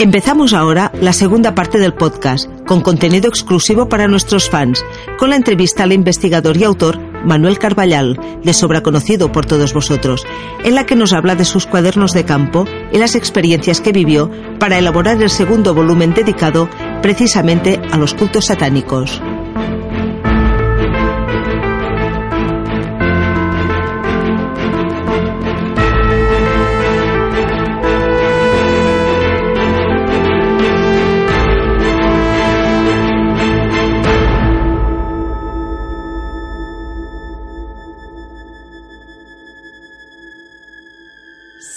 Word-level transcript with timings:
Empezamos 0.00 0.52
ahora 0.52 0.92
la 1.00 1.12
segunda 1.12 1.56
parte 1.56 1.80
del 1.80 1.92
podcast, 1.92 2.48
con 2.68 2.82
contenido 2.82 3.28
exclusivo 3.28 3.88
para 3.88 4.06
nuestros 4.06 4.48
fans, 4.48 4.84
con 5.18 5.30
la 5.30 5.36
entrevista 5.36 5.82
al 5.82 5.92
investigador 5.92 6.56
y 6.56 6.62
autor 6.62 7.00
Manuel 7.24 7.58
Carballal, 7.58 8.16
de 8.44 8.54
sobra 8.54 8.80
conocido 8.80 9.32
por 9.32 9.44
todos 9.44 9.74
vosotros, 9.74 10.24
en 10.62 10.76
la 10.76 10.86
que 10.86 10.94
nos 10.94 11.12
habla 11.12 11.34
de 11.34 11.44
sus 11.44 11.66
cuadernos 11.66 12.12
de 12.12 12.24
campo 12.24 12.64
y 12.92 12.98
las 12.98 13.16
experiencias 13.16 13.80
que 13.80 13.90
vivió 13.90 14.30
para 14.60 14.78
elaborar 14.78 15.20
el 15.20 15.30
segundo 15.30 15.74
volumen 15.74 16.14
dedicado 16.14 16.68
precisamente 17.02 17.80
a 17.90 17.96
los 17.96 18.14
cultos 18.14 18.46
satánicos. 18.46 19.20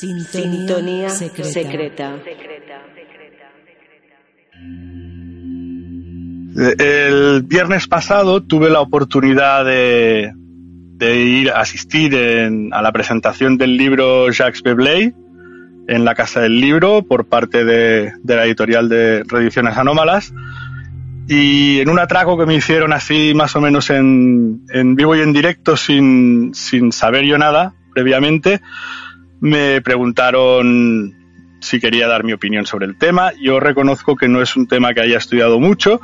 Sintonía, 0.01 1.09
secreta. 1.11 2.15
El 6.79 7.43
viernes 7.43 7.87
pasado 7.87 8.41
tuve 8.41 8.71
la 8.71 8.81
oportunidad 8.81 9.63
de, 9.63 10.33
ir 10.99 11.51
a 11.51 11.59
asistir 11.59 12.15
a 12.71 12.81
la 12.81 12.91
presentación 12.91 13.59
del 13.59 13.77
libro 13.77 14.31
Jacques 14.31 14.63
Beblay 14.63 15.13
en 15.87 16.03
la 16.03 16.15
Casa 16.15 16.41
del 16.41 16.59
Libro 16.59 17.03
por 17.03 17.25
parte 17.25 17.63
de, 17.63 18.11
la 18.23 18.45
editorial 18.45 18.89
de 18.89 19.23
Reediciones 19.27 19.77
Anómalas. 19.77 20.33
Y 21.27 21.79
en 21.79 21.89
un 21.89 21.99
atraco 21.99 22.39
que 22.39 22.47
me 22.47 22.55
hicieron 22.55 22.91
así 22.91 23.33
más 23.35 23.55
o 23.55 23.61
menos 23.61 23.91
en, 23.91 24.65
vivo 24.95 25.15
y 25.15 25.19
en 25.19 25.31
directo 25.31 25.77
sin, 25.77 26.55
sin 26.55 26.91
saber 26.91 27.23
yo 27.23 27.37
nada 27.37 27.75
previamente, 27.93 28.61
me 29.41 29.81
preguntaron 29.81 31.13
si 31.59 31.79
quería 31.79 32.07
dar 32.07 32.23
mi 32.23 32.31
opinión 32.31 32.65
sobre 32.65 32.85
el 32.85 32.97
tema. 32.97 33.33
Yo 33.41 33.59
reconozco 33.59 34.15
que 34.15 34.29
no 34.29 34.41
es 34.41 34.55
un 34.55 34.67
tema 34.67 34.93
que 34.93 35.01
haya 35.01 35.17
estudiado 35.17 35.59
mucho, 35.59 35.99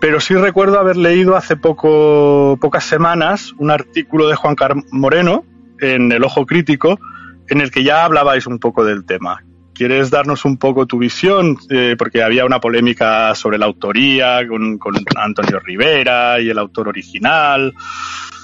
pero 0.00 0.20
sí 0.20 0.34
recuerdo 0.34 0.78
haber 0.78 0.96
leído 0.96 1.34
hace 1.34 1.56
poco, 1.56 2.56
pocas 2.60 2.84
semanas 2.84 3.52
un 3.58 3.70
artículo 3.70 4.28
de 4.28 4.36
Juan 4.36 4.54
Carlos 4.54 4.84
Moreno 4.92 5.44
en 5.80 6.12
El 6.12 6.22
Ojo 6.24 6.46
Crítico 6.46 7.00
en 7.48 7.60
el 7.60 7.70
que 7.70 7.82
ya 7.82 8.04
hablabais 8.04 8.46
un 8.46 8.58
poco 8.58 8.84
del 8.84 9.04
tema. 9.04 9.42
¿Quieres 9.74 10.10
darnos 10.10 10.44
un 10.44 10.58
poco 10.58 10.86
tu 10.86 10.98
visión? 10.98 11.56
Eh, 11.70 11.94
porque 11.96 12.22
había 12.22 12.44
una 12.44 12.60
polémica 12.60 13.34
sobre 13.34 13.58
la 13.58 13.66
autoría 13.66 14.46
con, 14.46 14.76
con 14.76 14.94
Antonio 15.16 15.60
Rivera 15.60 16.40
y 16.40 16.50
el 16.50 16.58
autor 16.58 16.88
original. 16.88 17.72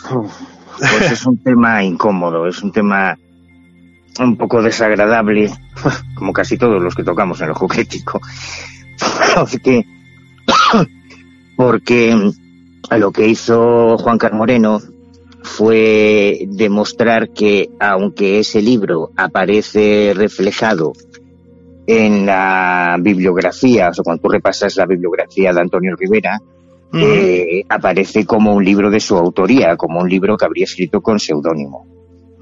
Pues 0.08 1.10
es 1.10 1.26
un 1.26 1.36
tema 1.42 1.82
incómodo, 1.82 2.46
es 2.46 2.62
un 2.62 2.72
tema 2.72 3.16
un 4.20 4.36
poco 4.36 4.62
desagradable, 4.62 5.50
como 6.14 6.32
casi 6.32 6.56
todos 6.56 6.82
los 6.82 6.94
que 6.94 7.04
tocamos 7.04 7.40
en 7.40 7.46
el 7.46 7.52
ojo 7.52 7.68
crítico, 7.68 8.20
porque, 9.34 9.84
porque 11.56 12.32
lo 12.90 13.12
que 13.12 13.28
hizo 13.28 13.98
Juan 13.98 14.18
Carlos 14.18 14.38
Moreno 14.38 14.80
fue 15.42 16.46
demostrar 16.48 17.30
que 17.30 17.70
aunque 17.78 18.40
ese 18.40 18.62
libro 18.62 19.10
aparece 19.16 20.12
reflejado 20.16 20.92
en 21.86 22.24
la 22.24 22.96
bibliografía, 23.00 23.90
o 23.90 23.94
sea, 23.94 24.02
cuando 24.02 24.22
tú 24.22 24.28
repasas 24.30 24.76
la 24.76 24.86
bibliografía 24.86 25.52
de 25.52 25.60
Antonio 25.60 25.94
Rivera, 25.96 26.40
eh, 26.96 27.64
aparece 27.68 28.24
como 28.24 28.54
un 28.54 28.64
libro 28.64 28.88
de 28.88 29.00
su 29.00 29.16
autoría, 29.16 29.76
como 29.76 30.00
un 30.00 30.08
libro 30.08 30.36
que 30.36 30.44
habría 30.44 30.64
escrito 30.64 31.00
con 31.00 31.18
seudónimo. 31.18 31.93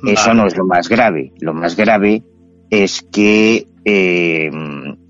Eso 0.05 0.35
no 0.35 0.47
es 0.47 0.57
lo 0.57 0.65
más 0.65 0.89
grave. 0.89 1.33
Lo 1.41 1.55
más 1.55 1.77
grave 1.77 2.23
es 2.71 3.03
que 3.13 3.69
eh, 3.85 4.51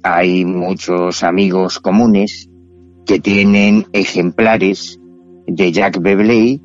hay 0.03 0.44
muchos 0.44 1.22
amigos 1.22 1.78
comunes 1.78 2.48
que 3.06 3.20
tienen 3.20 3.86
ejemplares 3.92 5.00
de 5.47 5.72
Jack 5.72 6.00
Bebley 6.00 6.60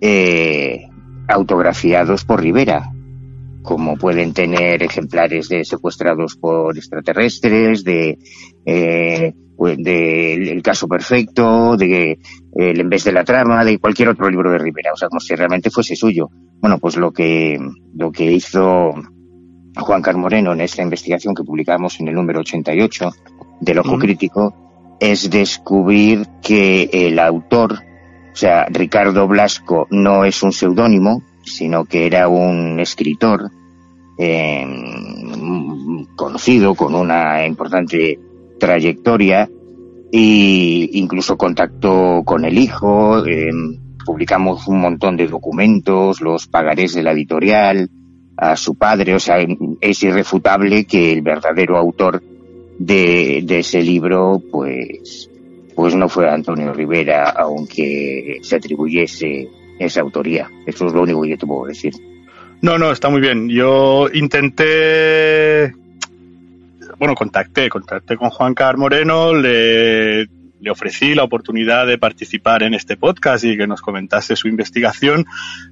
eh, 0.00 0.86
autografiados 1.28 2.24
por 2.24 2.42
Rivera, 2.42 2.92
como 3.62 3.96
pueden 3.96 4.32
tener 4.32 4.82
ejemplares 4.82 5.48
de 5.48 5.64
secuestrados 5.64 6.36
por 6.36 6.76
extraterrestres, 6.76 7.84
de 7.84 8.18
eh, 8.64 9.34
pues, 9.56 9.78
el 9.84 10.62
caso 10.62 10.88
perfecto, 10.88 11.76
de 11.76 12.18
el 12.54 12.80
en 12.80 12.88
vez 12.88 13.04
de 13.04 13.12
la 13.12 13.24
trama, 13.24 13.64
de 13.64 13.78
cualquier 13.78 14.08
otro 14.08 14.30
libro 14.30 14.50
de 14.50 14.58
Rivera, 14.58 14.92
o 14.92 14.96
sea, 14.96 15.08
como 15.08 15.20
si 15.20 15.34
realmente 15.34 15.70
fuese 15.70 15.94
suyo. 15.94 16.30
Bueno, 16.60 16.78
pues 16.78 16.96
lo 16.96 17.12
que, 17.12 17.58
lo 17.94 18.10
que 18.10 18.32
hizo 18.32 18.94
Juan 19.76 20.02
Carlos 20.02 20.22
Moreno 20.22 20.52
en 20.52 20.62
esta 20.62 20.82
investigación 20.82 21.34
que 21.34 21.44
publicamos 21.44 22.00
en 22.00 22.08
el 22.08 22.14
número 22.14 22.40
88 22.40 23.10
del 23.60 23.78
Ojo 23.78 23.98
Crítico 23.98 24.96
es 24.98 25.30
descubrir 25.30 26.26
que 26.42 26.88
el 26.92 27.18
autor, 27.18 27.74
o 28.32 28.36
sea, 28.36 28.66
Ricardo 28.66 29.26
Blasco, 29.28 29.86
no 29.90 30.24
es 30.24 30.42
un 30.42 30.52
seudónimo, 30.52 31.22
sino 31.54 31.84
que 31.84 32.06
era 32.06 32.28
un 32.28 32.80
escritor 32.80 33.50
eh, 34.18 34.66
conocido 36.16 36.74
con 36.74 36.94
una 36.94 37.46
importante 37.46 38.18
trayectoria 38.58 39.48
e 40.12 40.90
incluso 40.92 41.36
contactó 41.36 42.22
con 42.24 42.44
el 42.44 42.58
hijo. 42.58 43.24
Eh, 43.26 43.50
publicamos 44.04 44.66
un 44.68 44.80
montón 44.80 45.16
de 45.16 45.28
documentos, 45.28 46.20
los 46.20 46.46
pagarés 46.46 46.94
de 46.94 47.02
la 47.02 47.12
editorial, 47.12 47.90
a 48.36 48.56
su 48.56 48.74
padre, 48.74 49.14
o 49.14 49.20
sea, 49.20 49.36
es 49.80 50.02
irrefutable 50.02 50.84
que 50.86 51.12
el 51.12 51.20
verdadero 51.20 51.76
autor 51.76 52.22
de, 52.78 53.44
ese 53.46 53.82
libro, 53.82 54.42
pues, 54.50 55.28
pues 55.74 55.94
no 55.94 56.08
fue 56.08 56.28
Antonio 56.30 56.72
Rivera, 56.72 57.28
aunque 57.30 58.38
se 58.42 58.56
atribuyese 58.56 59.50
esa 59.80 60.00
autoría. 60.00 60.48
Eso 60.66 60.86
es 60.86 60.92
lo 60.92 61.02
único 61.02 61.22
que 61.22 61.30
yo 61.30 61.38
te 61.38 61.46
puedo 61.46 61.66
decir. 61.66 61.94
No, 62.62 62.78
no, 62.78 62.92
está 62.92 63.08
muy 63.08 63.20
bien. 63.20 63.48
Yo 63.48 64.08
intenté, 64.12 65.74
bueno, 66.98 67.14
contacté, 67.14 67.68
contacté 67.68 68.16
con 68.16 68.30
Juan 68.30 68.54
Car 68.54 68.76
Moreno, 68.76 69.34
le 69.34 70.28
le 70.60 70.70
ofrecí 70.70 71.14
la 71.14 71.24
oportunidad 71.24 71.86
de 71.86 71.98
participar 71.98 72.62
en 72.62 72.74
este 72.74 72.96
podcast 72.96 73.44
y 73.44 73.56
que 73.56 73.66
nos 73.66 73.80
comentase 73.80 74.36
su 74.36 74.46
investigación. 74.46 75.24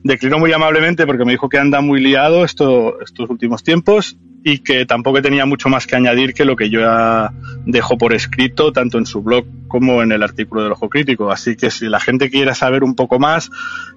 Declinó 0.02 0.38
muy 0.38 0.52
amablemente 0.52 1.06
porque 1.06 1.24
me 1.24 1.32
dijo 1.32 1.48
que 1.48 1.58
anda 1.58 1.80
muy 1.80 2.00
liado 2.00 2.44
esto, 2.44 3.00
estos 3.02 3.28
últimos 3.28 3.62
tiempos 3.62 4.16
y 4.50 4.60
que 4.60 4.86
tampoco 4.86 5.20
tenía 5.20 5.44
mucho 5.44 5.68
más 5.68 5.86
que 5.86 5.94
añadir 5.94 6.32
que 6.32 6.46
lo 6.46 6.56
que 6.56 6.70
yo 6.70 6.80
ya 6.80 7.32
dejo 7.66 7.98
por 7.98 8.14
escrito 8.14 8.72
tanto 8.72 8.96
en 8.96 9.04
su 9.04 9.22
blog 9.22 9.44
como 9.68 10.02
en 10.02 10.10
el 10.10 10.22
artículo 10.22 10.62
del 10.62 10.72
Ojo 10.72 10.88
Crítico. 10.88 11.30
Así 11.30 11.54
que 11.54 11.70
si 11.70 11.86
la 11.86 12.00
gente 12.00 12.30
quiere 12.30 12.54
saber 12.54 12.82
un 12.82 12.94
poco 12.94 13.18
más, 13.18 13.50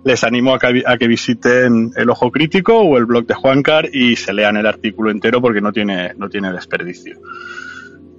les 0.04 0.26
animo 0.26 0.54
a 0.54 0.60
que, 0.60 0.84
a 0.86 0.98
que 0.98 1.08
visiten 1.08 1.92
el 1.96 2.10
Ojo 2.10 2.32
Crítico 2.32 2.78
o 2.80 2.98
el 2.98 3.06
blog 3.06 3.26
de 3.26 3.34
Juancar 3.34 3.90
y 3.94 4.18
se 4.18 4.34
lean 4.34 4.58
el 4.58 4.68
artículo 4.68 5.10
entero 5.10 5.42
porque 5.42 5.62
no 5.62 5.72
tiene, 5.72 6.14
no 6.18 6.28
tiene 6.28 6.52
desperdicio. 6.52 7.18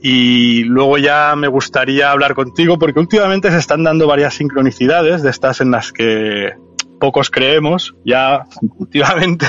Y 0.00 0.64
luego 0.64 0.96
ya 0.96 1.34
me 1.36 1.48
gustaría 1.48 2.10
hablar 2.10 2.34
contigo 2.34 2.78
porque 2.78 2.98
últimamente 2.98 3.50
se 3.50 3.58
están 3.58 3.84
dando 3.84 4.06
varias 4.06 4.34
sincronicidades 4.34 5.22
de 5.22 5.30
estas 5.30 5.60
en 5.60 5.70
las 5.70 5.92
que 5.92 6.54
pocos 6.98 7.28
creemos 7.30 7.94
ya 8.04 8.46
últimamente. 8.78 9.46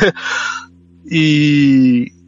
Y, 1.09 2.22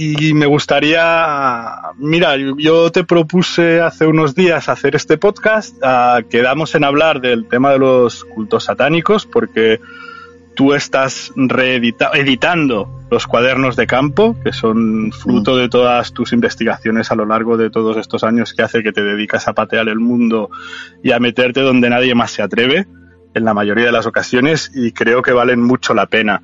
y 0.00 0.32
me 0.32 0.46
gustaría, 0.46 1.66
mira, 1.96 2.36
yo 2.36 2.92
te 2.92 3.02
propuse 3.02 3.80
hace 3.80 4.06
unos 4.06 4.36
días 4.36 4.68
hacer 4.68 4.94
este 4.94 5.18
podcast, 5.18 5.74
uh, 5.78 6.24
quedamos 6.28 6.76
en 6.76 6.84
hablar 6.84 7.20
del 7.20 7.48
tema 7.48 7.72
de 7.72 7.80
los 7.80 8.24
cultos 8.24 8.62
satánicos 8.62 9.26
porque 9.26 9.80
tú 10.54 10.72
estás 10.72 11.32
reeditando 11.34 12.88
los 13.10 13.26
cuadernos 13.26 13.74
de 13.74 13.88
campo, 13.88 14.36
que 14.44 14.52
son 14.52 15.10
fruto 15.10 15.56
de 15.56 15.68
todas 15.68 16.12
tus 16.12 16.32
investigaciones 16.32 17.10
a 17.10 17.16
lo 17.16 17.26
largo 17.26 17.56
de 17.56 17.68
todos 17.68 17.96
estos 17.96 18.22
años 18.22 18.54
que 18.54 18.62
hace 18.62 18.84
que 18.84 18.92
te 18.92 19.02
dedicas 19.02 19.48
a 19.48 19.52
patear 19.52 19.88
el 19.88 19.98
mundo 19.98 20.48
y 21.02 21.10
a 21.10 21.18
meterte 21.18 21.60
donde 21.60 21.90
nadie 21.90 22.14
más 22.14 22.30
se 22.30 22.42
atreve, 22.42 22.86
en 23.34 23.44
la 23.44 23.52
mayoría 23.52 23.86
de 23.86 23.92
las 23.92 24.06
ocasiones, 24.06 24.70
y 24.76 24.92
creo 24.92 25.22
que 25.22 25.32
valen 25.32 25.60
mucho 25.60 25.92
la 25.92 26.06
pena. 26.06 26.40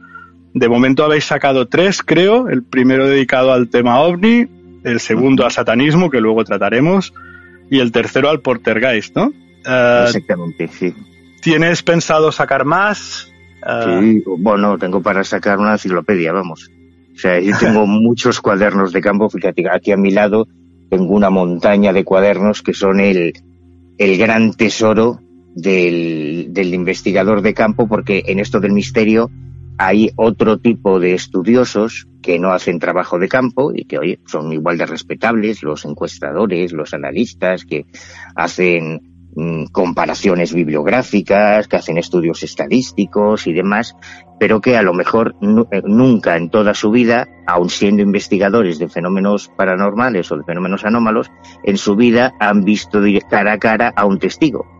De 0.55 0.69
momento 0.69 1.05
habéis 1.05 1.25
sacado 1.25 1.67
tres, 1.67 2.01
creo. 2.03 2.49
El 2.49 2.63
primero 2.63 3.09
dedicado 3.09 3.53
al 3.53 3.69
tema 3.69 4.01
ovni, 4.01 4.47
el 4.85 5.01
segundo 5.01 5.45
al 5.45 5.51
satanismo, 5.51 6.11
que 6.11 6.21
luego 6.21 6.45
trataremos, 6.45 7.13
y 7.71 7.81
el 7.81 7.91
tercero 7.91 8.31
al 8.31 8.41
portergeist, 8.41 9.17
¿no? 9.17 9.27
Uh, 9.67 10.05
Exactamente, 10.07 10.69
sí. 10.69 10.95
¿Tienes 11.43 11.83
pensado 11.83 12.31
sacar 12.31 12.65
más? 12.65 13.33
Uh... 13.67 14.01
Sí, 14.01 14.25
bueno, 14.39 14.79
tengo 14.79 15.03
para 15.03 15.25
sacar 15.25 15.59
una 15.59 15.73
enciclopedia, 15.73 16.33
vamos. 16.33 16.71
O 17.15 17.19
sea, 17.19 17.41
yo 17.41 17.57
tengo 17.59 17.87
muchos 17.87 18.41
cuadernos 18.41 18.93
de 18.93 19.01
campo. 19.01 19.29
Fíjate, 19.29 19.69
aquí 19.69 19.91
a 19.91 19.97
mi 19.97 20.13
lado 20.13 20.47
tengo 20.89 21.15
una 21.15 21.31
montaña 21.31 21.93
de 21.93 22.05
cuadernos 22.05 22.63
que 22.63 22.75
son 22.75 23.01
el, 23.01 23.33
el 23.99 24.19
gran 24.19 24.53
tesoro 24.53 25.19
del, 25.57 26.49
del 26.51 26.75
investigador 26.75 27.43
de 27.43 27.55
campo, 27.55 27.89
porque 27.89 28.23
en 28.27 28.39
esto 28.39 28.61
del 28.61 28.73
misterio 28.73 29.31
hay 29.79 30.11
otro 30.17 30.59
tipo 30.59 31.01
de 31.01 31.15
estudiosos 31.15 32.07
que 32.23 32.39
no 32.39 32.53
hacen 32.53 32.79
trabajo 32.79 33.19
de 33.19 33.29
campo 33.29 33.73
y 33.75 33.85
que 33.85 33.99
oye, 33.99 34.21
son 34.27 34.53
igual 34.53 34.79
de 34.79 34.87
respetables, 34.87 35.63
los 35.63 35.85
encuestadores, 35.85 36.73
los 36.73 36.95
analistas 36.95 37.65
que 37.65 37.87
hacen 38.35 39.31
mm, 39.35 39.67
comparaciones 39.67 40.55
bibliográficas, 40.55 41.69
que 41.69 41.77
hacen 41.77 41.99
estudios 41.99 42.43
estadísticos 42.43 43.47
y 43.47 43.53
demás, 43.53 43.95
pero 44.39 44.61
que 44.61 44.77
a 44.77 44.83
lo 44.83 44.95
mejor 44.95 45.35
eh, 45.71 45.83
nunca 45.85 46.37
en 46.37 46.51
toda 46.51 46.73
su 46.75 46.91
vida, 46.91 47.29
aun 47.47 47.69
siendo 47.69 48.03
investigadores 48.03 48.79
de 48.79 48.89
fenómenos 48.89 49.51
paranormales 49.57 50.31
o 50.33 50.39
de 50.39 50.45
fenómenos 50.45 50.85
anómalos, 50.85 51.31
en 51.63 51.77
su 51.77 51.97
vida 51.97 52.33
han 52.41 52.65
visto 52.65 53.01
cara 53.29 53.53
a 53.55 53.59
cara 53.59 53.93
a 53.95 54.07
un 54.07 54.19
testigo 54.19 54.74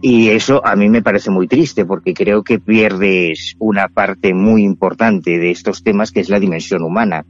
y 0.00 0.28
eso 0.28 0.64
a 0.64 0.76
mí 0.76 0.88
me 0.88 1.02
parece 1.02 1.30
muy 1.30 1.48
triste 1.48 1.84
porque 1.84 2.14
creo 2.14 2.42
que 2.42 2.58
pierdes 2.58 3.54
una 3.58 3.88
parte 3.88 4.34
muy 4.34 4.62
importante 4.62 5.38
de 5.38 5.50
estos 5.50 5.82
temas 5.82 6.12
que 6.12 6.20
es 6.20 6.28
la 6.28 6.40
dimensión 6.40 6.82
humana. 6.82 7.24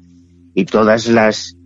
Y 0.55 0.65
todas 0.65 1.07
las 1.09 1.57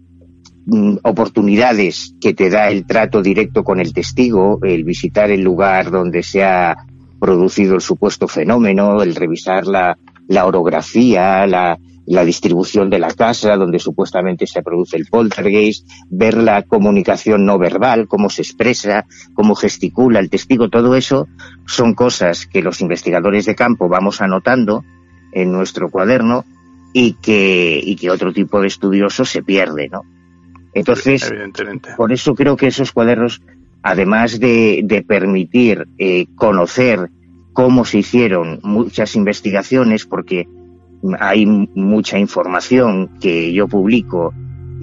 mm, 0.66 0.98
oportunidades 1.02 2.14
que 2.20 2.34
te 2.34 2.50
da 2.50 2.70
el 2.70 2.86
trato 2.86 3.22
directo 3.22 3.64
con 3.64 3.80
el 3.80 3.92
testigo, 3.92 4.58
el 4.62 4.84
visitar 4.84 5.30
el 5.30 5.42
lugar 5.42 5.90
donde 5.90 6.22
se 6.22 6.44
ha 6.44 6.76
producido 7.20 7.74
el 7.74 7.80
supuesto 7.80 8.28
fenómeno, 8.28 9.02
el 9.02 9.14
revisar 9.14 9.66
la, 9.66 9.96
la 10.28 10.46
orografía, 10.46 11.46
la, 11.46 11.78
la 12.06 12.24
distribución 12.24 12.90
de 12.90 12.98
la 12.98 13.12
casa 13.12 13.56
donde 13.56 13.78
supuestamente 13.78 14.46
se 14.46 14.62
produce 14.62 14.96
el 14.96 15.06
poltergeist, 15.06 15.88
ver 16.10 16.36
la 16.36 16.62
comunicación 16.62 17.46
no 17.46 17.58
verbal, 17.58 18.08
cómo 18.08 18.28
se 18.28 18.42
expresa, 18.42 19.06
cómo 19.34 19.54
gesticula 19.54 20.18
el 20.18 20.30
testigo, 20.30 20.68
todo 20.68 20.96
eso 20.96 21.28
son 21.66 21.94
cosas 21.94 22.46
que 22.46 22.62
los 22.62 22.80
investigadores 22.80 23.46
de 23.46 23.54
campo 23.54 23.88
vamos 23.88 24.20
anotando 24.20 24.84
en 25.32 25.52
nuestro 25.52 25.90
cuaderno 25.90 26.44
y 26.92 27.14
que, 27.14 27.80
y 27.82 27.96
que 27.96 28.10
otro 28.10 28.32
tipo 28.32 28.60
de 28.60 28.66
estudioso 28.66 29.24
se 29.24 29.42
pierde, 29.42 29.88
¿no? 29.88 30.02
Entonces, 30.74 31.30
por 31.96 32.12
eso 32.12 32.34
creo 32.34 32.56
que 32.56 32.66
esos 32.66 32.92
cuadernos, 32.92 33.42
además 33.82 34.40
de, 34.40 34.80
de 34.84 35.02
permitir 35.02 35.86
eh, 35.98 36.26
conocer 36.34 37.10
cómo 37.52 37.84
se 37.84 37.98
hicieron 37.98 38.60
muchas 38.62 39.14
investigaciones, 39.14 40.06
porque 40.06 40.48
hay 41.18 41.46
mucha 41.46 42.18
información 42.18 43.10
que 43.20 43.52
yo 43.52 43.68
publico 43.68 44.32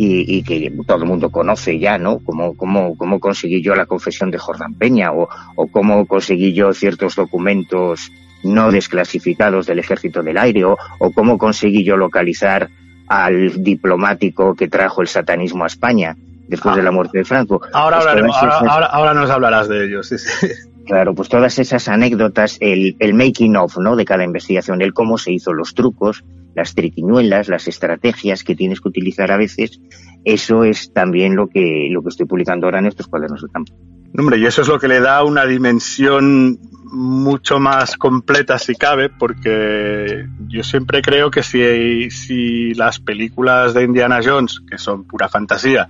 y, 0.01 0.44
que 0.44 0.71
todo 0.88 1.04
el 1.04 1.06
mundo 1.06 1.30
conoce 1.30 1.77
ya, 1.77 1.98
¿no? 1.98 2.19
Cómo, 2.19 2.56
cómo, 2.56 2.95
cómo 2.95 3.19
conseguí 3.19 3.62
yo 3.62 3.75
la 3.75 3.86
confesión 3.86 4.31
de 4.31 4.38
Jordán 4.38 4.74
Peña 4.75 5.12
o, 5.12 5.27
o 5.57 5.68
cómo 5.68 6.06
conseguí 6.06 6.54
yo 6.54 6.74
ciertos 6.74 7.16
documentos 7.16 8.10
no 8.44 8.71
desclasificados 8.71 9.66
del 9.66 9.80
Ejército 9.80 10.24
del 10.24 10.38
Aire 10.38 10.63
o, 10.63 10.77
o 11.00 11.12
cómo 11.12 11.38
conseguí 11.38 11.83
yo 11.83 11.98
localizar 11.98 12.69
al 13.10 13.62
diplomático 13.62 14.56
que 14.56 14.69
trajo 14.69 15.01
el 15.01 15.10
satanismo 15.10 15.66
a 15.66 15.68
España 15.68 16.16
después 16.48 16.75
de 16.75 16.83
la 16.83 16.92
muerte 16.92 17.18
de 17.19 17.25
Franco. 17.25 17.62
Ahora, 17.74 17.98
pues 17.98 18.07
hablaremos, 18.07 18.36
ahora, 18.38 18.86
ahora, 18.86 19.13
nos 19.13 19.30
hablarás 19.30 19.68
de 19.68 19.86
ellos. 19.86 20.07
Sí, 20.07 20.18
sí. 20.18 20.48
Claro, 20.89 21.13
pues 21.13 21.30
todas 21.30 21.59
esas 21.59 21.88
anécdotas, 21.88 22.57
el, 22.62 22.95
el, 22.97 23.13
making 23.13 23.56
of, 23.57 23.77
¿no? 23.77 23.95
De 23.95 24.06
cada 24.06 24.24
investigación, 24.24 24.81
el 24.81 24.91
cómo 24.91 25.19
se 25.19 25.31
hizo 25.31 25.53
los 25.53 25.75
trucos, 25.75 26.25
las 26.56 26.74
triquiñuelas, 26.74 27.47
las 27.47 27.68
estrategias 27.68 28.44
que 28.44 28.56
tienes 28.56 28.81
que 28.81 28.88
utilizar 28.88 29.31
a 29.31 29.38
veces, 29.38 29.80
eso 30.25 30.63
es 30.63 30.91
también 30.91 31.36
lo 31.36 31.47
que, 31.47 31.89
lo 31.91 32.01
que 32.01 32.09
estoy 32.09 32.25
publicando 32.25 32.65
ahora 32.65 32.80
en 32.80 32.88
estos 32.88 33.06
cuadernos 33.06 33.44
de 33.44 33.50
campo. 33.50 33.71
Hombre, 34.18 34.39
y 34.39 34.47
eso 34.47 34.63
es 34.63 34.68
lo 34.68 34.80
que 34.80 34.88
le 34.88 35.00
da 35.00 35.24
una 35.24 35.45
dimensión 35.45 36.57
mucho 36.86 37.59
más 37.59 37.95
completa 37.95 38.57
si 38.57 38.74
cabe, 38.74 39.09
porque 39.09 40.25
yo 40.47 40.63
siempre 40.63 41.03
creo 41.03 41.30
que 41.30 41.44
si, 41.44 42.09
si 42.09 42.74
las 42.74 43.00
películas 43.00 43.75
de 43.75 43.83
Indiana 43.83 44.21
Jones, 44.25 44.62
que 44.68 44.80
son 44.80 45.06
pura 45.06 45.30
fantasía, 45.30 45.88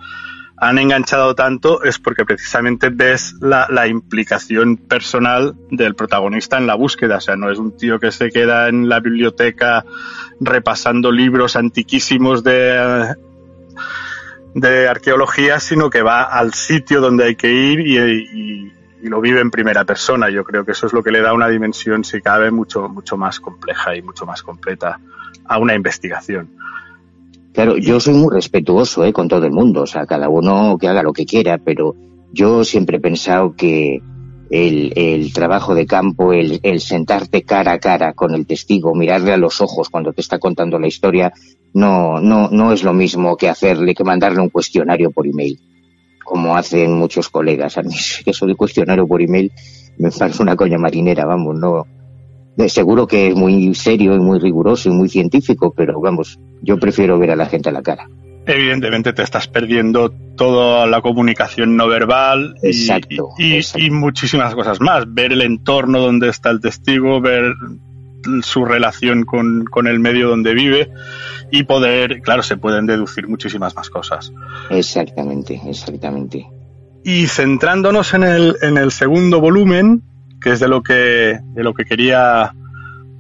han 0.62 0.78
enganchado 0.78 1.36
tanto 1.36 1.84
es 1.84 2.00
porque 2.00 2.26
precisamente 2.26 2.90
ves 2.90 3.36
la, 3.40 3.88
implicación 3.88 4.76
personal 4.76 5.56
del 5.72 5.96
protagonista 5.96 6.58
en 6.58 6.68
la 6.68 6.76
búsqueda. 6.76 7.18
O 7.18 7.22
sea, 7.22 7.36
no 7.38 7.50
es 7.50 7.58
un 7.58 7.78
tío 7.78 8.00
que 8.00 8.12
se 8.12 8.30
queda 8.30 8.68
en 8.68 8.90
la 8.90 9.00
biblioteca 9.00 9.86
repasando 10.42 11.12
libros 11.12 11.56
antiquísimos 11.56 12.44
de, 12.44 13.16
de 14.54 14.88
arqueología, 14.90 15.60
sino 15.62 15.90
que 15.90 16.02
va 16.02 16.24
al 16.24 16.54
sitio 16.54 17.00
donde 17.00 17.26
hay 17.26 17.36
que 17.36 17.52
ir 17.52 17.80
y, 17.80 17.98
y, 17.98 18.74
y, 19.02 19.08
lo 19.08 19.22
vive 19.22 19.40
en 19.40 19.52
primera 19.52 19.86
persona. 19.86 20.30
Yo 20.30 20.44
creo 20.44 20.66
que 20.66 20.74
eso 20.74 20.88
es 20.88 20.94
lo 20.94 21.02
que 21.02 21.12
le 21.12 21.22
da 21.22 21.34
una 21.34 21.48
dimensión, 21.48 22.04
si 22.04 22.22
cabe, 22.22 22.52
mucho, 22.52 22.90
mucho 22.90 23.16
más 23.16 23.40
compleja 23.40 23.96
y 23.96 24.02
mucho 24.02 24.26
más 24.26 24.44
completa 24.44 25.00
a 25.46 25.58
una 25.58 25.74
investigación. 25.74 26.50
Claro, 27.54 27.78
yo 27.78 28.00
soy 28.00 28.14
muy 28.14 28.34
respetuoso 28.34 29.04
¿eh? 29.04 29.12
con 29.12 29.28
todo 29.28 29.46
el 29.46 29.52
mundo, 29.52 29.82
o 29.82 29.88
sea, 29.88 30.06
cada 30.06 30.30
uno 30.30 30.78
que 30.80 30.88
haga 30.88 31.04
lo 31.04 31.14
que 31.14 31.26
quiera, 31.26 31.58
pero 31.58 31.96
yo 32.32 32.64
siempre 32.64 32.98
he 32.98 33.02
pensado 33.02 33.56
que 33.56 34.02
el, 34.50 34.94
el 34.96 35.34
trabajo 35.34 35.76
de 35.76 35.86
campo, 35.86 36.34
el, 36.34 36.60
el, 36.64 36.80
sentarte 36.80 37.44
cara 37.44 37.74
a 37.74 37.80
cara 37.80 38.14
con 38.14 38.34
el 38.34 38.46
testigo, 38.46 38.96
mirarle 38.96 39.34
a 39.34 39.38
los 39.38 39.62
ojos 39.62 39.90
cuando 39.90 40.14
te 40.14 40.22
está 40.22 40.40
contando 40.40 40.80
la 40.80 40.88
historia, 40.88 41.34
no, 41.74 42.20
no, 42.20 42.50
no 42.50 42.72
es 42.72 42.84
lo 42.84 42.94
mismo 42.94 43.38
que 43.38 43.50
hacerle, 43.50 43.94
que 43.94 44.04
mandarle 44.04 44.42
un 44.42 44.50
cuestionario 44.50 45.12
por 45.12 45.28
email, 45.28 45.60
como 46.24 46.56
hacen 46.56 46.94
muchos 46.94 47.30
colegas. 47.30 47.78
A 47.78 47.84
mí 47.84 47.96
eso 48.26 48.46
de 48.46 48.56
cuestionario 48.56 49.08
por 49.08 49.22
email 49.22 49.52
me 49.98 50.12
parece 50.12 50.42
una 50.42 50.56
coña 50.56 50.78
marinera, 50.78 51.26
vamos, 51.26 51.58
no, 51.60 51.86
seguro 52.68 53.08
que 53.08 53.30
es 53.30 53.36
muy 53.36 53.74
serio 53.76 54.16
y 54.16 54.20
muy 54.20 54.40
riguroso 54.40 54.90
y 54.90 54.92
muy 54.92 55.08
científico, 55.08 55.74
pero 55.76 56.02
vamos, 56.02 56.40
yo 56.62 56.78
prefiero 56.78 57.18
ver 57.18 57.32
a 57.32 57.36
la 57.36 57.46
gente 57.46 57.70
a 57.70 57.72
la 57.72 57.82
cara. 57.82 58.10
Evidentemente 58.46 59.14
te 59.14 59.22
estás 59.22 59.48
perdiendo 59.48 60.12
toda 60.36 60.88
la 60.88 61.02
comunicación 61.02 61.78
no 61.78 61.88
verbal 61.88 62.56
y, 62.64 62.68
exacto, 62.68 63.30
y, 63.38 63.54
exacto. 63.54 63.86
y, 63.86 63.92
muchísimas 63.92 64.56
cosas 64.56 64.82
más. 64.82 65.06
Ver 65.08 65.34
el 65.34 65.42
entorno 65.42 66.00
donde 66.00 66.30
está 66.30 66.50
el 66.50 66.60
testigo, 66.60 67.22
ver 67.22 67.54
su 68.42 68.66
relación 68.66 69.24
con, 69.24 69.66
con, 69.66 69.88
el 69.88 70.00
medio 70.00 70.30
donde 70.30 70.54
vive 70.54 70.90
y 71.52 71.64
poder, 71.64 72.22
claro, 72.22 72.44
se 72.44 72.58
pueden 72.58 72.86
deducir 72.86 73.28
muchísimas 73.28 73.76
más 73.76 73.90
cosas. 73.90 74.34
Exactamente, 74.70 75.62
exactamente. 75.66 76.48
Y 77.04 77.28
centrándonos 77.28 78.14
en 78.14 78.24
el, 78.24 78.56
en 78.62 78.78
el 78.78 78.92
segundo 78.92 79.40
volumen, 79.40 80.04
que 80.42 80.52
es 80.52 80.60
de 80.60 80.68
lo 80.68 80.84
que, 80.84 81.40
de 81.42 81.64
lo 81.64 81.74
que 81.74 81.86
quería, 81.86 82.54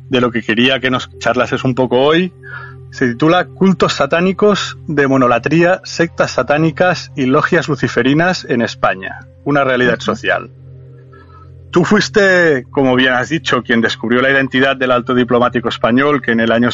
de 0.10 0.22
lo 0.22 0.32
que 0.32 0.42
quería 0.42 0.80
que 0.80 0.90
nos 0.90 1.10
charlases 1.20 1.64
un 1.64 1.76
poco 1.76 2.02
hoy. 2.02 2.34
Se 2.92 3.08
titula 3.08 3.46
Cultos 3.46 3.94
satánicos, 3.94 4.78
demonolatría, 4.88 5.82
sectas 5.84 6.32
satánicas 6.32 7.12
y 7.16 7.26
logias 7.26 7.68
luciferinas 7.68 8.46
en 8.46 8.62
España, 8.62 9.20
una 9.44 9.64
realidad 9.64 10.00
social. 10.00 10.50
Tú 11.72 11.86
fuiste, 11.86 12.64
como 12.72 12.96
bien 12.96 13.14
has 13.14 13.30
dicho, 13.30 13.62
quien 13.62 13.80
descubrió 13.80 14.22
la 14.22 14.32
identidad 14.32 14.76
del 14.76 14.92
alto 14.92 15.14
diplomático 15.14 15.70
español 15.70 16.20
que 16.20 16.32
en 16.32 16.40
el 16.40 16.52
año 16.52 16.70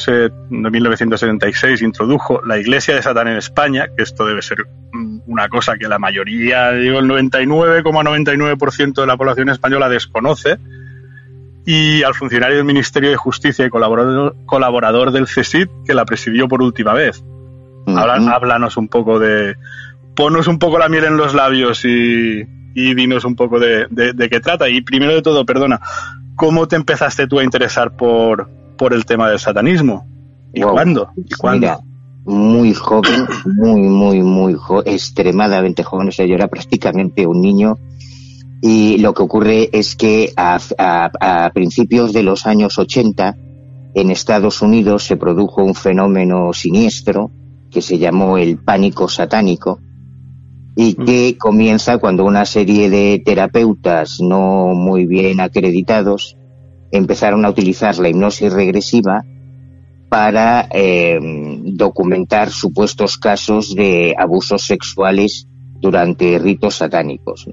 1976 0.50 1.82
introdujo 1.82 2.42
la 2.46 2.58
Iglesia 2.58 2.96
de 2.96 3.02
Satán 3.02 3.28
en 3.28 3.38
España, 3.38 3.88
que 3.96 4.04
esto 4.04 4.26
debe 4.26 4.42
ser 4.42 4.60
una 5.28 5.50
cosa 5.50 5.76
que 5.78 5.90
la 5.90 6.00
mayoría, 6.00 6.72
digo 6.72 7.00
el 7.00 7.08
99,99% 7.08 8.56
,99 8.56 8.94
de 8.94 9.08
la 9.08 9.18
población 9.18 9.50
española 9.50 9.90
desconoce, 9.90 10.58
y 11.66 12.04
al 12.04 12.14
funcionario 12.14 12.56
del 12.56 12.66
Ministerio 12.66 13.10
de 13.10 13.18
Justicia 13.18 13.66
y 13.66 13.70
colaborador, 13.70 14.36
colaborador 14.46 15.12
del 15.12 15.26
CSID 15.26 15.68
que 15.86 15.94
la 15.94 16.06
presidió 16.06 16.48
por 16.48 16.62
última 16.62 16.94
vez. 16.94 17.22
háblanos 17.88 18.78
un 18.78 18.88
poco 18.88 19.20
de... 19.20 19.56
Ponos 20.16 20.48
un 20.48 20.60
poco 20.60 20.80
la 20.80 20.88
miel 20.88 21.04
en 21.04 21.18
los 21.18 21.34
labios 21.34 21.84
y, 21.84 22.46
dinos 22.94 23.26
un 23.26 23.36
poco 23.36 23.60
de, 23.60 23.88
qué 24.30 24.40
trata. 24.40 24.70
Y 24.70 24.82
primero 24.82 25.14
de 25.14 25.22
todo, 25.22 25.46
perdona, 25.46 25.80
¿cómo 26.36 26.68
te 26.68 26.76
empezaste 26.76 27.28
tú 27.28 27.40
a 27.40 27.44
interesar 27.44 27.96
por, 27.96 28.50
por 28.78 28.94
el 28.94 29.06
tema 29.06 29.30
del 29.30 29.40
satanismo? 29.40 30.08
¿Y 30.54 30.62
cuándo? 30.62 31.10
¿Y 31.16 31.34
cuándo? 31.36 31.82
muy 32.26 32.74
joven, 32.74 33.28
muy, 33.46 33.82
muy, 33.82 34.22
muy 34.24 34.56
joven, 34.56 34.92
extremadamente 34.92 35.84
joven, 35.84 36.08
o 36.08 36.12
sea, 36.12 36.26
yo 36.26 36.34
era 36.36 36.48
prácticamente 36.48 37.28
un 37.28 37.42
niño. 37.42 37.78
Y 38.62 38.98
lo 38.98 39.14
que 39.14 39.22
ocurre 39.22 39.70
es 39.72 39.96
que 39.96 40.34
a, 40.36 40.60
a, 40.80 41.52
principios 41.54 42.14
de 42.14 42.24
los 42.24 42.48
años 42.48 42.80
80, 42.80 43.38
en 43.94 44.12
Estados 44.12 44.62
Unidos 44.62 45.04
se 45.04 45.18
produjo 45.18 45.64
un 45.64 45.76
fenómeno 45.76 46.52
siniestro 46.52 47.30
que 47.70 47.82
se 47.82 48.00
llamó 48.00 48.38
el 48.38 48.58
pánico 48.58 49.08
satánico 49.08 49.80
y 50.76 50.94
que 50.96 51.38
comienza 51.38 51.98
cuando 51.98 52.26
una 52.26 52.46
serie 52.46 52.90
de 52.90 53.22
terapeutas 53.24 54.20
no 54.20 54.74
muy 54.74 55.06
bien 55.06 55.40
acreditados 55.40 56.38
empezaron 56.92 57.46
a 57.46 57.50
utilizar 57.50 57.98
la 57.98 58.10
hipnosis 58.10 58.52
regresiva 58.52 59.24
para 60.10 60.68
eh, 60.72 61.20
documentar 61.64 62.50
supuestos 62.50 63.18
casos 63.18 63.74
de 63.76 64.16
abusos 64.18 64.64
sexuales 64.64 65.48
durante 65.80 66.38
ritos 66.40 66.76
satánicos. 66.76 67.48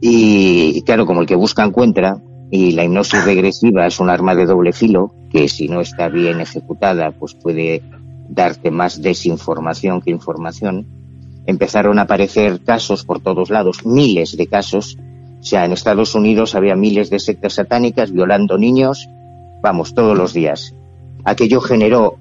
Y 0.00 0.82
claro, 0.82 1.06
como 1.06 1.22
el 1.22 1.26
que 1.26 1.34
busca 1.34 1.64
encuentra, 1.64 2.22
y 2.50 2.72
la 2.72 2.84
hipnosis 2.84 3.24
regresiva 3.24 3.86
es 3.86 4.00
un 4.00 4.10
arma 4.10 4.34
de 4.34 4.46
doble 4.46 4.72
filo, 4.72 5.14
que 5.30 5.48
si 5.48 5.68
no 5.68 5.80
está 5.80 6.08
bien 6.08 6.40
ejecutada, 6.40 7.12
pues 7.12 7.34
puede 7.34 7.82
darte 8.28 8.70
más 8.70 9.00
desinformación 9.02 10.00
que 10.00 10.10
información, 10.10 10.86
empezaron 11.48 11.98
a 11.98 12.02
aparecer 12.02 12.60
casos 12.60 13.06
por 13.06 13.20
todos 13.20 13.48
lados, 13.48 13.86
miles 13.86 14.36
de 14.36 14.46
casos. 14.46 14.98
O 15.40 15.42
sea, 15.42 15.64
en 15.64 15.72
Estados 15.72 16.14
Unidos 16.14 16.54
había 16.54 16.76
miles 16.76 17.08
de 17.08 17.18
sectas 17.18 17.54
satánicas 17.54 18.12
violando 18.12 18.58
niños, 18.58 19.08
vamos, 19.62 19.94
todos 19.94 20.16
los 20.16 20.34
días. 20.34 20.74
Aquello 21.24 21.62
generó 21.62 22.18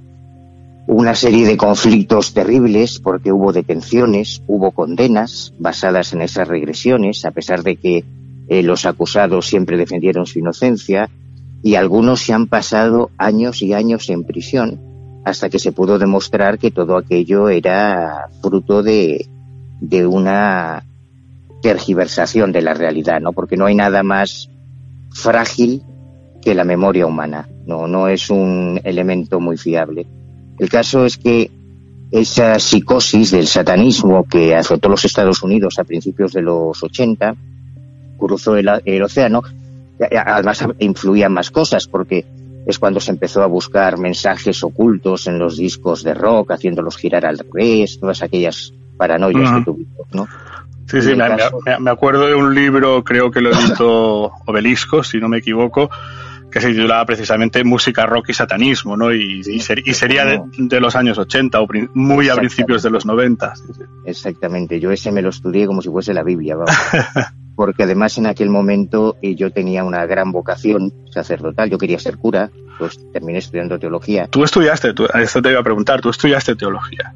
una 0.87 1.13
serie 1.13 1.45
de 1.45 1.57
conflictos 1.57 2.33
terribles 2.33 2.99
porque 2.99 3.33
hubo 3.33 3.51
detenciones, 3.51 4.41
hubo 4.47 4.71
condenas 4.71 5.53
basadas 5.59 6.13
en 6.13 6.21
esas 6.21 6.47
regresiones, 6.47 7.25
a 7.25 7.31
pesar 7.31 7.63
de 7.63 7.75
que 7.75 8.05
eh, 8.47 8.63
los 8.63 8.85
acusados 8.85 9.45
siempre 9.45 9.75
defendieron 9.75 10.25
su 10.25 10.39
inocencia 10.39 11.09
y 11.61 11.75
algunos 11.75 12.21
se 12.21 12.31
han 12.31 12.47
pasado 12.47 13.11
años 13.17 13.61
y 13.61 13.73
años 13.73 14.09
en 14.09 14.23
prisión 14.23 14.86
hasta 15.27 15.49
que 15.49 15.59
se 15.59 15.73
pudo 15.73 15.99
demostrar 15.99 16.57
que 16.57 16.71
todo 16.71 16.95
aquello 16.95 17.49
era 17.49 18.29
fruto 18.41 18.81
de, 18.81 19.27
de 19.81 20.07
una 20.07 20.85
tergiversación 21.61 22.53
de 22.53 22.61
la 22.61 22.73
realidad, 22.73 23.19
¿no? 23.19 23.33
Porque 23.33 23.57
no 23.57 23.65
hay 23.65 23.75
nada 23.75 24.03
más 24.03 24.49
frágil 25.11 25.83
que 26.41 26.55
la 26.55 26.63
memoria 26.63 27.05
humana. 27.05 27.49
No, 27.65 27.87
no 27.87 28.07
es 28.07 28.29
un 28.29 28.79
elemento 28.85 29.41
muy 29.41 29.57
fiable. 29.57 30.07
El 30.59 30.69
caso 30.69 31.05
es 31.05 31.17
que 31.17 31.51
esa 32.09 32.57
psicosis 32.57 33.31
del 33.31 33.47
satanismo 33.47 34.23
que 34.23 34.55
azotó 34.55 34.87
los 34.87 35.03
Estados 35.03 35.43
Unidos 35.43 35.77
a 35.77 35.83
principios 35.83 36.31
de 36.31 36.41
los 36.41 36.81
80 36.81 37.35
cruzó 38.17 38.55
el, 38.55 39.03
océano. 39.03 39.41
Además, 40.25 40.65
influían 40.79 41.33
más 41.33 41.51
cosas 41.51 41.85
porque 41.85 42.25
es 42.67 42.79
cuando 42.79 42.99
se 42.99 43.11
empezó 43.11 43.41
a 43.41 43.47
buscar 43.47 43.97
mensajes 43.97 44.61
ocultos 44.61 45.25
en 45.27 45.39
los 45.39 45.55
discos 45.55 46.03
de 46.03 46.13
rock, 46.13 46.51
haciéndolos 46.51 46.97
girar 46.97 47.25
al 47.25 47.39
revés, 47.39 47.97
todas 47.97 48.21
aquellas 48.21 48.73
paranoias 48.97 49.51
que 49.53 49.63
tuvimos, 49.63 50.07
¿no? 50.11 50.27
Sí, 50.85 51.01
sí, 51.01 51.15
me, 51.15 51.91
acuerdo 51.91 52.27
de 52.27 52.35
un 52.35 52.53
libro, 52.53 53.03
creo 53.03 53.31
que 53.31 53.41
lo 53.41 53.51
editó 53.51 54.31
Obelisco, 54.45 55.03
si 55.03 55.17
no 55.17 55.29
me 55.29 55.37
equivoco, 55.37 55.89
que 56.51 56.59
se 56.59 56.69
titulaba 56.69 57.05
precisamente 57.05 57.63
Música, 57.63 58.05
Rock 58.05 58.29
y 58.29 58.33
Satanismo, 58.33 58.97
¿no? 58.97 59.13
Y, 59.13 59.41
y, 59.45 59.59
sería 59.59 60.25
de, 60.25 60.79
los 60.79 60.95
años 60.97 61.17
80 61.17 61.61
o 61.61 61.67
muy 61.93 62.29
a 62.29 62.35
principios 62.35 62.83
de 62.83 62.89
los 62.89 63.05
90. 63.05 63.53
Exactamente, 64.05 64.79
yo 64.79 64.91
ese 64.91 65.11
me 65.11 65.21
lo 65.21 65.29
estudié 65.29 65.67
como 65.67 65.81
si 65.81 65.89
fuese 65.89 66.13
la 66.13 66.23
Biblia, 66.23 66.57
vamos. 66.57 66.75
porque 67.57 67.83
además 67.83 68.15
en 68.19 68.27
aquel 68.27 68.51
momento 68.51 69.17
eh, 69.23 69.33
yo 69.33 69.51
tenía 69.51 69.83
una 69.83 70.05
gran 70.05 70.31
vocación 70.31 70.93
sacerdotal, 71.09 71.71
yo 71.71 71.79
quería 71.79 71.97
ser 71.97 72.17
cura, 72.17 72.51
pues 72.77 72.99
terminé 73.11 73.39
estudiando 73.39 73.79
teología. 73.79 74.27
Tú 74.27 74.43
estudiaste, 74.43 74.93
tú, 74.93 75.07
esto 75.07 75.41
te 75.41 75.49
iba 75.49 75.59
a 75.59 75.63
preguntar, 75.63 75.99
tú 75.99 76.11
estudiaste 76.11 76.55
teología. 76.55 77.15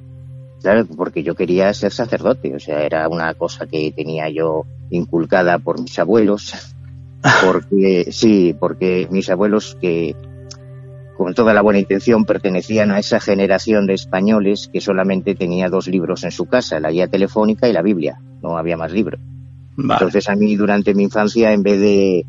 Claro, 0.64 0.88
porque 0.98 1.22
yo 1.22 1.36
quería 1.36 1.72
ser 1.76 1.92
sacerdote, 1.92 2.56
o 2.56 2.60
sea, 2.60 2.82
era 2.82 3.08
una 3.08 3.36
cosa 3.36 3.68
que 3.68 3.94
tenía 3.96 4.30
yo 4.30 4.66
inculcada 4.90 5.60
por 5.60 5.80
mis 5.80 6.00
abuelos, 6.00 6.76
porque 7.46 8.08
sí, 8.12 8.56
porque 8.60 9.08
mis 9.12 9.30
abuelos 9.30 9.78
que 9.80 10.16
con 11.18 11.36
toda 11.36 11.54
la 11.54 11.62
buena 11.62 11.80
intención 11.80 12.26
pertenecían 12.26 12.90
a 12.90 12.98
esa 12.98 13.20
generación 13.20 13.86
de 13.86 13.94
españoles 13.94 14.72
que 14.74 14.82
solamente 14.82 15.36
tenía 15.36 15.70
dos 15.70 15.88
libros 15.88 16.24
en 16.24 16.32
su 16.32 16.48
casa, 16.48 16.80
la 16.80 16.90
guía 16.90 17.08
telefónica 17.08 17.70
y 17.70 17.74
la 17.74 17.84
Biblia, 17.84 18.20
no 18.42 18.58
había 18.58 18.76
más 18.76 18.92
libros. 18.92 19.20
Entonces 19.78 20.28
a 20.30 20.36
mí 20.36 20.56
durante 20.56 20.94
mi 20.94 21.04
infancia 21.04 21.52
en 21.54 21.64
vez 21.64 21.80
de 21.80 22.26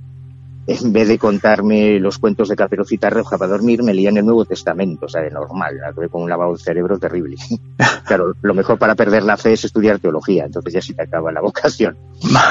en 0.66 0.92
vez 0.92 1.08
de 1.08 1.18
contarme 1.18 1.98
los 1.98 2.18
cuentos 2.18 2.48
de 2.48 2.54
Caperucita 2.56 3.10
Roja 3.10 3.36
para 3.36 3.50
dormir, 3.50 3.82
me 3.82 3.94
leían 3.94 4.16
el 4.16 4.24
Nuevo 4.24 4.44
Testamento, 4.44 5.06
o 5.06 5.08
sea, 5.08 5.20
de 5.20 5.30
normal, 5.30 5.76
con 6.10 6.22
un 6.22 6.30
lavado 6.30 6.52
de 6.52 6.58
cerebro 6.58 6.98
terrible. 6.98 7.36
claro, 8.06 8.34
lo 8.40 8.54
mejor 8.54 8.78
para 8.78 8.94
perder 8.94 9.24
la 9.24 9.36
fe 9.36 9.54
es 9.54 9.64
estudiar 9.64 9.98
teología, 9.98 10.44
entonces 10.44 10.72
ya 10.72 10.80
se 10.80 10.94
te 10.94 11.02
acaba 11.02 11.32
la 11.32 11.40
vocación. 11.40 11.96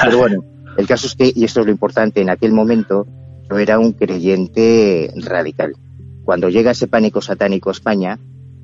Pero 0.02 0.18
bueno, 0.18 0.44
el 0.76 0.86
caso 0.86 1.06
es 1.06 1.14
que, 1.14 1.32
y 1.34 1.44
esto 1.44 1.60
es 1.60 1.66
lo 1.66 1.72
importante, 1.72 2.20
en 2.20 2.28
aquel 2.28 2.52
momento 2.52 3.06
yo 3.50 3.58
era 3.58 3.78
un 3.78 3.92
creyente 3.92 5.10
radical. 5.16 5.74
Cuando 6.24 6.50
llega 6.50 6.72
ese 6.72 6.88
pánico 6.88 7.22
satánico 7.22 7.70
a 7.70 7.72
España, 7.72 8.18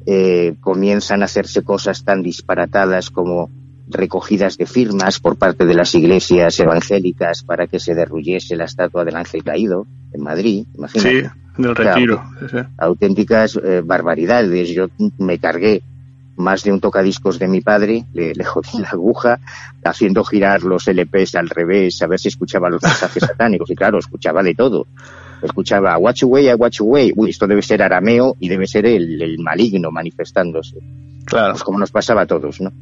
eh, 0.07 0.57
comienzan 0.61 1.23
a 1.23 1.25
hacerse 1.25 1.63
cosas 1.63 2.05
tan 2.05 2.23
disparatadas 2.23 3.11
como 3.11 3.51
recogidas 3.91 4.57
de 4.57 4.67
firmas 4.67 5.21
por 5.21 5.37
parte 5.37 5.65
de 5.65 5.75
las 5.75 5.95
iglesias 5.95 6.59
evangélicas 6.61 7.43
para 7.43 7.67
que 7.67 7.81
se 7.81 7.95
derruyese 7.95 8.57
la 8.57 8.65
estatua 8.65 9.05
del 9.05 9.17
ángel 9.17 9.43
caído 9.43 9.87
en 10.13 10.23
Madrid, 10.23 10.67
imagínate. 10.75 11.23
Sí, 11.23 11.29
del 11.59 11.75
retiro. 11.75 12.23
auténticas 12.79 13.59
eh, 13.63 13.83
barbaridades. 13.85 14.71
Yo 14.71 14.89
me 15.19 15.39
cargué 15.39 15.83
más 16.37 16.63
de 16.63 16.73
un 16.73 16.81
tocadiscos 16.81 17.39
de 17.39 17.49
mi 17.49 17.61
padre, 17.61 18.05
le, 18.13 18.33
le 18.33 18.45
jodí 18.45 18.79
la 18.79 18.91
aguja, 18.91 19.41
haciendo 19.85 20.23
girar 20.25 20.63
los 20.63 20.87
LPs 20.87 21.35
al 21.35 21.49
revés, 21.49 22.01
a 22.03 22.07
ver 22.07 22.21
si 22.21 22.29
escuchaba 22.29 22.71
los 22.71 22.83
mensajes 22.83 23.23
satánicos. 23.27 23.71
Y 23.71 23.75
claro, 23.75 23.99
escuchaba 23.99 24.43
de 24.43 24.55
todo. 24.55 24.87
Escuchaba 25.43 25.97
watch 25.99 26.23
away, 26.25 26.53
watch 26.55 26.81
away. 26.81 27.13
Uy, 27.15 27.31
esto 27.31 27.47
debe 27.47 27.63
ser 27.63 27.83
arameo 27.83 28.37
y 28.41 28.49
debe 28.49 28.67
ser 28.67 28.87
el, 28.87 29.39
maligno 29.39 29.91
manifestándose. 29.91 30.77
Claro. 31.25 31.53
Pues 31.53 31.63
como 31.63 31.79
nos 31.79 31.91
pasaba 31.91 32.23
a 32.23 32.27
todos, 32.27 32.61
¿no? 32.61 32.73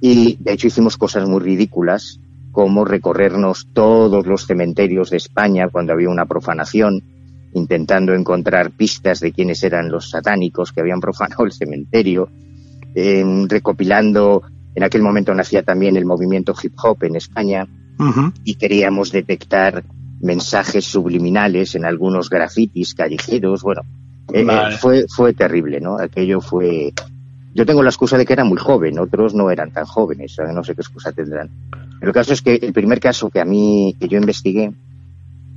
Y 0.00 0.36
de 0.40 0.52
hecho 0.52 0.68
hicimos 0.68 0.96
cosas 0.96 1.28
muy 1.28 1.40
ridículas, 1.40 2.20
como 2.52 2.84
recorrernos 2.84 3.68
todos 3.72 4.26
los 4.26 4.46
cementerios 4.46 5.10
de 5.10 5.16
España 5.16 5.68
cuando 5.68 5.92
había 5.92 6.08
una 6.08 6.26
profanación, 6.26 7.02
intentando 7.54 8.14
encontrar 8.14 8.72
pistas 8.72 9.20
de 9.20 9.32
quiénes 9.32 9.62
eran 9.62 9.90
los 9.90 10.10
satánicos 10.10 10.72
que 10.72 10.80
habían 10.80 11.00
profanado 11.00 11.44
el 11.44 11.52
cementerio, 11.52 12.28
recopilando, 13.48 14.42
en 14.74 14.82
aquel 14.82 15.02
momento 15.02 15.34
nacía 15.34 15.62
también 15.62 15.96
el 15.96 16.04
movimiento 16.04 16.54
hip 16.60 16.74
hop 16.82 17.04
en 17.04 17.16
España, 17.16 17.66
y 18.44 18.54
queríamos 18.54 19.10
detectar 19.12 19.84
mensajes 20.20 20.84
subliminales 20.84 21.74
en 21.74 21.84
algunos 21.84 22.28
grafitis 22.28 22.94
callejeros, 22.94 23.62
bueno, 23.62 23.82
eh, 24.32 24.46
eh, 24.48 24.76
fue, 24.78 25.06
fue 25.08 25.32
terrible, 25.32 25.80
¿no? 25.80 25.98
Aquello 25.98 26.40
fue, 26.40 26.92
yo 27.58 27.66
tengo 27.66 27.82
la 27.82 27.90
excusa 27.90 28.16
de 28.16 28.24
que 28.24 28.34
era 28.34 28.44
muy 28.44 28.56
joven, 28.56 29.00
otros 29.00 29.34
no 29.34 29.50
eran 29.50 29.72
tan 29.72 29.84
jóvenes, 29.84 30.36
no 30.54 30.62
sé 30.62 30.76
qué 30.76 30.80
excusa 30.80 31.10
tendrán. 31.10 31.50
El 32.00 32.12
caso 32.12 32.32
es 32.32 32.40
que 32.40 32.54
el 32.54 32.72
primer 32.72 33.00
caso 33.00 33.30
que 33.30 33.40
a 33.40 33.44
mí, 33.44 33.96
que 33.98 34.06
yo 34.06 34.16
investigué, 34.16 34.72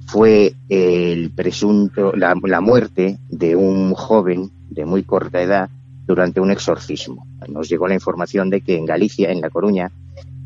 fue 0.08 0.56
el 0.68 1.30
presunto, 1.30 2.12
la, 2.16 2.34
muerte 2.60 3.20
de 3.30 3.56
un 3.56 3.94
joven 3.94 4.50
de 4.72 4.84
muy 4.84 5.04
corta 5.04 5.44
edad 5.44 5.70
durante 6.08 6.42
un 6.42 6.50
exorcismo. 6.50 7.28
Nos 7.48 7.70
llegó 7.70 7.88
la 7.88 7.94
información 7.94 8.50
de 8.50 8.62
que 8.62 8.78
en 8.78 8.88
Galicia, 8.88 9.32
en 9.32 9.40
La 9.40 9.52
Coruña, 9.52 9.92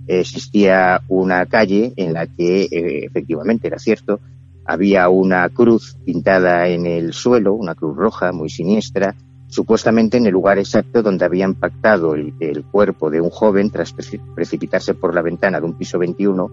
existía 0.08 1.00
una 1.08 1.46
calle 1.46 1.94
en 1.96 2.12
la 2.12 2.28
que 2.28 2.64
eh, 2.64 3.06
efectivamente 3.06 3.68
era 3.68 3.80
cierto, 3.80 4.20
había 4.66 5.08
una 5.08 5.48
cruz 5.48 5.96
pintada 6.04 6.68
en 6.68 6.86
el 6.86 7.14
suelo, 7.14 7.54
una 7.54 7.76
cruz 7.76 7.96
roja 7.96 8.34
muy 8.34 8.50
siniestra, 8.50 9.16
supuestamente 9.56 10.18
en 10.18 10.26
el 10.26 10.34
lugar 10.34 10.60
exacto 10.60 11.02
donde 11.02 11.24
había 11.24 11.46
impactado 11.46 12.14
el, 12.14 12.66
cuerpo 12.70 13.10
de 13.10 13.22
un 13.22 13.30
joven 13.30 13.70
tras 13.72 13.96
precipitarse 14.36 14.94
por 14.94 15.16
la 15.16 15.22
ventana 15.22 15.62
de 15.62 15.66
un 15.66 15.78
piso 15.78 15.98
21 15.98 16.52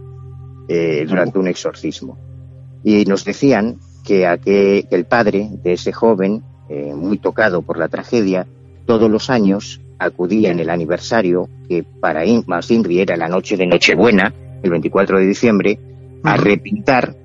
eh, 0.69 1.05
durante 1.09 1.41
un 1.41 1.49
exorcismo. 1.49 2.17
Y 2.85 3.05
nos 3.05 3.25
decían 3.25 3.79
que, 4.05 4.87
el 4.89 5.05
padre 5.07 5.51
de 5.65 5.73
ese 5.73 5.93
joven, 5.93 6.45
eh, 6.69 6.95
muy 6.95 7.19
tocado 7.19 7.63
por 7.63 7.77
la 7.77 7.89
tragedia, 7.89 8.47
todos 8.87 9.11
los 9.11 9.31
años 9.31 9.81
acudía 9.99 10.53
en 10.53 10.61
el 10.61 10.71
aniversario, 10.71 11.49
que 11.69 11.83
para 11.83 12.25
Inri 12.25 13.01
era 13.01 13.17
la 13.17 13.29
noche 13.29 13.57
de 13.57 13.67
Nochebuena, 13.67 14.33
el 14.63 14.71
24 14.71 15.19
de 15.19 15.27
diciembre, 15.27 15.79
a 16.23 16.37
repintar 16.37 17.17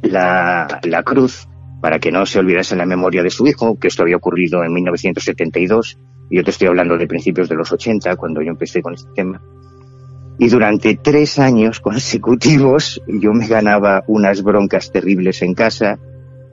la, 0.00 0.80
la 0.82 1.02
cruz 1.02 1.46
para 1.84 1.98
que 1.98 2.10
no 2.10 2.24
se 2.24 2.38
olvidase 2.38 2.76
la 2.76 2.86
memoria 2.86 3.22
de 3.22 3.28
su 3.28 3.46
hijo, 3.46 3.78
que 3.78 3.88
esto 3.88 4.04
había 4.04 4.16
ocurrido 4.16 4.64
en 4.64 4.72
1972, 4.72 5.98
y 6.30 6.36
yo 6.36 6.42
te 6.42 6.48
estoy 6.48 6.68
hablando 6.68 6.96
de 6.96 7.06
principios 7.06 7.46
de 7.46 7.56
los 7.56 7.70
80, 7.70 8.16
cuando 8.16 8.40
yo 8.40 8.48
empecé 8.48 8.80
con 8.80 8.94
este 8.94 9.10
tema. 9.14 9.42
Y 10.38 10.48
durante 10.48 10.94
tres 10.94 11.38
años 11.38 11.80
consecutivos 11.80 13.02
yo 13.06 13.34
me 13.34 13.46
ganaba 13.46 14.02
unas 14.06 14.42
broncas 14.42 14.92
terribles 14.92 15.42
en 15.42 15.52
casa 15.52 15.98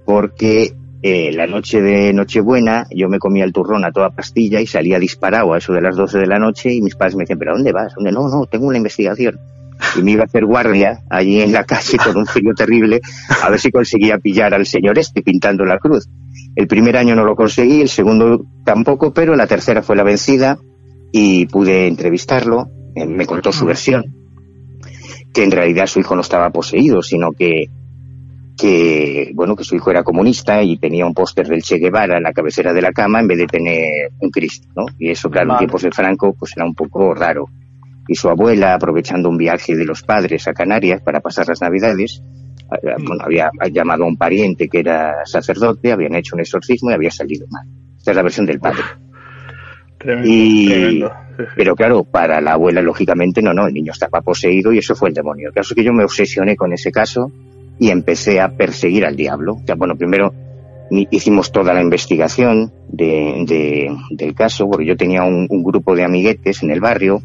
porque 0.06 0.74
eh, 1.02 1.32
la 1.32 1.48
noche 1.48 1.82
de 1.82 2.12
Nochebuena 2.12 2.88
yo 2.92 3.08
me 3.08 3.18
comía 3.18 3.46
el 3.46 3.54
turrón 3.54 3.86
a 3.86 3.94
toda 3.94 4.10
pastilla 4.10 4.60
y 4.60 4.68
salía 4.68 5.00
disparado 5.00 5.54
a 5.54 5.60
eso 5.60 5.72
de 5.72 5.82
las 5.82 5.96
12 5.96 6.18
de 6.18 6.28
la 6.28 6.40
noche 6.40 6.74
y 6.74 6.82
mis 6.82 6.98
padres 6.98 7.16
me 7.16 7.24
decían, 7.24 7.40
¿pero 7.40 7.54
dónde 7.54 7.72
vas? 7.72 7.94
No, 7.98 8.12
no, 8.12 8.48
tengo 8.48 8.68
una 8.68 8.80
investigación. 8.80 9.40
Y 9.98 10.04
me 10.04 10.12
iba 10.12 10.24
a 10.24 10.26
hacer 10.26 10.46
guardia 10.46 11.02
allí 11.10 11.42
en 11.42 11.52
la 11.52 11.64
calle 11.64 11.98
con 11.98 12.18
un 12.18 12.26
frío 12.26 12.54
terrible 12.56 13.02
a 13.44 13.50
ver 13.50 13.60
si 13.60 13.72
conseguía 13.72 14.18
pillar 14.18 14.54
al 14.54 14.66
señor 14.66 14.98
este 15.00 15.22
pintando 15.22 15.66
la 15.66 15.80
cruz. 15.80 16.08
El 16.56 16.68
primer 16.68 16.98
año 16.98 17.16
no 17.16 17.24
lo 17.24 17.36
conseguí, 17.36 17.82
el 17.82 17.90
segundo 17.90 18.46
tampoco, 18.66 19.14
pero 19.14 19.36
la 19.36 19.48
tercera 19.48 19.82
fue 19.82 19.96
la 19.96 20.04
vencida 20.04 20.58
y 21.12 21.46
pude 21.48 21.88
entrevistarlo 21.88 22.70
me 22.96 23.26
contó 23.26 23.52
su 23.52 23.66
versión, 23.66 24.04
que 25.34 25.44
en 25.44 25.52
realidad 25.52 25.88
su 25.88 26.00
hijo 26.00 26.16
no 26.16 26.22
estaba 26.22 26.50
poseído, 26.50 27.02
sino 27.02 27.32
que, 27.32 27.68
que, 28.58 29.32
bueno, 29.34 29.56
que 29.56 29.64
su 29.64 29.76
hijo 29.76 29.92
era 29.92 30.04
comunista 30.04 30.62
y 30.62 30.78
tenía 30.78 31.06
un 31.06 31.14
póster 31.14 31.48
del 31.48 31.64
Che 31.64 31.78
Guevara 31.78 32.18
en 32.18 32.24
la 32.24 32.34
cabecera 32.34 32.74
de 32.74 32.82
la 32.82 32.92
cama 32.92 33.20
en 33.20 33.28
vez 33.28 33.38
de 33.38 33.48
tener 33.48 34.12
un 34.20 34.30
Cristo, 34.30 34.68
¿no? 34.76 34.86
Y 35.00 35.10
eso, 35.10 35.30
claro, 35.30 35.54
en 35.54 35.58
tiempos 35.60 35.84
de 35.84 35.92
Franco, 35.92 36.36
pues 36.38 36.54
era 36.56 36.66
un 36.66 36.76
poco 36.76 37.14
raro. 37.14 37.46
Y 38.08 38.16
su 38.16 38.30
abuela, 38.30 38.74
aprovechando 38.74 39.30
un 39.30 39.38
viaje 39.38 39.76
de 39.76 39.86
los 39.86 40.04
padres 40.04 40.48
a 40.48 40.54
Canarias 40.54 41.02
para 41.02 41.22
pasar 41.22 41.48
las 41.48 41.62
Navidades, 41.62 42.22
bueno, 42.82 43.24
había 43.24 43.52
llamado 43.72 44.04
a 44.04 44.08
un 44.08 44.18
pariente 44.18 44.70
que 44.70 44.80
era 44.80 45.26
sacerdote, 45.26 45.92
habían 45.92 46.16
hecho 46.16 46.36
un 46.36 46.42
exorcismo 46.42 46.92
y 46.92 46.94
había 46.94 47.12
salido 47.12 47.46
mal. 47.50 47.68
Esta 47.98 48.12
es 48.12 48.18
la 48.18 48.24
versión 48.24 48.46
del 48.46 48.60
padre. 48.60 48.84
y, 50.24 51.04
Pero 51.56 51.76
claro, 51.76 52.04
para 52.04 52.42
la 52.42 52.54
abuela, 52.54 52.82
lógicamente, 52.82 53.42
no, 53.42 53.54
no, 53.54 53.68
el 53.68 53.74
niño 53.74 53.92
estaba 53.92 54.22
poseído 54.22 54.72
y 54.72 54.80
eso 54.80 54.96
fue 54.96 55.10
el 55.10 55.16
demonio. 55.16 55.50
El 55.50 55.54
caso 55.54 55.74
es 55.74 55.76
que 55.76 55.84
yo 55.84 55.94
me 55.94 56.04
obsesioné 56.04 56.56
con 56.56 56.74
ese 56.74 56.92
caso 56.92 57.32
y 57.78 57.90
empecé 57.90 58.40
a 58.40 58.50
perseguir 58.50 59.06
al 59.06 59.16
diablo. 59.16 59.56
O 59.56 59.66
sea, 59.66 59.76
bueno, 59.76 59.96
primero 59.96 60.34
hicimos 60.92 61.52
toda 61.52 61.74
la 61.74 61.82
investigación 61.82 62.72
de, 62.90 63.96
del 64.12 64.36
caso, 64.36 64.70
porque 64.70 64.86
yo 64.86 64.98
tenía 64.98 65.24
un, 65.24 65.48
grupo 65.64 65.96
de 65.96 66.04
amiguetes 66.04 66.64
en 66.64 66.72
el 66.72 66.82
barrio, 66.82 67.22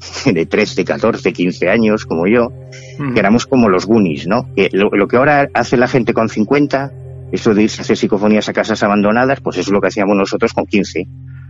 de 0.32 0.46
13, 0.46 0.84
14, 0.84 1.32
15 1.32 1.68
años, 1.68 2.04
como 2.04 2.26
yo, 2.26 2.52
que 3.12 3.18
éramos 3.18 3.46
como 3.46 3.68
los 3.68 3.86
Goonies, 3.86 4.26
¿no? 4.26 4.52
Que 4.54 4.68
lo, 4.72 4.90
lo, 4.90 5.08
que 5.08 5.16
ahora 5.16 5.48
hace 5.54 5.76
la 5.76 5.88
gente 5.88 6.14
con 6.14 6.28
50, 6.28 6.92
eso 7.32 7.54
de 7.54 7.62
irse 7.62 7.80
a 7.80 7.82
hacer 7.82 7.96
psicofonías 7.96 8.48
a 8.48 8.52
casas 8.52 8.82
abandonadas, 8.82 9.40
pues 9.40 9.56
eso 9.56 9.70
es 9.70 9.72
lo 9.72 9.80
que 9.80 9.88
hacíamos 9.88 10.16
nosotros 10.16 10.52
con 10.52 10.66
15 10.66 11.06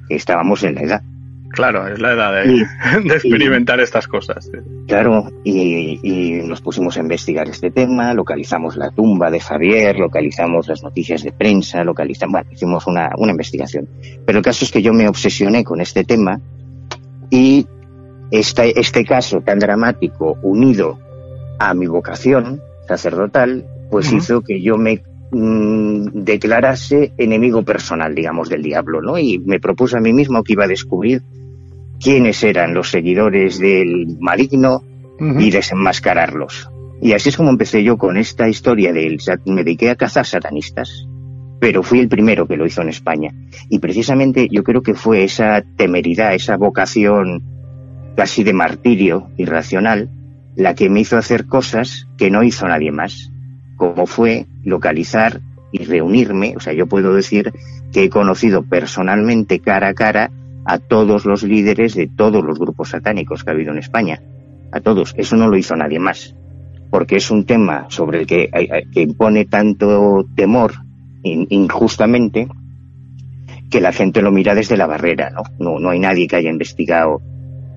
estábamos 0.09 0.63
en 0.63 0.75
la 0.75 0.83
edad. 0.83 1.03
Claro, 1.51 1.89
es 1.89 1.99
la 1.99 2.13
edad 2.13 2.45
de, 2.45 2.67
experimentar 3.15 3.81
estas 3.81 4.07
cosas. 4.07 4.51
Claro, 4.87 5.31
y, 5.45 6.41
nos 6.45 6.61
pusimos 6.61 6.97
a 6.97 7.01
investigar 7.01 7.49
este 7.49 7.71
tema, 7.71 8.13
localizamos 8.15 8.77
la 8.77 8.91
tumba 8.91 9.31
de 9.31 9.41
Javier, 9.41 9.99
localizamos 9.99 10.69
las 10.69 10.83
noticias 10.83 11.23
de 11.23 11.33
prensa, 11.33 11.83
localizamos, 11.85 12.33
bueno, 12.33 12.51
hicimos 12.53 12.87
una, 12.87 13.11
una 13.17 13.33
investigación. 13.33 13.89
Pero 14.27 14.39
el 14.39 14.45
caso 14.45 14.65
es 14.65 14.71
que 14.71 14.83
yo 14.83 14.93
me 14.93 15.09
obsesioné 15.09 15.65
con 15.65 15.81
este 15.81 16.05
tema 16.05 16.41
y 17.31 17.67
este, 18.31 18.79
este 18.79 19.05
caso 19.05 19.41
tan 19.41 19.59
dramático 19.59 20.37
unido 20.43 20.99
a 21.59 21.75
mi 21.75 21.87
vocación 21.87 22.61
sacerdotal, 22.87 23.67
pues 23.91 24.13
hizo 24.13 24.43
que 24.43 24.61
yo 24.61 24.77
me 24.77 25.03
Mm, 25.31 26.25
declarase 26.25 27.13
enemigo 27.19 27.63
personal, 27.63 28.15
digamos, 28.15 28.49
del 28.49 28.63
diablo, 28.63 29.03
¿no? 29.03 29.19
Y 29.19 29.39
me 29.39 29.61
propuse 29.61 29.99
a 29.99 30.01
mí 30.01 30.15
mismo 30.15 30.43
que 30.43 30.55
iba 30.55 30.65
a 30.65 30.69
descubrir 30.69 31.23
quiénes 32.01 32.43
eran 32.43 32.73
los 32.73 32.91
seguidores 32.91 33.59
del 33.59 34.17
maligno 34.21 34.83
y 35.21 35.51
desenmascararlos. 35.51 36.71
Y 37.03 37.13
así 37.13 37.29
es 37.29 37.37
como 37.37 37.51
empecé 37.51 37.83
yo 37.83 37.99
con 37.99 38.17
esta 38.17 38.49
historia 38.49 38.93
del... 38.93 39.19
Me 39.47 39.65
dediqué 39.65 39.91
a 39.91 39.97
cazar 39.97 40.25
satanistas, 40.25 41.07
pero 41.61 41.83
fui 41.83 41.99
el 41.99 42.09
primero 42.09 42.47
que 42.47 42.57
lo 42.57 42.65
hizo 42.65 42.83
en 42.83 42.89
España. 42.89 43.35
Y 43.69 43.81
precisamente 43.81 44.49
yo 44.51 44.63
creo 44.63 44.81
que 44.81 44.95
fue 44.95 45.25
esa 45.25 45.63
temeridad, 45.77 46.35
esa 46.35 46.57
vocación 46.57 47.43
casi 48.19 48.43
de 48.43 48.53
martirio 48.53 49.31
irracional, 49.37 50.09
la 50.57 50.75
que 50.75 50.91
me 50.91 50.99
hizo 50.99 51.17
hacer 51.17 51.47
cosas 51.47 52.09
que 52.19 52.33
no 52.33 52.43
hizo 52.43 52.67
nadie 52.67 52.91
más 52.91 53.31
como 53.77 54.07
fue 54.07 54.47
localizar 54.65 55.41
y 55.71 55.85
reunirme, 55.85 56.55
o 56.57 56.61
sea, 56.61 56.73
yo 56.73 56.89
puedo 56.89 57.15
decir 57.15 57.53
que 57.93 58.03
he 58.03 58.11
conocido 58.11 58.65
personalmente 58.65 59.61
cara 59.61 59.87
a 59.91 59.95
cara 59.95 60.33
a 60.65 60.81
todos 60.81 61.27
los 61.27 61.45
líderes 61.45 61.95
de 61.95 62.09
todos 62.09 62.45
los 62.45 62.59
grupos 62.59 62.89
satánicos 62.89 63.45
que 63.45 63.51
ha 63.51 63.53
habido 63.53 63.71
en 63.71 63.79
España, 63.79 64.21
a 64.73 64.81
todos. 64.81 65.15
Eso 65.17 65.37
no 65.37 65.47
lo 65.47 65.57
hizo 65.57 65.77
nadie 65.77 66.01
más, 66.01 66.35
porque 66.91 67.17
es 67.19 67.31
un 67.31 67.45
tema 67.45 67.87
sobre 67.89 68.23
el 68.23 68.27
que, 68.27 68.51
impone 68.97 69.45
tanto 69.45 70.27
temor 70.35 70.73
injustamente 71.23 72.49
que 73.71 73.81
la 73.81 73.93
gente 73.93 74.23
lo 74.23 74.33
mira 74.33 74.57
desde 74.57 74.77
la 74.77 74.89
barrera. 74.89 75.31
No, 75.61 75.79
no 75.79 75.91
hay 75.91 76.01
nadie 76.01 76.27
que 76.27 76.35
haya 76.35 76.51
investigado 76.51 77.23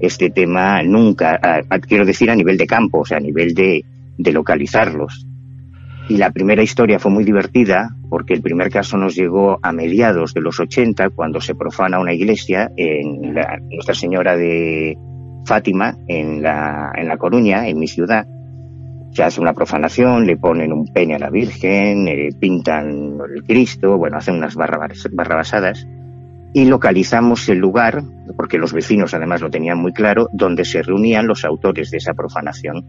este 0.01 0.29
tema 0.29 0.81
nunca, 0.83 1.39
quiero 1.87 2.05
decir 2.05 2.29
a 2.31 2.35
nivel 2.35 2.57
de 2.57 2.67
campo, 2.67 2.99
o 2.99 3.05
sea, 3.05 3.17
a 3.17 3.21
nivel 3.21 3.53
de, 3.53 3.85
de 4.17 4.31
localizarlos. 4.31 5.27
Y 6.09 6.17
la 6.17 6.31
primera 6.31 6.63
historia 6.63 6.99
fue 6.99 7.11
muy 7.11 7.23
divertida 7.23 7.95
porque 8.09 8.33
el 8.33 8.41
primer 8.41 8.69
caso 8.69 8.97
nos 8.97 9.15
llegó 9.15 9.59
a 9.61 9.71
mediados 9.71 10.33
de 10.33 10.41
los 10.41 10.59
80 10.59 11.11
cuando 11.11 11.39
se 11.39 11.55
profana 11.55 11.99
una 11.99 12.13
iglesia 12.13 12.71
en 12.75 13.33
Nuestra 13.69 13.93
Señora 13.93 14.35
de 14.35 14.97
Fátima 15.45 15.95
en 16.07 16.41
la, 16.41 16.91
en 16.95 17.07
la 17.07 17.17
Coruña, 17.17 17.67
en 17.67 17.79
mi 17.79 17.87
ciudad. 17.87 18.27
Se 19.13 19.23
hace 19.23 19.39
una 19.39 19.53
profanación, 19.53 20.25
le 20.25 20.37
ponen 20.37 20.73
un 20.73 20.91
pene 20.91 21.15
a 21.15 21.19
la 21.19 21.29
Virgen, 21.29 22.07
eh, 22.07 22.29
pintan 22.39 23.17
el 23.33 23.43
Cristo, 23.43 23.97
bueno, 23.97 24.17
hacen 24.17 24.35
unas 24.35 24.55
barrabasadas 24.55 25.87
y 26.53 26.65
localizamos 26.65 27.47
el 27.49 27.59
lugar, 27.59 28.03
porque 28.35 28.57
los 28.57 28.73
vecinos 28.73 29.13
además 29.13 29.41
lo 29.41 29.49
tenían 29.49 29.77
muy 29.77 29.93
claro, 29.93 30.27
donde 30.33 30.65
se 30.65 30.81
reunían 30.81 31.27
los 31.27 31.45
autores 31.45 31.91
de 31.91 31.97
esa 31.97 32.13
profanación, 32.13 32.85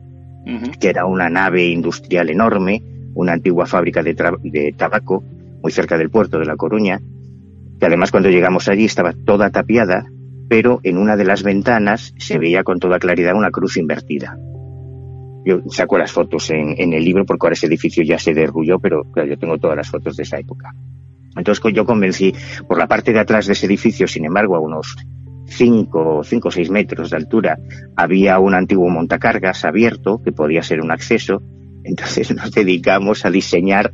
que 0.81 0.89
era 0.89 1.07
una 1.07 1.31
nave 1.31 1.67
industrial 1.67 2.31
enorme 2.31 2.83
una 3.15 3.33
antigua 3.33 3.67
fábrica 3.67 4.03
de, 4.03 4.75
tabaco 4.77 5.23
muy 5.63 5.73
cerca 5.73 5.97
del 5.97 6.11
puerto 6.11 6.39
de 6.39 6.47
La 6.47 6.57
Coruña, 6.57 7.01
que 7.79 7.87
además 7.87 8.11
cuando 8.11 8.31
llegamos 8.31 8.69
allí 8.69 8.85
estaba 8.85 9.13
toda 9.13 9.51
tapiada, 9.51 10.07
pero 10.49 10.81
en 10.83 10.99
una 10.99 11.17
de 11.17 11.25
las 11.25 11.43
ventanas 11.43 12.15
se 12.19 12.39
veía 12.39 12.65
con 12.65 12.79
toda 12.79 12.99
claridad 12.99 13.35
una 13.35 13.51
cruz 13.51 13.77
invertida. 13.77 14.37
Yo 15.45 15.61
saco 15.71 15.99
las 15.99 16.13
fotos 16.13 16.51
en, 16.51 16.93
el 16.93 17.05
libro 17.05 17.25
porque 17.25 17.47
ahora 17.47 17.55
ese 17.55 17.67
edificio 17.67 18.05
ya 18.05 18.19
se 18.19 18.33
derrulló, 18.33 18.79
pero 18.79 19.05
yo 19.27 19.39
tengo 19.39 19.59
todas 19.59 19.77
las 19.77 19.91
fotos 19.91 20.17
de 20.17 20.23
esa 20.23 20.39
época. 20.39 20.73
Entonces 21.37 21.65
yo 21.75 21.85
convencí, 21.87 22.35
por 22.69 22.79
la 22.79 22.87
parte 22.87 23.13
de 23.13 23.21
atrás 23.21 23.47
de 23.47 23.55
ese 23.55 23.67
edificio, 23.67 24.07
sin 24.07 24.25
embargo, 24.25 24.57
a 24.57 24.61
unos 24.61 24.97
5 25.47 26.23
o 26.23 26.51
6 26.51 26.71
metros 26.71 27.11
de 27.11 27.17
altura, 27.17 27.59
había 27.97 28.39
un 28.39 28.55
antiguo 28.55 28.89
montacargas 28.89 29.65
abierto 29.65 30.21
que 30.23 30.33
podía 30.33 30.63
ser 30.63 30.81
un 30.81 30.91
acceso 30.91 31.43
entonces 31.85 32.35
nos 32.35 32.51
dedicamos 32.53 33.25
a 33.25 33.31
diseñar 33.31 33.93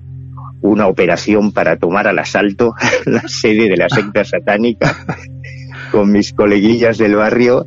una 0.60 0.88
operación 0.88 1.52
para 1.52 1.76
tomar 1.76 2.08
al 2.08 2.18
asalto 2.18 2.74
la 3.06 3.22
sede 3.28 3.68
de 3.68 3.76
la 3.76 3.88
secta 3.88 4.24
satánica 4.24 4.96
con 5.92 6.10
mis 6.10 6.32
coleguillas 6.32 6.98
del 6.98 7.14
barrio 7.14 7.66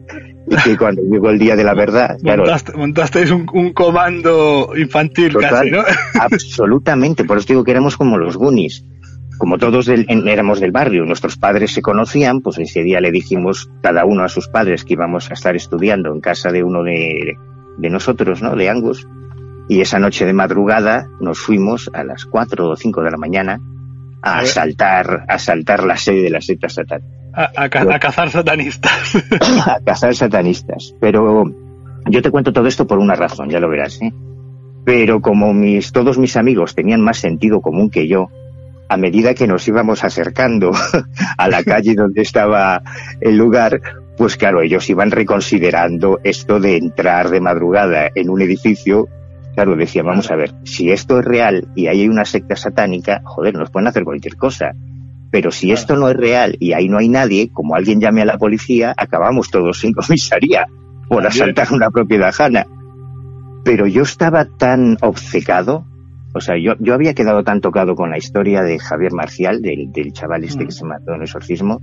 y 0.49 0.55
que 0.57 0.77
cuando 0.77 1.01
llegó 1.03 1.29
el 1.29 1.39
día 1.39 1.55
de 1.55 1.63
la 1.63 1.73
verdad, 1.73 2.17
claro, 2.21 2.43
montasteis 2.75 3.31
un, 3.31 3.45
comando 3.73 4.73
infantil 4.75 5.34
casi, 5.38 5.71
¿no? 5.71 5.84
Absolutamente, 6.19 7.23
por 7.23 7.38
eso 7.38 7.47
digo 7.47 7.63
que 7.63 7.71
éramos 7.71 7.95
como 7.95 8.17
los 8.17 8.36
Goonies. 8.36 8.84
Como 9.41 9.58
todos 9.58 9.88
éramos 9.88 10.60
del 10.60 10.71
barrio, 10.71 11.04
nuestros 11.04 11.36
padres 11.36 11.73
se 11.73 11.82
conocían, 11.82 12.41
pues 12.41 12.60
ese 12.60 12.84
día 12.84 13.01
le 13.01 13.10
dijimos 13.10 13.71
cada 13.82 14.06
uno 14.06 14.23
a 14.23 14.30
sus 14.30 14.47
padres 14.47 14.86
que 14.86 14.93
íbamos 14.93 15.32
a 15.32 15.34
estar 15.34 15.56
estudiando 15.56 16.13
en 16.13 16.21
casa 16.21 16.51
de 16.51 16.63
uno 16.63 16.84
de, 16.84 17.39
de 17.80 17.89
nosotros, 17.89 18.43
¿no? 18.43 18.56
De 18.56 18.69
Angus 18.69 19.08
y 19.67 19.82
esa 19.82 19.97
noche 19.97 20.27
de 20.27 20.34
madrugada 20.34 21.10
nos 21.19 21.39
fuimos 21.39 21.89
a 21.91 22.04
las 22.04 22.25
4 22.25 22.69
o 22.69 22.75
5 22.75 23.01
de 23.01 23.10
la 23.10 23.17
mañana 23.17 23.60
a, 24.21 24.41
asaltar, 24.41 25.25
a 25.27 25.34
asaltar 25.34 25.86
la 25.86 25.97
sede 25.97 26.21
de 26.21 26.30
la 26.30 26.41
secta 26.41 26.69
satánica. 26.69 27.10
A, 27.34 27.67
cazar 27.97 28.30
satanistas. 28.30 29.15
a 29.65 29.80
cazar 29.84 30.13
satanistas. 30.13 30.93
Pero 31.01 31.45
yo 32.12 32.21
te 32.21 32.30
cuento 32.30 32.54
todo 32.54 32.67
esto 32.67 32.86
por 32.86 32.99
una 32.99 33.15
razón, 33.15 33.49
ya 33.49 33.60
lo 33.60 33.69
verás. 33.69 33.99
¿eh? 34.04 34.13
Pero 34.86 35.19
como 35.19 35.51
mis, 35.51 35.91
todos 35.91 36.19
mis 36.19 36.38
amigos 36.38 36.75
tenían 36.75 37.01
más 37.01 37.17
sentido 37.17 37.62
común 37.62 37.89
que 37.89 38.08
yo, 38.08 38.27
a 38.91 38.97
medida 38.97 39.34
que 39.34 39.47
nos 39.47 39.65
íbamos 39.69 40.04
acercando 40.04 40.71
a 41.38 41.47
la 41.47 41.63
calle 41.63 41.95
donde 41.95 42.23
estaba 42.23 42.84
el 43.21 43.38
lugar, 43.38 43.80
pues 44.17 44.36
claro, 44.36 44.62
ellos 44.62 44.89
iban 44.89 45.12
reconsiderando 45.12 46.19
esto 46.25 46.60
de 46.60 46.75
entrar 46.75 47.30
de 47.30 47.39
madrugada 47.39 48.10
en 48.13 48.30
un 48.30 48.41
edificio. 48.41 49.08
Claro, 49.56 49.77
decía, 49.77 50.04
vamos 50.04 50.30
a 50.30 50.36
ver, 50.36 50.56
si 50.65 50.91
esto 50.91 51.19
es 51.19 51.25
real 51.25 51.69
y 51.73 51.88
ahí 51.88 52.01
hay 52.01 52.10
una 52.10 52.25
secta 52.25 52.58
satánica, 52.58 53.21
joder, 53.23 53.56
nos 53.56 53.71
pueden 53.71 53.88
hacer 53.88 54.04
cualquier 54.04 54.36
cosa. 54.36 54.73
Pero 55.32 55.51
si 55.51 55.71
esto 55.71 55.95
no 55.95 56.10
es 56.10 56.17
real 56.17 56.58
y 56.60 56.73
ahí 56.73 56.89
no 56.89 56.97
hay 56.97 57.08
nadie, 57.08 57.49
como 57.54 57.75
alguien 57.75 58.01
llame 58.01 58.23
a 58.23 58.25
la 58.25 58.38
policía, 58.38 58.93
acabamos 58.97 59.51
todos 59.51 59.82
en 59.86 59.93
comisaría 59.93 60.67
por 61.08 61.25
asaltar 61.25 61.71
una 61.71 61.89
propiedad 61.91 62.27
ajana. 62.27 62.67
Pero 63.63 63.88
yo 63.88 64.04
estaba 64.04 64.43
tan 64.43 64.97
obcecado, 64.99 65.86
o 66.34 66.41
sea, 66.41 66.56
yo, 66.58 66.74
yo 66.80 66.94
había 66.94 67.13
quedado 67.13 67.44
tan 67.44 67.62
tocado 67.62 67.96
con 67.96 68.10
la 68.10 68.17
historia 68.17 68.62
de 68.62 68.80
Javier 68.80 69.13
Marcial, 69.13 69.62
del, 69.62 69.91
del 69.91 70.13
chaval 70.13 70.44
este 70.44 70.60
que 70.60 70.70
mm. 70.70 70.72
se 70.72 70.86
mató 70.86 71.12
en 71.12 71.17
el 71.17 71.22
exorcismo, 71.24 71.82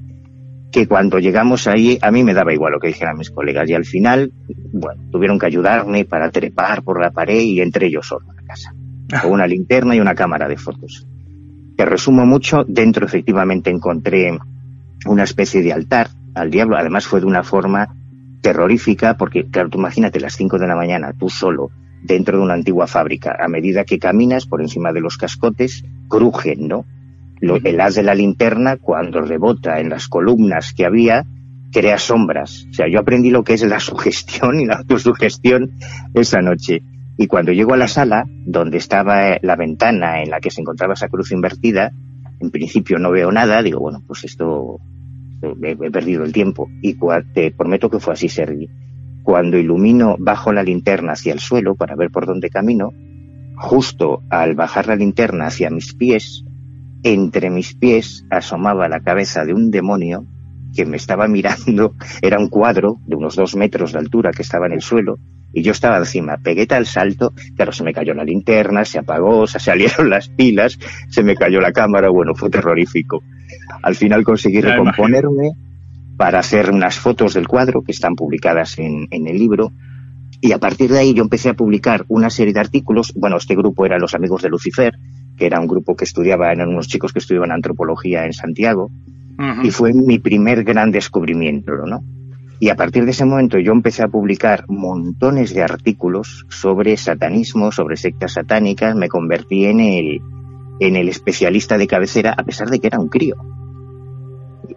que 0.71 0.87
cuando 0.87 1.19
llegamos 1.19 1.67
ahí 1.67 1.99
a 2.03 2.11
mí 2.11 2.25
me 2.25 2.35
daba 2.35 2.53
igual 2.53 2.73
lo 2.73 2.81
que 2.81 2.89
dijeran 2.89 3.17
mis 3.17 3.31
colegas 3.31 3.69
y 3.69 3.75
al 3.75 3.85
final, 3.85 4.33
bueno, 4.73 5.03
tuvieron 5.11 5.39
que 5.39 5.47
ayudarme 5.47 6.05
para 6.05 6.31
trepar 6.31 6.83
por 6.83 7.01
la 7.01 7.11
pared 7.11 7.41
y 7.41 7.61
entre 7.61 7.87
ellos 7.87 8.07
solo 8.07 8.31
a 8.31 8.35
la 8.35 8.43
casa, 8.43 8.75
con 9.23 9.33
una 9.33 9.47
linterna 9.47 9.95
y 9.95 10.01
una 10.01 10.15
cámara 10.15 10.49
de 10.49 10.57
fotos. 10.57 11.07
Te 11.77 11.85
resumo 11.85 12.27
mucho, 12.27 12.65
dentro 12.67 13.07
efectivamente 13.07 13.71
encontré 13.71 14.37
una 15.07 15.23
especie 15.23 15.63
de 15.63 15.73
altar 15.73 16.09
al 16.35 16.51
diablo, 16.51 16.77
además 16.77 17.07
fue 17.07 17.21
de 17.21 17.27
una 17.27 17.43
forma 17.43 17.95
terrorífica 18.41 19.17
porque, 19.17 19.47
claro, 19.47 19.69
tú 19.71 19.79
imagínate 19.79 20.21
las 20.21 20.35
5 20.35 20.59
de 20.59 20.67
la 20.67 20.77
mañana, 20.77 21.13
tú 21.19 21.29
solo, 21.29 21.71
dentro 22.03 22.39
de 22.39 22.45
una 22.45 22.55
antigua 22.55 22.87
fábrica, 22.87 23.37
a 23.39 23.49
medida 23.49 23.85
que 23.85 23.99
caminas 23.99 24.47
por 24.47 24.61
encima 24.61 24.93
de 24.93 25.01
los 25.01 25.17
cascotes, 25.17 25.85
crujen, 26.09 26.69
¿no? 26.69 26.85
el 27.41 27.81
haz 27.81 27.95
de 27.95 28.03
la 28.03 28.15
linterna, 28.15 28.77
cuando 28.77 29.21
rebota 29.21 29.81
en 29.81 29.91
las 29.91 30.09
columnas 30.09 30.75
que 30.75 30.85
había, 30.85 31.25
crea 31.73 31.99
sombras. 31.99 32.67
O 32.71 32.73
sea, 32.73 32.89
yo 32.89 32.99
aprendí 32.99 33.31
lo 33.31 33.45
que 33.45 33.55
es 33.55 33.63
la 33.63 33.81
sugestión 33.81 34.61
y 34.61 34.67
la 34.67 34.77
autosugestión 34.77 35.73
esa 36.15 36.41
noche. 36.41 36.83
Y 37.17 37.27
cuando 37.27 37.53
llego 37.53 37.75
a 37.75 37.77
la 37.77 37.89
sala, 37.89 38.25
donde 38.47 38.79
estaba 38.79 39.39
la 39.43 39.57
ventana 39.57 40.23
en 40.23 40.31
la 40.31 40.41
que 40.41 40.51
se 40.51 40.61
encontraba 40.61 40.95
esa 40.95 41.09
cruz 41.09 41.33
invertida, 41.33 41.93
en 42.41 42.51
principio 42.51 42.99
no 42.99 43.11
veo 43.11 43.33
nada, 43.33 43.63
digo, 43.63 43.81
bueno, 43.81 44.03
pues 44.07 44.25
esto, 44.25 44.79
he, 45.43 45.91
perdido 45.91 46.25
el 46.25 46.33
tiempo. 46.33 46.69
Y 46.81 46.97
te 47.35 47.51
prometo 47.51 47.91
que 47.91 47.99
fue 47.99 48.15
así, 48.15 48.29
Sergi. 48.29 48.69
Cuando 49.29 49.59
ilumino, 49.59 50.17
bajo 50.19 50.55
la 50.55 50.63
linterna 50.63 51.13
hacia 51.13 51.35
el 51.35 51.39
suelo 51.39 51.75
para 51.75 51.95
ver 51.97 52.11
por 52.11 52.25
dónde 52.25 52.49
camino, 52.49 52.95
justo 53.59 54.23
al 54.31 54.55
bajar 54.55 54.87
la 54.87 54.97
linterna 54.97 55.49
hacia 55.49 55.69
mis 55.69 55.93
pies, 55.93 56.47
entre 57.03 57.51
mis 57.51 57.75
pies 57.75 58.25
asomaba 58.31 58.89
la 58.89 59.01
cabeza 59.01 59.45
de 59.45 59.53
un 59.53 59.71
demonio 59.71 60.25
que 60.75 60.87
me 60.87 60.97
estaba 60.97 61.29
mirando, 61.29 61.93
era 62.23 62.39
un 62.39 62.49
cuadro 62.49 63.01
de 63.05 63.17
unos 63.17 63.37
dos 63.37 63.55
metros 63.55 63.93
de 63.93 63.99
altura 63.99 64.31
que 64.31 64.41
estaba 64.41 64.65
en 64.65 64.73
el 64.73 64.81
suelo, 64.81 65.19
y 65.53 65.61
yo 65.61 65.73
estaba 65.73 65.99
encima, 65.99 66.39
pegué 66.39 66.67
tal 66.67 66.87
salto, 66.87 67.35
claro, 67.55 67.73
se 67.73 67.85
me 67.85 67.93
cayó 67.93 68.15
la 68.15 68.25
linterna, 68.25 68.87
se 68.87 68.99
apagó, 68.99 69.47
se 69.47 69.61
salieron 69.61 70.09
las 70.09 70.31
pilas, 70.31 70.79
se 71.11 71.23
me 71.23 71.37
cayó 71.37 71.61
la 71.61 71.73
cámara, 71.73 72.09
bueno, 72.09 72.35
fue 72.35 72.49
terrorífico. 72.49 73.23
Al 73.83 73.95
final 73.95 74.25
conseguí 74.25 74.63
recomponerme 74.63 75.51
para 76.19 76.41
hacer 76.41 76.71
unas 76.71 76.99
fotos 76.99 77.33
del 77.33 77.49
cuadro 77.49 77.83
que 77.83 77.93
están 77.93 78.17
publicadas 78.17 78.79
en, 78.79 79.07
en 79.11 79.27
el 79.27 79.39
libro, 79.39 79.73
y 80.41 80.53
a 80.53 80.59
partir 80.59 80.91
de 80.91 80.99
ahí 80.99 81.15
yo 81.15 81.23
empecé 81.23 81.49
a 81.49 81.55
publicar 81.55 82.05
una 82.09 82.29
serie 82.29 82.53
de 82.53 82.61
artículos, 82.61 83.13
bueno, 83.17 83.37
este 83.37 83.57
grupo 83.57 83.87
era 83.87 83.99
Los 83.99 84.15
Amigos 84.15 84.43
de 84.43 84.51
Lucifer, 84.51 84.99
que 85.37 85.47
era 85.47 85.61
un 85.61 85.69
grupo 85.69 85.97
que 85.97 86.05
estudiaba, 86.05 86.53
eran 86.53 86.69
unos 86.69 86.89
chicos 86.89 87.13
que 87.13 87.21
estudiaban 87.21 87.53
antropología 87.53 88.25
en 88.27 88.33
Santiago, 88.33 88.91
y 89.63 89.71
fue 89.71 89.95
mi 89.95 90.19
primer 90.19 90.65
gran 90.65 90.91
descubrimiento, 90.91 91.73
¿no? 91.87 92.03
Y 92.59 92.71
a 92.71 92.75
partir 92.75 93.05
de 93.05 93.13
ese 93.13 93.25
momento 93.25 93.61
yo 93.61 93.71
empecé 93.71 94.03
a 94.03 94.09
publicar 94.09 94.65
montones 94.67 95.55
de 95.55 95.63
artículos 95.63 96.45
sobre 96.49 96.97
satanismo, 96.97 97.71
sobre 97.71 97.97
sectas 97.97 98.33
satánicas, 98.33 98.97
me 98.97 99.09
convertí 99.09 99.67
en 99.67 99.79
el, 99.79 100.21
en 100.81 100.97
el 100.97 101.09
especialista 101.09 101.79
de 101.79 101.87
cabecera, 101.87 102.35
a 102.37 102.43
pesar 102.43 102.69
de 102.69 102.81
que 102.81 102.89
era 102.89 102.99
un 102.99 103.09
crío. 103.09 103.37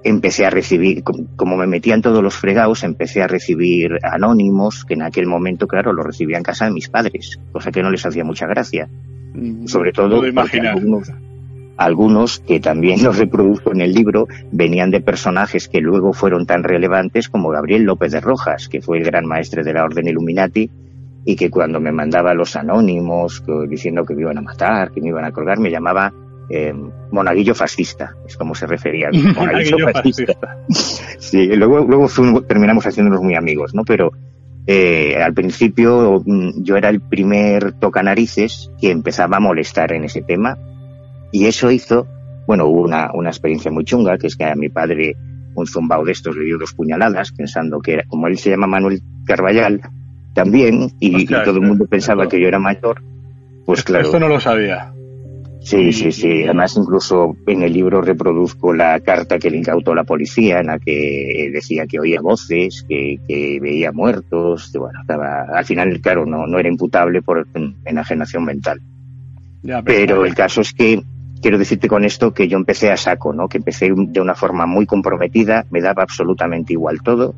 Empecé 0.03 0.45
a 0.45 0.49
recibir, 0.49 1.03
como 1.35 1.57
me 1.57 1.67
metía 1.67 1.93
en 1.93 2.01
todos 2.01 2.23
los 2.23 2.35
fregados, 2.35 2.83
empecé 2.83 3.21
a 3.21 3.27
recibir 3.27 3.97
anónimos, 4.03 4.85
que 4.85 4.93
en 4.93 5.01
aquel 5.01 5.27
momento, 5.27 5.67
claro, 5.67 5.93
lo 5.93 6.03
recibía 6.03 6.37
en 6.37 6.43
casa 6.43 6.65
de 6.65 6.71
mis 6.71 6.89
padres, 6.89 7.39
cosa 7.51 7.71
que 7.71 7.81
no 7.81 7.91
les 7.91 8.05
hacía 8.05 8.23
mucha 8.23 8.47
gracia. 8.47 8.87
Mm, 9.33 9.67
sobre 9.67 9.91
todo 9.91 10.21
algunos, 10.21 11.11
algunos 11.77 12.39
que 12.39 12.59
también 12.59 13.01
los 13.03 13.17
reproduzco 13.17 13.71
en 13.71 13.81
el 13.81 13.93
libro 13.93 14.27
venían 14.51 14.91
de 14.91 15.01
personajes 15.01 15.67
que 15.67 15.81
luego 15.81 16.13
fueron 16.13 16.45
tan 16.45 16.63
relevantes 16.63 17.29
como 17.29 17.49
Gabriel 17.49 17.83
López 17.83 18.11
de 18.11 18.21
Rojas, 18.21 18.69
que 18.69 18.81
fue 18.81 18.97
el 18.97 19.03
gran 19.03 19.25
maestre 19.25 19.63
de 19.63 19.73
la 19.73 19.83
Orden 19.83 20.07
Illuminati 20.07 20.69
y 21.23 21.35
que 21.35 21.49
cuando 21.49 21.79
me 21.79 21.91
mandaba 21.91 22.33
los 22.33 22.55
anónimos 22.55 23.43
diciendo 23.67 24.05
que 24.05 24.15
me 24.15 24.21
iban 24.21 24.37
a 24.37 24.41
matar, 24.41 24.91
que 24.91 25.01
me 25.01 25.09
iban 25.09 25.25
a 25.25 25.31
colgar, 25.31 25.59
me 25.59 25.69
llamaba 25.69 26.11
eh, 26.51 26.73
monaguillo 27.11 27.55
fascista, 27.55 28.15
es 28.27 28.37
como 28.37 28.55
se 28.55 28.67
refería. 28.67 29.09
Monaguillo, 29.35 29.89
fascista. 29.91 30.57
sí, 31.19 31.47
luego, 31.55 31.79
luego 31.79 32.07
terminamos 32.47 32.85
haciéndonos 32.85 33.21
muy 33.21 33.35
amigos, 33.35 33.73
¿no? 33.73 33.83
Pero 33.83 34.11
eh, 34.67 35.21
al 35.21 35.33
principio 35.33 36.21
mm, 36.25 36.63
yo 36.63 36.77
era 36.77 36.89
el 36.89 37.01
primer 37.01 37.73
tocanarices 37.73 38.71
que 38.79 38.91
empezaba 38.91 39.37
a 39.37 39.39
molestar 39.39 39.91
en 39.93 40.03
ese 40.03 40.21
tema 40.21 40.57
y 41.31 41.45
eso 41.45 41.71
hizo, 41.71 42.07
bueno, 42.45 42.65
hubo 42.65 42.81
una, 42.81 43.11
una 43.13 43.29
experiencia 43.29 43.71
muy 43.71 43.85
chunga, 43.85 44.17
que 44.17 44.27
es 44.27 44.35
que 44.35 44.45
a 44.45 44.55
mi 44.55 44.69
padre 44.69 45.15
un 45.55 45.67
zumbao 45.67 46.05
de 46.05 46.11
estos 46.11 46.35
le 46.35 46.45
dio 46.45 46.57
dos 46.57 46.73
puñaladas 46.73 47.31
pensando 47.31 47.79
que 47.81 47.93
era, 47.93 48.03
como 48.07 48.27
él 48.27 48.37
se 48.37 48.51
llama 48.51 48.67
Manuel 48.67 49.01
Carballal 49.25 49.81
también 50.33 50.91
y, 50.99 51.25
todo 51.25 51.57
el 51.57 51.61
mundo 51.61 51.85
pensaba 51.87 52.27
que 52.27 52.39
yo 52.39 52.47
era 52.47 52.59
mayor, 52.59 53.01
pues 53.65 53.83
claro. 53.83 54.05
Esto 54.05 54.19
no 54.19 54.27
lo 54.27 54.39
sabía. 54.39 54.93
Sí, 55.61 55.93
sí, 55.93 56.11
sí. 56.11 56.43
Además, 56.43 56.75
incluso 56.75 57.35
en 57.45 57.61
el 57.61 57.71
libro 57.71 58.01
reproduzco 58.01 58.73
la 58.73 58.99
carta 58.99 59.37
que 59.37 59.51
le 59.51 59.57
incautó 59.57 59.93
la 59.93 60.03
policía, 60.03 60.59
en 60.59 60.67
la 60.67 60.79
que 60.79 61.49
decía 61.53 61.85
que 61.85 61.99
oía 61.99 62.19
voces, 62.19 62.83
que, 62.89 63.19
veía 63.61 63.91
muertos. 63.91 64.71
bueno, 64.73 65.01
estaba, 65.01 65.45
al 65.53 65.65
final, 65.65 66.01
claro, 66.01 66.25
no, 66.25 66.47
no 66.47 66.59
era 66.59 66.67
imputable 66.67 67.21
por 67.21 67.47
enajenación 67.85 68.43
mental. 68.43 68.81
pero, 69.85 70.25
el 70.25 70.33
caso 70.33 70.61
es 70.61 70.73
que 70.73 71.03
quiero 71.41 71.59
decirte 71.59 71.87
con 71.87 72.05
esto 72.05 72.33
que 72.33 72.47
yo 72.47 72.57
empecé 72.57 72.91
a 72.91 72.97
saco, 72.97 73.31
¿no? 73.31 73.47
Que 73.47 73.57
empecé 73.57 73.91
de 73.95 74.21
una 74.21 74.35
forma 74.35 74.65
muy 74.65 74.87
comprometida, 74.87 75.65
me 75.69 75.81
daba 75.81 76.01
absolutamente 76.01 76.73
igual 76.73 77.01
todo, 77.03 77.35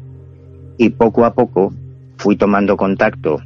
y 0.77 0.89
poco 0.91 1.25
a 1.25 1.33
poco 1.33 1.73
fui 2.17 2.37
tomando 2.37 2.77
contacto 2.77 3.41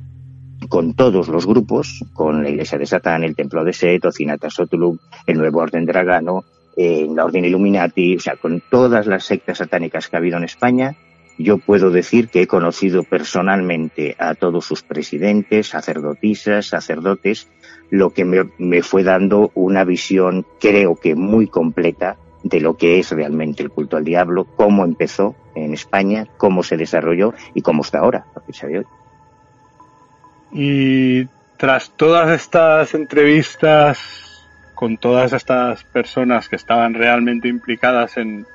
con 0.69 0.93
todos 0.93 1.27
los 1.27 1.45
grupos, 1.45 2.03
con 2.13 2.43
la 2.43 2.49
Iglesia 2.49 2.77
de 2.77 2.85
Satán, 2.85 3.23
el 3.23 3.35
Templo 3.35 3.63
de 3.63 3.73
Set, 3.73 4.03
Ocinata 4.05 4.49
Sotulum, 4.49 4.97
el 5.25 5.37
Nuevo 5.37 5.59
Orden 5.59 5.85
Dragano, 5.85 6.43
eh, 6.75 7.07
la 7.13 7.25
Orden 7.25 7.45
Illuminati, 7.45 8.15
o 8.15 8.19
sea, 8.19 8.35
con 8.35 8.61
todas 8.69 9.07
las 9.07 9.25
sectas 9.25 9.59
satánicas 9.59 10.07
que 10.07 10.15
ha 10.15 10.19
habido 10.19 10.37
en 10.37 10.43
España, 10.43 10.95
yo 11.37 11.59
puedo 11.59 11.91
decir 11.91 12.29
que 12.29 12.41
he 12.41 12.47
conocido 12.47 13.03
personalmente 13.03 14.15
a 14.19 14.33
todos 14.33 14.65
sus 14.65 14.81
presidentes, 14.81 15.67
sacerdotisas, 15.67 16.65
sacerdotes, 16.65 17.47
lo 17.89 18.09
que 18.09 18.25
me, 18.25 18.49
me 18.57 18.81
fue 18.81 19.03
dando 19.03 19.51
una 19.53 19.83
visión, 19.83 20.45
creo 20.59 20.95
que 20.95 21.15
muy 21.15 21.47
completa, 21.47 22.17
de 22.43 22.61
lo 22.61 22.77
que 22.77 22.99
es 22.99 23.11
realmente 23.11 23.63
el 23.63 23.69
culto 23.69 23.97
al 23.97 24.03
diablo, 24.03 24.45
cómo 24.55 24.85
empezó 24.85 25.35
en 25.55 25.73
España, 25.73 26.27
cómo 26.37 26.63
se 26.63 26.77
desarrolló 26.77 27.33
y 27.53 27.61
cómo 27.61 27.81
está 27.81 27.99
ahora, 27.99 28.25
lo 28.35 28.43
que 28.45 28.53
se 28.53 28.67
hoy. 28.67 28.85
Y 30.51 31.25
tras 31.57 31.91
todas 31.91 32.29
estas 32.29 32.93
entrevistas 32.93 34.45
con 34.73 34.97
todas 34.97 35.33
estas 35.33 35.83
personas 35.86 36.47
que 36.49 36.55
estaban 36.55 36.93
realmente 36.93 37.47
implicadas 37.47 38.17
en 38.17 38.45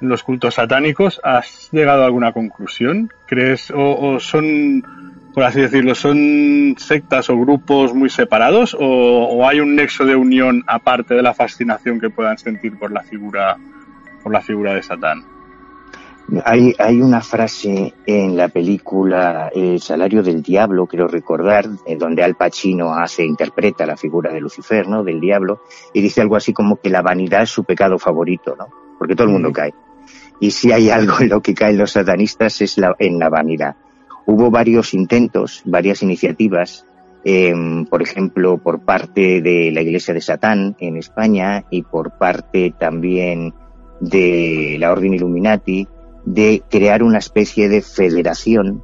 los 0.00 0.22
cultos 0.22 0.54
satánicos, 0.54 1.20
¿has 1.24 1.68
llegado 1.72 2.02
a 2.02 2.06
alguna 2.06 2.32
conclusión? 2.32 3.12
¿Crees 3.26 3.72
o, 3.74 4.18
son, 4.20 4.82
por 5.34 5.42
así 5.42 5.60
decirlo, 5.60 5.94
son 5.94 6.76
sectas 6.78 7.28
o 7.30 7.36
grupos 7.36 7.94
muy 7.94 8.08
separados 8.08 8.74
o, 8.74 8.80
o, 8.80 9.46
hay 9.46 9.60
un 9.60 9.74
nexo 9.74 10.04
de 10.04 10.16
unión 10.16 10.62
aparte 10.66 11.14
de 11.14 11.22
la 11.22 11.34
fascinación 11.34 12.00
que 12.00 12.10
puedan 12.10 12.38
sentir 12.38 12.78
por 12.78 12.92
la 12.92 13.02
figura 13.02 13.56
por 14.22 14.32
la 14.32 14.40
figura 14.40 14.74
de 14.74 14.82
Satán? 14.82 15.24
Hay, 16.44 16.74
hay 16.78 17.02
una 17.02 17.20
frase 17.22 17.92
en 18.06 18.36
la 18.36 18.48
película 18.48 19.50
El 19.52 19.80
salario 19.80 20.22
del 20.22 20.42
diablo, 20.42 20.86
quiero 20.86 21.08
recordar, 21.08 21.66
en 21.86 21.98
donde 21.98 22.22
Al 22.22 22.36
Pacino 22.36 22.94
hace, 22.94 23.24
interpreta 23.24 23.84
la 23.84 23.96
figura 23.96 24.32
de 24.32 24.40
Lucifer, 24.40 24.86
¿no? 24.86 25.02
Del 25.02 25.18
diablo, 25.18 25.62
y 25.92 26.00
dice 26.00 26.20
algo 26.20 26.36
así 26.36 26.52
como 26.52 26.76
que 26.76 26.88
la 26.88 27.02
vanidad 27.02 27.42
es 27.42 27.50
su 27.50 27.64
pecado 27.64 27.98
favorito, 27.98 28.54
¿no? 28.56 28.68
Porque 28.98 29.16
todo 29.16 29.26
el 29.26 29.32
mundo 29.32 29.52
cae. 29.52 29.74
Y 30.38 30.52
si 30.52 30.70
hay 30.72 30.90
algo 30.90 31.20
en 31.20 31.30
lo 31.30 31.42
que 31.42 31.54
caen 31.54 31.78
los 31.78 31.92
satanistas 31.92 32.60
es 32.60 32.78
la, 32.78 32.94
en 32.98 33.18
la 33.18 33.28
vanidad. 33.28 33.74
Hubo 34.26 34.50
varios 34.50 34.94
intentos, 34.94 35.62
varias 35.64 36.02
iniciativas 36.02 36.86
em, 37.24 37.86
por 37.86 38.02
ejemplo, 38.02 38.58
por 38.58 38.80
parte 38.80 39.42
de 39.42 39.72
la 39.72 39.82
Iglesia 39.82 40.14
de 40.14 40.20
Satán 40.20 40.76
en 40.78 40.96
España 40.96 41.64
y 41.70 41.82
por 41.82 42.12
parte 42.12 42.72
también 42.78 43.52
de 44.00 44.76
la 44.78 44.92
Orden 44.92 45.14
Illuminati, 45.14 45.86
de 46.24 46.62
crear 46.70 47.02
una 47.02 47.18
especie 47.18 47.68
de 47.68 47.82
federación 47.82 48.82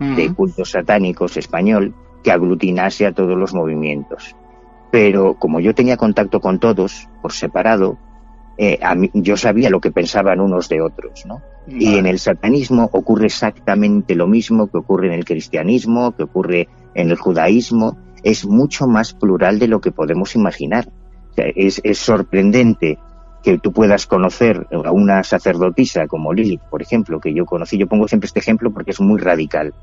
de 0.00 0.32
cultos 0.32 0.70
satánicos 0.70 1.36
español 1.36 1.92
que 2.22 2.30
aglutinase 2.30 3.06
a 3.06 3.12
todos 3.12 3.36
los 3.36 3.52
movimientos. 3.52 4.36
Pero 4.90 5.34
como 5.34 5.60
yo 5.60 5.74
tenía 5.74 5.96
contacto 5.96 6.40
con 6.40 6.60
todos 6.60 7.08
por 7.20 7.32
separado, 7.32 7.98
eh, 8.56 8.78
yo 9.12 9.36
sabía 9.36 9.70
lo 9.70 9.80
que 9.80 9.90
pensaban 9.90 10.40
unos 10.40 10.68
de 10.68 10.80
otros, 10.80 11.26
¿no? 11.26 11.42
Y 11.66 11.96
en 11.96 12.06
el 12.06 12.18
satanismo 12.18 12.88
ocurre 12.92 13.26
exactamente 13.26 14.14
lo 14.14 14.26
mismo 14.26 14.68
que 14.68 14.78
ocurre 14.78 15.08
en 15.08 15.12
el 15.12 15.24
cristianismo, 15.24 16.16
que 16.16 16.22
ocurre 16.22 16.68
en 16.94 17.10
el 17.10 17.16
judaísmo. 17.16 17.98
Es 18.22 18.46
mucho 18.46 18.86
más 18.86 19.12
plural 19.12 19.58
de 19.58 19.68
lo 19.68 19.80
que 19.80 19.92
podemos 19.92 20.34
imaginar. 20.34 20.90
es, 21.36 21.80
es 21.84 21.98
sorprendente 21.98 22.98
que 23.42 23.58
tú 23.58 23.72
puedas 23.72 24.06
conocer 24.06 24.66
a 24.70 24.90
una 24.90 25.22
sacerdotisa 25.22 26.06
como 26.06 26.32
Lilith, 26.32 26.62
por 26.62 26.82
ejemplo, 26.82 27.20
que 27.20 27.32
yo 27.32 27.46
conocí, 27.46 27.78
yo 27.78 27.86
pongo 27.86 28.08
siempre 28.08 28.26
este 28.26 28.40
ejemplo 28.40 28.72
porque 28.72 28.90
es 28.90 29.00
muy 29.00 29.20
radical, 29.20 29.74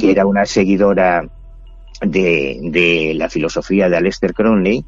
que 0.00 0.10
era 0.10 0.26
una 0.26 0.44
seguidora 0.44 1.24
de, 2.00 2.58
de, 2.62 3.12
la 3.14 3.28
filosofía 3.28 3.88
de 3.88 3.96
Aleister 3.96 4.34
Crowley 4.34 4.84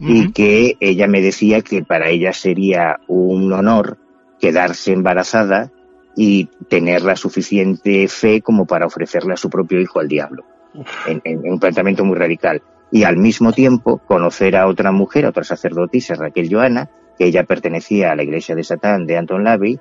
y 0.00 0.32
que 0.32 0.76
ella 0.80 1.06
me 1.06 1.20
decía 1.20 1.60
que 1.60 1.84
para 1.84 2.08
ella 2.08 2.32
sería 2.32 3.00
un 3.06 3.52
honor 3.52 3.98
quedarse 4.40 4.92
embarazada 4.92 5.70
y 6.16 6.46
tener 6.68 7.02
la 7.02 7.16
suficiente 7.16 8.08
fe 8.08 8.40
como 8.40 8.66
para 8.66 8.86
ofrecerle 8.86 9.34
a 9.34 9.36
su 9.36 9.50
propio 9.50 9.80
hijo 9.80 10.00
al 10.00 10.08
diablo, 10.08 10.44
en, 11.06 11.20
en, 11.24 11.40
un 11.50 11.58
planteamiento 11.58 12.04
muy 12.04 12.16
radical. 12.16 12.62
Y 12.90 13.02
al 13.04 13.16
mismo 13.16 13.52
tiempo 13.52 13.98
conocer 13.98 14.56
a 14.56 14.66
otra 14.66 14.92
mujer, 14.92 15.26
a 15.26 15.30
otra 15.30 15.44
sacerdotisa, 15.44 16.14
Raquel 16.14 16.48
Joana, 16.50 16.90
que 17.18 17.26
ella 17.26 17.44
pertenecía 17.44 18.12
a 18.12 18.16
la 18.16 18.22
iglesia 18.22 18.54
de 18.54 18.64
Satán 18.64 19.06
de 19.06 19.16
Anton 19.16 19.44
Lavey, 19.44 19.78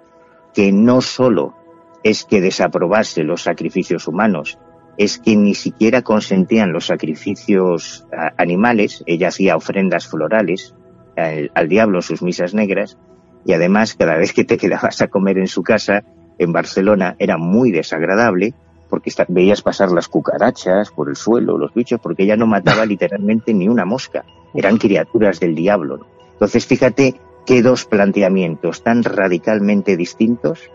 que 0.53 0.71
no 0.71 1.01
solo 1.01 1.55
es 2.03 2.25
que 2.25 2.41
desaprobase 2.41 3.23
los 3.23 3.43
sacrificios 3.43 4.07
humanos, 4.07 4.59
es 4.97 5.17
que 5.17 5.35
ni 5.35 5.55
siquiera 5.55 6.01
consentían 6.01 6.71
los 6.71 6.85
sacrificios 6.85 8.05
animales, 8.37 9.03
ella 9.07 9.29
hacía 9.29 9.55
ofrendas 9.55 10.07
florales 10.07 10.75
al, 11.15 11.67
diablo 11.67 11.99
en 11.99 12.03
sus 12.03 12.21
misas 12.21 12.53
negras, 12.53 12.97
y 13.45 13.53
además 13.53 13.95
cada 13.95 14.15
vez 14.15 14.33
que 14.33 14.43
te 14.43 14.57
quedabas 14.57 15.01
a 15.01 15.07
comer 15.07 15.37
en 15.37 15.47
su 15.47 15.63
casa, 15.63 16.03
en 16.37 16.51
Barcelona, 16.51 17.15
era 17.19 17.37
muy 17.37 17.71
desagradable, 17.71 18.53
porque 18.89 19.11
veías 19.29 19.61
pasar 19.61 19.91
las 19.91 20.07
cucarachas 20.07 20.91
por 20.91 21.09
el 21.09 21.15
suelo, 21.15 21.57
los 21.57 21.73
bichos, 21.73 21.99
porque 21.99 22.23
ella 22.23 22.35
no 22.35 22.45
mataba 22.47 22.85
literalmente 22.85 23.53
ni 23.53 23.67
una 23.67 23.85
mosca, 23.85 24.23
eran 24.53 24.77
criaturas 24.77 25.39
del 25.39 25.55
diablo. 25.55 26.05
Entonces, 26.33 26.65
fíjate 26.65 27.19
qué 27.45 27.61
dos 27.61 27.85
planteamientos 27.85 28.83
tan 28.83 29.03
radicalmente 29.03 29.97
distintos, 29.97 30.69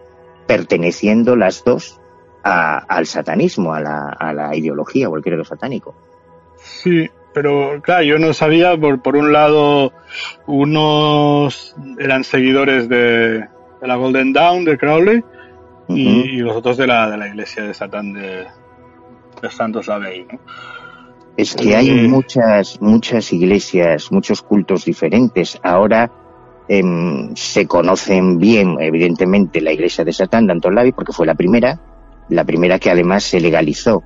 perteneciendo 0.46 1.36
las 1.36 1.64
dos 1.64 2.00
al 2.42 3.06
satanismo, 3.06 3.74
a 3.74 3.80
la, 3.80 4.08
a 4.08 4.32
la 4.32 4.56
ideología 4.56 5.08
o 5.08 5.16
el 5.16 5.22
credo 5.22 5.44
satánico. 5.44 5.94
Sí, 6.56 7.08
pero 7.34 7.80
claro, 7.82 8.04
yo 8.04 8.18
no 8.18 8.32
sabía, 8.32 8.76
por, 8.76 9.02
por 9.02 9.16
un 9.16 9.32
lado, 9.32 9.92
unos 10.46 11.76
eran 11.98 12.24
seguidores 12.24 12.88
de, 12.88 13.46
la 13.80 13.96
Golden 13.96 14.32
Dawn 14.32 14.64
de 14.64 14.78
Crowley 14.78 15.22
y, 15.88 16.38
los 16.38 16.56
otros 16.56 16.76
de 16.76 16.86
la, 16.86 17.10
de 17.10 17.16
la 17.16 17.28
iglesia 17.28 17.64
de 17.64 17.74
Satán 17.74 18.12
de, 18.12 18.46
de 19.42 19.50
Santos 19.50 19.88
Abbey, 19.88 20.26
¿no? 20.30 20.38
Es 21.38 21.54
que 21.54 21.76
hay 21.76 22.08
muchas, 22.08 22.82
muchas 22.82 23.32
iglesias, 23.32 24.10
muchos 24.10 24.42
cultos 24.42 24.84
diferentes. 24.84 25.56
Ahora 25.62 26.10
em, 26.66 27.32
se 27.36 27.64
conocen 27.64 28.40
bien, 28.40 28.76
evidentemente, 28.80 29.60
la 29.60 29.72
iglesia 29.72 30.04
de 30.04 30.12
Satán 30.12 30.48
de 30.48 30.54
Antolavi, 30.54 30.90
porque 30.90 31.12
fue 31.12 31.26
la 31.26 31.36
primera, 31.36 31.80
la 32.28 32.42
primera 32.42 32.80
que 32.80 32.90
además 32.90 33.22
se 33.22 33.38
legalizó 33.38 34.02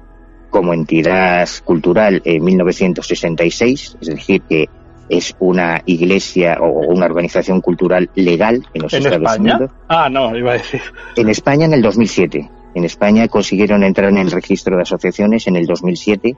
como 0.51 0.75
entidad 0.75 1.49
cultural 1.65 2.21
en 2.27 2.45
1966, 2.45 3.97
es 3.99 4.07
decir, 4.09 4.43
que 4.43 4.69
es 5.09 5.35
una 5.39 5.81
iglesia 5.87 6.59
o 6.61 6.69
una 6.93 7.07
organización 7.07 7.63
cultural 7.63 8.11
legal 8.15 8.63
en 8.75 8.83
los 8.83 8.93
Estados 8.93 9.17
España? 9.17 9.57
Unidos. 9.57 9.71
Ah, 9.89 10.11
no, 10.11 10.37
iba 10.37 10.51
a 10.51 10.55
decir. 10.59 10.83
En 11.17 11.31
España 11.31 11.65
en 11.65 11.73
el 11.73 11.81
2007. 11.81 12.51
En 12.75 12.85
España 12.85 13.27
consiguieron 13.29 13.85
entrar 13.85 14.11
en 14.11 14.19
el 14.19 14.31
registro 14.31 14.77
de 14.77 14.83
asociaciones 14.83 15.47
en 15.47 15.57
el 15.57 15.65
2007 15.67 16.37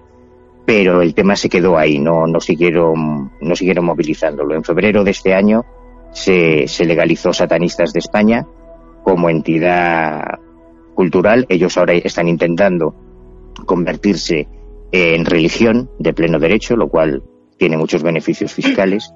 pero 0.66 1.02
el 1.02 1.14
tema 1.14 1.36
se 1.36 1.48
quedó 1.48 1.76
ahí, 1.76 1.98
no, 1.98 2.26
no, 2.26 2.40
siguieron, 2.40 3.32
no 3.40 3.56
siguieron 3.56 3.84
movilizándolo. 3.84 4.54
En 4.54 4.64
febrero 4.64 5.04
de 5.04 5.10
este 5.10 5.34
año 5.34 5.64
se, 6.12 6.66
se 6.68 6.84
legalizó 6.84 7.32
Satanistas 7.32 7.92
de 7.92 7.98
España 7.98 8.46
como 9.02 9.28
entidad 9.28 10.38
cultural. 10.94 11.44
Ellos 11.48 11.76
ahora 11.76 11.94
están 11.94 12.28
intentando 12.28 12.94
convertirse 13.66 14.48
en 14.90 15.24
religión 15.24 15.90
de 15.98 16.14
pleno 16.14 16.38
derecho, 16.38 16.76
lo 16.76 16.88
cual 16.88 17.22
tiene 17.58 17.76
muchos 17.76 18.02
beneficios 18.02 18.52
fiscales. 18.52 19.12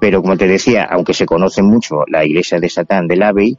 Pero 0.00 0.22
como 0.22 0.36
te 0.36 0.46
decía, 0.46 0.84
aunque 0.84 1.14
se 1.14 1.26
conoce 1.26 1.62
mucho 1.62 2.04
la 2.06 2.24
iglesia 2.24 2.60
de 2.60 2.68
Satán 2.68 3.08
del 3.08 3.22
Abbey, 3.22 3.56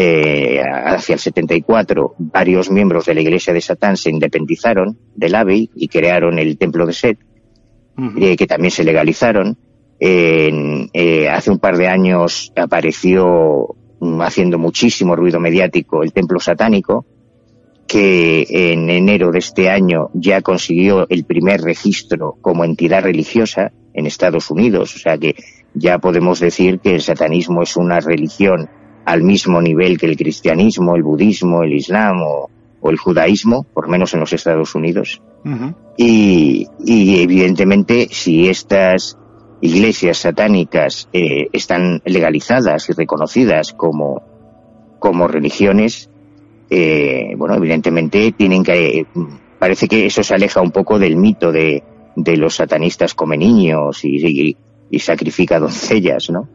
eh, 0.00 0.62
hacia 0.62 1.14
el 1.14 1.18
74, 1.18 2.14
varios 2.18 2.70
miembros 2.70 3.06
de 3.06 3.14
la 3.14 3.20
iglesia 3.20 3.52
de 3.52 3.60
Satán 3.60 3.96
se 3.96 4.10
independizaron 4.10 4.96
del 5.16 5.34
Abbey 5.34 5.70
y 5.74 5.88
crearon 5.88 6.38
el 6.38 6.56
templo 6.56 6.86
de 6.86 6.92
Set, 6.92 7.18
eh, 8.16 8.36
que 8.36 8.46
también 8.46 8.70
se 8.70 8.84
legalizaron. 8.84 9.58
Eh, 9.98 11.28
hace 11.28 11.50
un 11.50 11.58
par 11.58 11.76
de 11.76 11.88
años 11.88 12.52
apareció 12.54 13.74
mm, 13.98 14.20
haciendo 14.20 14.56
muchísimo 14.56 15.16
ruido 15.16 15.40
mediático 15.40 16.04
el 16.04 16.12
templo 16.12 16.38
satánico, 16.38 17.04
que 17.88 18.46
en 18.48 18.88
enero 18.90 19.32
de 19.32 19.40
este 19.40 19.68
año 19.68 20.10
ya 20.14 20.42
consiguió 20.42 21.08
el 21.08 21.24
primer 21.24 21.60
registro 21.60 22.36
como 22.40 22.64
entidad 22.64 23.02
religiosa 23.02 23.72
en 23.94 24.06
Estados 24.06 24.48
Unidos. 24.52 24.94
O 24.94 24.98
sea 25.00 25.18
que 25.18 25.34
ya 25.74 25.98
podemos 25.98 26.38
decir 26.38 26.78
que 26.78 26.94
el 26.94 27.02
satanismo 27.02 27.64
es 27.64 27.76
una 27.76 27.98
religión 27.98 28.70
al 29.08 29.22
mismo 29.22 29.62
nivel 29.62 29.96
que 29.96 30.04
el 30.04 30.18
cristianismo, 30.18 30.94
el 30.94 31.02
budismo, 31.02 31.62
el 31.62 31.72
islam 31.72 32.20
o, 32.22 32.50
el 32.90 32.98
judaísmo, 32.98 33.64
por 33.74 33.88
menos 33.88 34.12
en 34.14 34.20
los 34.20 34.32
Estados 34.32 34.74
Unidos. 34.74 35.20
y, 35.96 36.66
evidentemente, 36.86 38.08
si 38.10 38.48
estas 38.48 39.18
iglesias 39.62 40.18
satánicas 40.18 41.08
eh, 41.12 41.48
están 41.52 42.02
legalizadas 42.04 42.88
y 42.88 42.92
reconocidas 42.92 43.72
como, 43.72 44.22
como 44.98 45.26
religiones, 45.26 46.10
eh, 46.70 47.34
bueno, 47.36 47.56
evidentemente 47.56 48.32
tienen 48.32 48.62
que, 48.62 49.06
parece 49.58 49.88
que 49.88 50.06
eso 50.06 50.22
se 50.22 50.34
aleja 50.34 50.60
un 50.60 50.70
poco 50.70 50.98
del 50.98 51.16
mito 51.16 51.50
de, 51.50 51.82
de 52.14 52.36
los 52.36 52.56
satanistas 52.56 53.14
come 53.14 53.38
niños 53.38 54.04
y, 54.04 54.16
y, 54.18 54.56
y 54.90 54.98
sacrifica 54.98 55.58
doncellas, 55.58 56.30
¿no? 56.30 56.48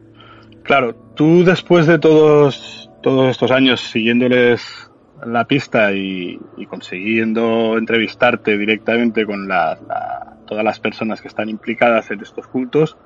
Claro, 0.64 0.94
tú 1.14 1.44
después 1.44 1.86
de 1.86 1.98
todos, 1.98 2.90
todos 3.02 3.30
estos 3.30 3.50
años 3.50 3.82
siguiéndoles 3.82 4.90
la 5.26 5.44
pista 5.44 5.92
y, 5.92 6.40
consiguiendo 6.68 7.76
entrevistarte 7.76 8.56
directamente 8.56 9.26
con 9.26 9.46
todas 10.46 10.64
las 10.64 10.80
personas 10.80 11.20
que 11.20 11.28
están 11.28 11.50
implicadas 11.50 12.10
en 12.10 12.20
estos 12.22 12.46
cultos, 12.46 12.96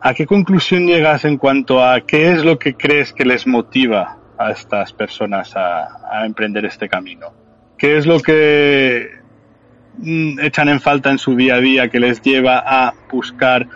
¿a 0.00 0.14
qué 0.14 0.24
conclusión 0.24 0.86
llegas 0.86 1.26
en 1.26 1.36
cuanto 1.36 1.84
a 1.84 2.00
qué 2.00 2.32
es 2.32 2.42
lo 2.44 2.58
que 2.58 2.74
crees 2.74 3.12
que 3.12 3.26
les 3.26 3.46
motiva 3.46 4.16
a 4.38 4.50
estas 4.50 4.94
personas 4.94 5.54
a, 5.56 5.98
a 6.10 6.24
emprender 6.24 6.64
este 6.64 6.88
camino? 6.88 7.34
¿Qué 7.76 7.98
es 7.98 8.06
lo 8.06 8.20
que 8.20 9.10
mm, 9.98 10.40
echan 10.40 10.70
en 10.70 10.80
falta 10.80 11.10
en 11.10 11.18
su 11.18 11.36
día 11.36 11.56
a 11.56 11.60
día 11.60 11.90
que 11.90 12.00
les 12.00 12.22
lleva 12.22 12.62
a 12.64 12.94
buscar 13.10 13.68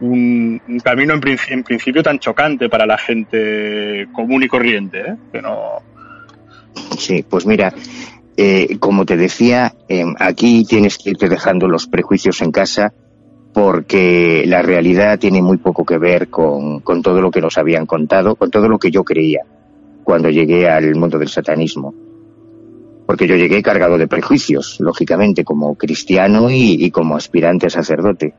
un, 0.00 0.60
camino 0.82 1.14
en, 1.14 1.62
principio 1.64 2.02
tan 2.02 2.18
chocante 2.18 2.68
para 2.68 2.86
la 2.86 2.98
gente 2.98 4.08
común 4.12 4.42
y 4.42 4.48
corriente, 4.48 5.00
¿eh? 5.00 5.16
Que 5.32 5.42
no... 5.42 5.82
Sí, 6.96 7.24
pues 7.28 7.46
mira, 7.46 7.72
eh, 8.36 8.76
como 8.78 9.04
te 9.04 9.16
decía, 9.16 9.74
em, 9.88 10.14
aquí 10.18 10.64
tienes 10.64 10.98
que 10.98 11.10
irte 11.10 11.28
dejando 11.28 11.66
los 11.66 11.86
prejuicios 11.86 12.40
en 12.42 12.52
casa 12.52 12.92
porque 13.52 14.44
la 14.46 14.62
realidad 14.62 15.18
tiene 15.18 15.42
muy 15.42 15.56
poco 15.56 15.84
que 15.84 15.98
ver 15.98 16.28
con, 16.28 16.80
con 16.80 17.02
todo 17.02 17.20
lo 17.20 17.30
que 17.30 17.40
nos 17.40 17.58
habían 17.58 17.86
contado, 17.86 18.36
con 18.36 18.50
todo 18.50 18.68
lo 18.68 18.78
que 18.78 18.90
yo 18.90 19.02
creía 19.02 19.42
cuando 20.04 20.30
llegué 20.30 20.68
al 20.68 20.94
mundo 20.94 21.18
del 21.18 21.28
satanismo 21.28 21.94
porque 23.08 23.26
yo 23.26 23.36
llegué 23.36 23.62
cargado 23.62 23.96
de 23.96 24.06
prejuicios, 24.06 24.76
lógicamente, 24.80 25.42
como 25.42 25.76
cristiano 25.76 26.50
y, 26.50 26.76
y, 26.84 26.90
como 26.90 27.16
aspirante 27.16 27.66
a 27.66 27.70
sacerdote 27.70 28.34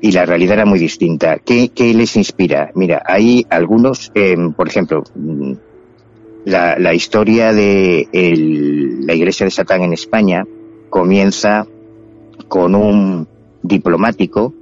y 0.00 0.12
la 0.12 0.26
realidad 0.26 0.54
era 0.54 0.66
muy 0.66 0.78
distinta. 0.78 1.38
¿Qué, 1.38 1.70
les 1.76 2.16
inspira? 2.16 2.70
Mira, 2.74 3.02
hay 3.06 3.46
algunos, 3.48 4.10
em, 4.14 4.52
por 4.52 4.68
ejemplo, 4.68 5.02
mm, 5.14 5.52
la, 6.44 6.94
historia 6.94 7.52
de 7.52 8.08
la 8.12 9.14
iglesia 9.14 9.46
de 9.46 9.50
Satán 9.50 9.82
en 9.82 9.94
España 9.94 10.44
comienza 10.90 11.66
con 12.48 12.74
un 12.74 13.26
diplomático 13.62 14.52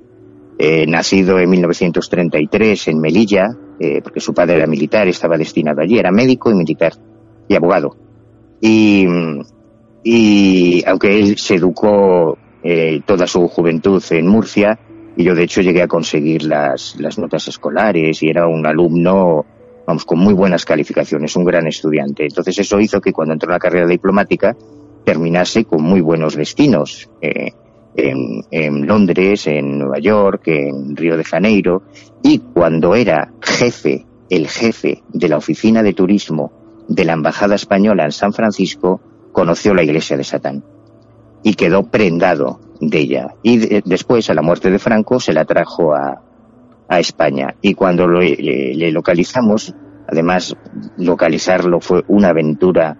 eh, 0.58 0.86
nacido 0.86 1.40
en 1.40 1.50
1933 1.50 2.88
en 2.88 3.00
Melilla, 3.00 3.56
eh, 3.80 4.00
porque 4.00 4.20
su 4.20 4.32
padre 4.32 4.56
era 4.56 4.66
militar, 4.66 5.08
estaba 5.08 5.36
destinado 5.36 5.80
allí, 5.80 5.98
era 5.98 6.12
médico 6.12 6.50
y 6.50 6.54
militar 6.54 6.92
y 7.48 7.54
abogado. 7.56 7.96
Y, 8.60 9.04
aunque 10.86 11.18
él 11.18 11.36
se 11.38 11.56
educó 11.56 12.38
eh, 12.62 13.00
toda 13.04 13.26
su 13.26 13.48
juventud 13.48 14.00
en 14.10 14.28
Murcia, 14.28 14.78
y 15.16 15.24
yo 15.24 15.34
de 15.34 15.44
hecho 15.44 15.60
llegué 15.60 15.82
a 15.82 15.88
conseguir 15.88 16.44
las, 16.44 16.96
las 16.98 17.18
notas 17.18 17.48
escolares 17.48 18.22
y 18.22 18.28
era 18.28 18.46
un 18.46 18.66
alumno, 18.66 19.44
vamos, 19.86 20.04
con 20.04 20.18
muy 20.18 20.34
buenas 20.34 20.64
calificaciones, 20.64 21.36
un 21.36 21.44
gran 21.44 21.66
estudiante. 21.66 22.24
Entonces 22.24 22.58
eso 22.58 22.80
hizo 22.80 23.00
que 23.00 23.12
cuando 23.12 23.34
entró 23.34 23.50
en 23.50 23.54
la 23.54 23.58
carrera 23.58 23.86
diplomática 23.86 24.56
terminase 25.04 25.64
con 25.64 25.82
muy 25.82 26.00
buenos 26.00 26.36
destinos. 26.36 27.10
Eh, 27.20 27.52
en, 27.94 28.42
en, 28.50 28.86
Londres, 28.86 29.46
en 29.46 29.78
Nueva 29.78 29.98
York, 29.98 30.42
en 30.46 30.96
Río 30.96 31.18
de 31.18 31.24
Janeiro, 31.24 31.82
y 32.22 32.38
cuando 32.38 32.94
era 32.94 33.32
jefe, 33.42 34.06
el 34.30 34.48
jefe 34.48 35.02
de 35.12 35.28
la 35.28 35.36
oficina 35.36 35.82
de 35.82 35.92
turismo 35.92 36.52
de 36.88 37.04
la 37.04 37.12
Embajada 37.12 37.54
Española 37.54 38.04
en 38.04 38.12
San 38.12 38.32
Francisco, 38.32 39.00
conoció 39.32 39.74
la 39.74 39.82
iglesia 39.82 40.16
de 40.16 40.24
Satán 40.24 40.64
y 41.42 41.54
quedó 41.54 41.84
prendado 41.84 42.60
de 42.82 42.98
ella. 42.98 43.34
Y 43.42 43.80
después, 43.82 44.28
a 44.28 44.34
la 44.34 44.42
muerte 44.42 44.70
de 44.70 44.78
Franco, 44.78 45.20
se 45.20 45.32
la 45.32 45.44
trajo 45.44 45.94
a, 45.94 46.20
a 46.88 46.98
España. 47.00 47.54
Y 47.62 47.74
cuando 47.74 48.06
lo, 48.06 48.20
le, 48.20 48.74
le 48.74 48.90
localizamos, 48.90 49.74
además, 50.08 50.54
localizarlo 50.96 51.80
fue 51.80 52.02
una 52.08 52.28
aventura 52.30 52.98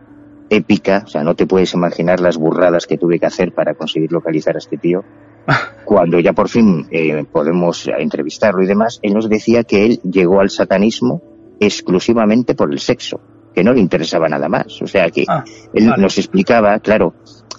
épica, 0.49 1.03
o 1.05 1.09
sea, 1.09 1.25
no 1.25 1.35
te 1.35 1.47
puedes 1.47 1.73
imaginar 1.75 2.21
las 2.21 2.37
burradas 2.37 2.87
que 2.87 2.99
tuve 2.99 3.19
que 3.19 3.27
hacer 3.27 3.53
para 3.53 3.75
conseguir 3.75 4.13
localizar 4.13 4.55
a 4.55 4.59
este 4.59 4.77
tío. 4.77 5.03
Cuando 5.85 6.21
ya 6.21 6.33
por 6.33 6.49
fin 6.49 6.87
eh, 6.91 7.25
podemos 7.31 7.89
entrevistarlo 7.99 8.63
y 8.63 8.67
demás, 8.67 9.01
él 9.03 9.15
nos 9.15 9.29
decía 9.29 9.65
que 9.65 9.85
él 9.87 10.01
llegó 10.05 10.41
al 10.41 10.51
satanismo 10.51 11.23
exclusivamente 11.59 12.55
por 12.55 12.71
el 12.73 12.79
sexo, 12.81 13.21
que 13.55 13.65
no 13.65 13.73
le 13.73 13.81
interesaba 13.81 14.29
nada 14.29 14.49
más. 14.49 14.81
O 14.83 14.87
sea, 14.87 15.11
que 15.11 15.25
Ah, 15.27 15.43
él 15.73 15.89
vale. 15.89 16.03
nos 16.03 16.19
explicaba, 16.19 16.79
claro, 16.81 17.15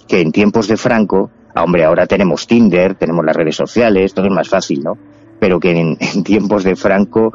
que 0.06 0.20
en 0.20 0.30
tiempos 0.32 0.68
de 0.68 0.76
Franco, 0.76 1.30
hombre, 1.62 1.84
ahora 1.84 2.06
tenemos 2.06 2.46
Tinder, 2.46 2.94
tenemos 2.94 3.24
las 3.24 3.36
redes 3.36 3.56
sociales, 3.56 4.14
todo 4.14 4.26
es 4.26 4.32
más 4.32 4.48
fácil, 4.48 4.82
¿no? 4.82 4.98
Pero 5.38 5.60
que 5.60 5.70
en, 5.70 5.96
tiempos 6.24 6.64
de 6.64 6.76
Franco 6.76 7.32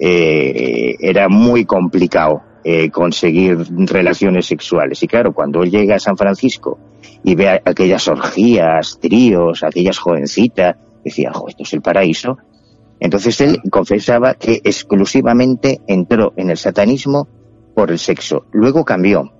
eh, 0.00 0.96
era 1.00 1.28
muy 1.28 1.64
complicado 1.64 2.42
eh, 2.64 2.90
conseguir 2.90 3.58
relaciones 3.90 4.46
sexuales. 4.46 5.02
Y 5.02 5.06
claro, 5.06 5.32
cuando 5.32 5.62
él 5.62 5.70
llega 5.70 5.96
a 5.96 6.00
San 6.00 6.16
Francisco 6.16 6.78
y 7.24 7.34
ve 7.34 7.48
aquellas 7.48 8.06
orgías, 8.08 8.98
tríos, 9.00 9.62
aquellas 9.62 9.98
jovencitas, 9.98 10.76
decía, 11.04 11.32
"Jo, 11.32 11.48
esto 11.48 11.62
es 11.62 11.72
el 11.72 11.82
paraíso. 11.82 12.38
Entonces 13.00 13.40
él 13.40 13.60
confesaba 13.70 14.34
que 14.34 14.60
exclusivamente 14.64 15.80
entró 15.86 16.32
en 16.36 16.50
el 16.50 16.56
satanismo 16.56 17.28
por 17.74 17.90
el 17.90 17.98
sexo. 17.98 18.46
Luego 18.50 18.84
cambió. 18.84 19.32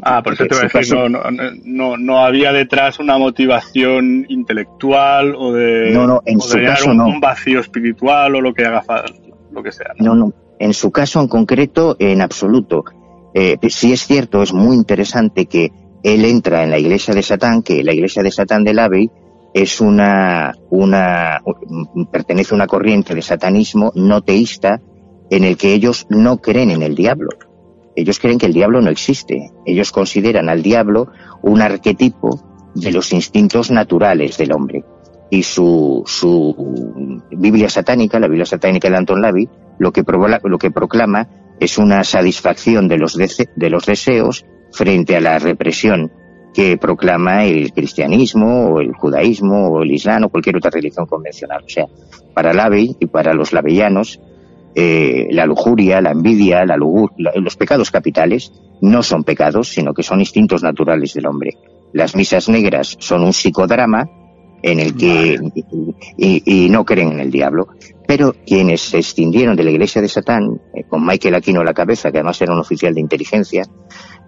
Ah, 0.00 0.22
por 0.22 0.32
eso 0.32 0.46
te 0.46 0.54
voy 0.54 0.64
a 0.64 0.78
decir, 0.78 0.96
no, 0.96 1.08
no, 1.08 1.20
no, 1.64 1.96
no 1.96 2.18
había 2.24 2.52
detrás 2.52 2.98
una 2.98 3.18
motivación 3.18 4.26
intelectual 4.28 5.34
o 5.36 5.52
de, 5.52 5.90
No, 5.92 6.06
no, 6.06 6.22
en 6.24 6.40
su 6.40 6.58
caso 6.58 6.90
un, 6.90 6.96
no. 6.96 7.06
un 7.06 7.20
vacío 7.20 7.60
espiritual 7.60 8.34
o 8.34 8.40
lo 8.40 8.52
que 8.54 8.64
haga 8.64 8.82
lo 9.52 9.62
que 9.62 9.70
sea. 9.70 9.92
¿no? 9.98 10.14
No, 10.14 10.26
no. 10.26 10.32
En 10.58 10.74
su 10.74 10.90
caso 10.90 11.20
en 11.20 11.28
concreto, 11.28 11.96
en 11.98 12.20
absoluto. 12.20 12.84
Eh, 13.34 13.58
sí 13.68 13.92
es 13.92 14.06
cierto, 14.06 14.42
es 14.42 14.52
muy 14.52 14.76
interesante 14.76 15.46
que 15.46 15.70
él 16.02 16.24
entra 16.24 16.64
en 16.64 16.70
la 16.70 16.78
iglesia 16.78 17.14
de 17.14 17.22
Satán, 17.22 17.62
que 17.62 17.82
la 17.84 17.92
iglesia 17.92 18.22
de 18.22 18.30
Satán 18.30 18.64
del 18.64 18.78
Abbey 18.78 19.10
es 19.54 19.80
una, 19.80 20.54
una, 20.70 21.42
pertenece 22.10 22.54
a 22.54 22.56
una 22.56 22.66
corriente 22.66 23.14
de 23.14 23.22
satanismo 23.22 23.92
no 23.94 24.22
teísta 24.22 24.80
en 25.30 25.44
el 25.44 25.56
que 25.56 25.74
ellos 25.74 26.06
no 26.08 26.38
creen 26.38 26.70
en 26.70 26.82
el 26.82 26.94
diablo. 26.94 27.30
Ellos 27.94 28.18
creen 28.18 28.38
que 28.38 28.46
el 28.46 28.52
diablo 28.52 28.80
no 28.80 28.90
existe. 28.90 29.50
Ellos 29.66 29.92
consideran 29.92 30.48
al 30.48 30.62
diablo 30.62 31.08
un 31.42 31.60
arquetipo 31.60 32.40
de 32.74 32.90
los 32.92 33.12
instintos 33.12 33.70
naturales 33.70 34.38
del 34.38 34.52
hombre. 34.52 34.84
Y 35.30 35.42
su, 35.42 36.02
su 36.06 37.22
Biblia 37.30 37.68
satánica, 37.68 38.18
la 38.18 38.28
Biblia 38.28 38.46
satánica 38.46 38.88
de 38.90 38.96
Anton 38.96 39.20
Lavey, 39.22 39.48
lo 39.78 39.92
que, 39.92 40.04
provola- 40.04 40.40
lo 40.44 40.58
que 40.58 40.70
proclama 40.70 41.28
es 41.60 41.78
una 41.78 42.04
satisfacción 42.04 42.88
de 42.88 42.98
los, 42.98 43.16
de 43.16 43.70
los 43.70 43.86
deseos 43.86 44.44
frente 44.72 45.16
a 45.16 45.20
la 45.20 45.38
represión 45.38 46.10
que 46.54 46.76
proclama 46.76 47.44
el 47.46 47.72
cristianismo 47.72 48.66
o 48.74 48.80
el 48.80 48.92
judaísmo 48.92 49.68
o 49.68 49.82
el 49.82 49.92
islam 49.92 50.24
o 50.24 50.28
cualquier 50.28 50.56
otra 50.56 50.70
religión 50.70 51.06
convencional. 51.06 51.62
O 51.64 51.68
sea, 51.68 51.86
para 52.34 52.52
Lavey 52.52 52.96
y 53.00 53.06
para 53.06 53.32
los 53.32 53.52
lavellanos, 53.54 54.20
eh, 54.74 55.28
la 55.30 55.46
lujuria, 55.46 56.00
la 56.00 56.10
envidia, 56.12 56.64
la 56.64 56.76
lugur- 56.76 57.12
la- 57.18 57.32
los 57.36 57.56
pecados 57.56 57.90
capitales 57.90 58.52
no 58.80 59.02
son 59.02 59.24
pecados, 59.24 59.68
sino 59.68 59.92
que 59.94 60.02
son 60.02 60.20
instintos 60.20 60.62
naturales 60.62 61.14
del 61.14 61.26
hombre. 61.26 61.56
Las 61.92 62.16
misas 62.16 62.48
negras 62.48 62.96
son 63.00 63.22
un 63.22 63.32
psicodrama 63.32 64.08
en 64.62 64.78
el 64.80 64.96
que 64.96 65.38
y, 66.16 66.42
y 66.66 66.70
no 66.70 66.84
creen 66.84 67.12
en 67.12 67.20
el 67.20 67.30
diablo. 67.30 67.68
Pero 68.06 68.34
quienes 68.46 68.80
se 68.80 68.98
extendieron 68.98 69.56
de 69.56 69.64
la 69.64 69.70
iglesia 69.70 70.00
de 70.02 70.08
Satán, 70.08 70.60
eh, 70.74 70.84
con 70.88 71.04
Michael 71.04 71.34
Aquino 71.34 71.60
a 71.60 71.64
la 71.64 71.74
cabeza, 71.74 72.10
que 72.12 72.18
además 72.18 72.40
era 72.42 72.52
un 72.52 72.60
oficial 72.60 72.94
de 72.94 73.00
inteligencia, 73.00 73.64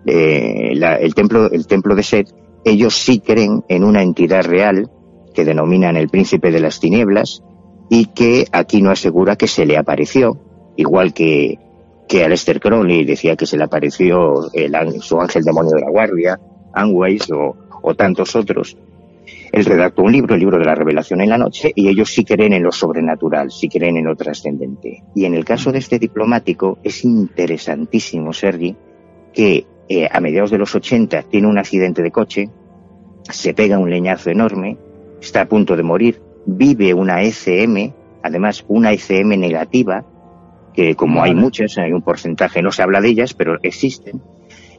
eh, 0.07 0.73
la- 0.75 0.97
el, 0.97 1.15
templo, 1.15 1.51
el 1.51 1.67
templo 1.67 1.95
de 1.95 2.03
Set, 2.03 2.29
ellos 2.65 2.95
sí 2.95 3.21
creen 3.21 3.63
en 3.69 3.85
una 3.85 4.03
entidad 4.03 4.45
real 4.45 4.91
que 5.35 5.45
denominan 5.45 5.97
el 5.97 6.09
príncipe 6.09 6.51
de 6.51 6.61
las 6.61 6.81
tinieblas 6.81 7.43
y 7.89 8.07
que 8.07 8.47
Aquino 8.53 8.91
asegura 8.91 9.37
que 9.37 9.47
se 9.47 9.67
le 9.67 9.77
apareció, 9.77 10.39
igual 10.77 11.13
que, 11.13 11.59
que 12.09 12.25
a 12.25 12.29
Lester 12.29 12.61
Crowley 12.61 13.05
decía 13.05 13.37
que 13.37 13.47
se 13.47 13.57
le 13.57 13.65
apareció 13.65 14.51
el, 14.53 14.75
su 15.01 15.21
ángel 15.21 15.45
demonio 15.45 15.73
de 15.77 15.83
la 15.83 15.91
guardia, 15.91 16.41
Anways 16.73 17.31
o, 17.31 17.57
o 17.83 17.95
tantos 17.95 18.35
otros. 18.37 18.77
Él 19.53 19.65
redactó 19.65 20.03
un 20.03 20.13
libro, 20.13 20.35
el 20.35 20.41
libro 20.41 20.59
de 20.59 20.65
la 20.65 20.75
revelación 20.75 21.21
en 21.21 21.31
la 21.31 21.39
noche, 21.39 21.71
y 21.75 21.89
ellos 21.89 22.11
sí 22.13 22.25
creen 22.25 22.55
en 22.55 22.63
lo 22.63 22.73
sobrenatural, 22.73 23.53
sí 23.53 23.69
creen 23.69 23.97
en 23.97 24.07
lo 24.07 24.17
trascendente. 24.17 25.05
Y 25.15 25.27
en 25.27 25.35
el 25.35 25.45
caso 25.45 25.71
de 25.71 25.79
este 25.79 25.99
diplomático 25.99 26.79
es 26.83 27.05
interesantísimo, 27.05 28.33
Sergi, 28.33 28.75
que 29.33 29.65
eh, 29.89 30.09
a 30.11 30.21
mediados 30.21 30.51
de 30.51 30.59
los 30.59 30.75
80 30.75 31.23
tiene 31.25 31.47
un 31.47 31.59
accidente 31.59 32.03
de 32.03 32.11
coche, 32.11 32.51
se 33.31 33.55
pega 33.55 33.79
un 33.79 33.91
leñazo 33.91 34.31
enorme, 34.31 34.77
está 35.21 35.43
a 35.43 35.49
punto 35.49 35.77
de 35.77 35.83
morir, 35.83 36.21
vive 36.47 36.95
una 36.95 37.23
ECM, 37.23 37.93
además 38.23 38.65
una 38.69 38.93
ECM 38.93 39.39
negativa, 39.39 40.05
que 40.73 40.97
como 40.97 41.23
hay 41.23 41.35
muchas, 41.35 41.79
hay 41.79 41.93
un 41.93 42.03
porcentaje, 42.03 42.63
no 42.63 42.73
se 42.73 42.83
habla 42.83 43.01
de 43.01 43.09
ellas, 43.09 43.35
pero 43.35 43.59
existen, 43.63 44.21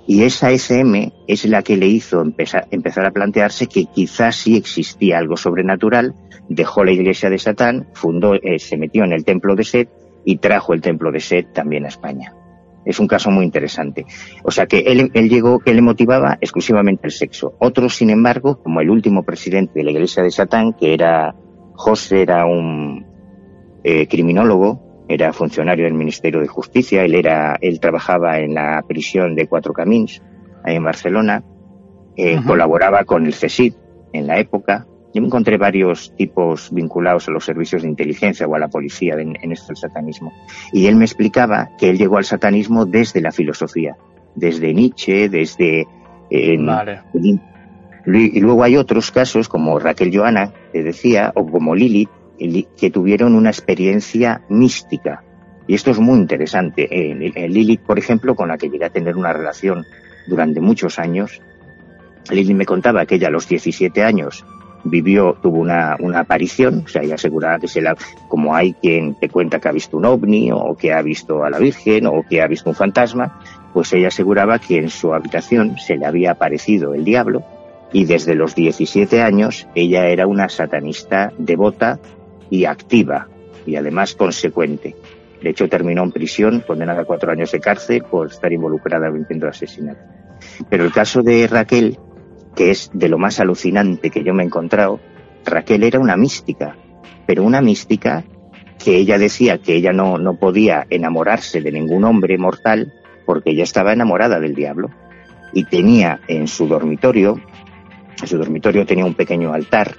y 0.08 0.24
esa 0.24 0.52
SM 0.52 1.12
es 1.28 1.46
la 1.46 1.64
que 1.64 1.78
le 1.78 1.88
hizo 1.88 2.22
empezar, 2.22 2.68
empezar 2.70 3.06
a 3.06 3.12
plantearse 3.12 3.66
que 3.68 3.86
quizás 3.86 4.36
sí 4.36 4.56
existía 4.56 5.18
algo 5.18 5.36
sobrenatural, 5.36 6.14
dejó 6.48 6.84
la 6.84 6.92
iglesia 6.92 7.30
de 7.30 7.40
Satán, 7.40 7.88
fundó, 7.94 8.36
eh, 8.36 8.60
se 8.60 8.78
metió 8.78 9.04
en 9.04 9.14
el 9.14 9.26
templo 9.26 9.56
de 9.56 9.64
Set 9.64 9.90
y 10.24 10.38
trajo 10.38 10.74
el 10.74 10.82
templo 10.82 11.12
de 11.12 11.20
Set 11.20 11.54
también 11.54 11.86
a 11.86 11.88
España. 11.88 12.34
Es 12.86 13.00
un 13.00 13.08
caso 13.08 13.32
muy 13.32 13.46
interesante. 13.46 14.06
O 14.44 14.52
sea 14.52 14.68
que 14.68 14.80
él, 14.82 15.10
él 15.16 15.28
llegó, 15.28 15.58
que 15.58 15.74
le 15.74 15.82
motivaba 15.82 16.38
exclusivamente 16.40 17.08
el 17.08 17.12
sexo. 17.12 17.56
Otros, 17.58 17.96
sin 17.96 18.12
embargo, 18.12 18.62
como 18.62 18.82
el 18.82 18.92
último 18.92 19.24
presidente 19.24 19.80
de 19.80 19.86
la 19.86 19.92
iglesia 19.92 20.22
de 20.22 20.30
Satán, 20.30 20.74
que 20.74 20.94
era 20.94 21.34
José, 21.76 22.22
era 22.22 22.46
un 22.46 23.06
eh, 23.84 24.08
criminólogo, 24.08 25.06
era 25.08 25.34
funcionario 25.34 25.86
del 25.86 25.94
Ministerio 25.94 26.40
de 26.40 26.48
Justicia, 26.48 27.04
él 27.04 27.16
era, 27.16 27.58
él 27.62 27.80
trabajaba 27.80 28.40
en 28.40 28.54
la 28.56 28.84
prisión 28.88 29.36
de 29.36 29.48
Cuatro 29.48 29.74
Camins, 29.74 30.22
ahí 30.64 30.76
en 30.76 30.84
Barcelona, 30.84 31.44
eh, 32.18 32.40
colaboraba 32.46 33.04
con 33.04 33.26
el 33.26 33.34
CSID 33.34 33.74
en 34.14 34.28
la 34.28 34.40
época. 34.40 34.88
Yo 35.14 35.22
me 35.22 35.28
encontré 35.28 35.58
varios 35.58 36.14
tipos 36.18 36.72
vinculados 36.74 37.28
a 37.28 37.32
los 37.32 37.46
servicios 37.46 37.84
de 37.84 37.90
inteligencia 37.90 38.48
o 38.48 38.56
a 38.56 38.60
la 38.60 38.68
policía 38.68 39.14
en, 39.16 39.38
en 39.42 39.52
esto 39.52 39.68
del 39.68 39.78
satanismo. 39.78 40.34
Y 40.74 40.88
él 40.88 40.96
me 40.96 41.06
explicaba 41.06 41.70
que 41.78 41.90
él 41.90 41.98
llegó 41.98 42.18
al 42.18 42.26
satanismo 42.26 42.86
desde 42.86 43.22
la 43.22 43.32
filosofía, 43.32 43.96
desde 44.36 44.74
Nietzsche, 44.74 45.30
desde... 45.30 45.88
eh, 46.30 46.58
Vale. 46.60 47.02
Y 48.08 48.40
luego 48.40 48.64
hay 48.64 48.78
otros 48.78 49.12
casos, 49.12 49.48
como 49.50 49.80
Raquel 49.80 50.16
Joana, 50.16 50.52
te 50.72 50.84
decía, 50.84 51.32
o 51.36 51.46
como 51.46 51.74
Lili, 51.76 52.08
Li- 52.38 52.68
que 52.78 52.92
tuvieron 52.92 53.34
una 53.34 53.50
experiencia 53.50 54.42
mística. 54.50 55.24
Y 55.68 55.74
esto 55.74 55.92
es 55.92 56.00
muy 56.00 56.20
interesante. 56.20 56.84
Eh, 56.84 57.32
eh, 57.36 57.50
Lili, 57.50 57.78
por 57.78 57.98
ejemplo, 57.98 58.36
con 58.36 58.50
la 58.50 58.58
que 58.58 58.70
llegué 58.70 58.86
a 58.86 58.90
tener 58.90 59.16
una 59.16 59.34
relación 59.34 59.84
durante 60.28 60.60
muchos 60.62 61.00
años, 61.00 61.42
Lili 62.30 62.54
me 62.54 62.66
contaba 62.66 63.06
que 63.06 63.16
ella 63.16 63.28
a 63.30 63.32
los 63.32 63.48
17 63.48 64.04
años 64.04 64.46
vivió, 64.84 65.36
tuvo 65.42 65.58
una, 65.60 65.96
una 66.00 66.20
aparición, 66.20 66.84
o 66.86 66.88
sea, 66.88 67.02
ella 67.02 67.16
aseguraba 67.16 67.58
que 67.58 67.68
se 67.68 67.82
la, 67.82 67.96
como 68.28 68.54
hay 68.56 68.74
quien 68.74 69.16
te 69.16 69.30
cuenta 69.30 69.60
que 69.60 69.68
ha 69.70 69.72
visto 69.72 69.98
un 69.98 70.06
ovni, 70.06 70.52
o 70.52 70.76
que 70.76 70.94
ha 70.94 71.02
visto 71.02 71.44
a 71.44 71.50
la 71.50 71.58
Virgen, 71.58 72.06
o 72.06 72.24
que 72.30 72.42
ha 72.44 72.48
visto 72.48 72.70
un 72.70 72.76
fantasma, 72.76 73.40
pues 73.74 73.92
ella 73.94 74.10
aseguraba 74.10 74.60
que 74.60 74.78
en 74.78 74.90
su 74.90 75.12
habitación 75.14 75.78
se 75.80 75.98
le 75.98 76.06
había 76.06 76.32
aparecido 76.32 76.94
el 76.94 77.04
diablo, 77.04 77.44
Y 77.96 78.04
desde 78.04 78.36
los 78.36 78.56
17 78.56 79.22
años 79.22 79.70
ella 79.74 80.10
era 80.10 80.28
una 80.28 80.50
satanista 80.50 81.32
devota 81.38 81.98
y 82.50 82.66
activa 82.66 83.30
y 83.66 83.78
además 83.78 84.16
consecuente. 84.16 84.98
De 85.42 85.52
hecho, 85.52 85.70
terminó 85.70 86.04
en 86.04 86.12
prisión, 86.12 86.62
condenada 86.68 87.04
a 87.04 87.06
cuatro 87.06 87.32
años 87.32 87.54
de 87.54 87.62
cárcel 87.62 88.04
por 88.04 88.28
estar 88.28 88.52
involucrada 88.52 89.08
en 89.08 89.14
un 89.14 89.20
intento 89.20 89.48
asesinato. 89.48 90.02
Pero 90.70 90.84
el 90.84 90.92
caso 90.92 91.24
de 91.24 91.48
Raquel, 91.48 91.98
que 92.54 92.72
es 92.72 92.92
de 92.94 93.08
lo 93.08 93.18
más 93.18 93.40
alucinante 93.40 94.10
que 94.10 94.26
yo 94.26 94.34
me 94.34 94.44
he 94.44 94.46
encontrado, 94.48 95.00
Raquel 95.46 95.84
era 95.84 95.98
una 95.98 96.18
mística, 96.18 96.76
pero 97.26 97.44
una 97.44 97.62
mística 97.62 98.26
que 98.84 98.98
ella 98.98 99.18
decía 99.18 99.60
que 99.60 99.74
ella 99.74 99.94
no, 99.94 100.18
no 100.18 100.36
podía 100.36 100.86
enamorarse 100.90 101.62
de 101.62 101.72
ningún 101.72 102.04
hombre 102.04 102.38
mortal 102.38 102.92
porque 103.26 103.52
ella 103.52 103.64
estaba 103.64 103.94
enamorada 103.94 104.42
del 104.42 104.54
diablo 104.54 104.90
y 105.54 105.64
tenía 105.64 106.20
en 106.28 106.50
su 106.50 106.68
dormitorio, 106.68 107.40
en 108.22 108.28
su 108.28 108.38
dormitorio 108.38 108.86
tenía 108.86 109.06
un 109.06 109.14
pequeño 109.14 109.54
altar 109.54 109.96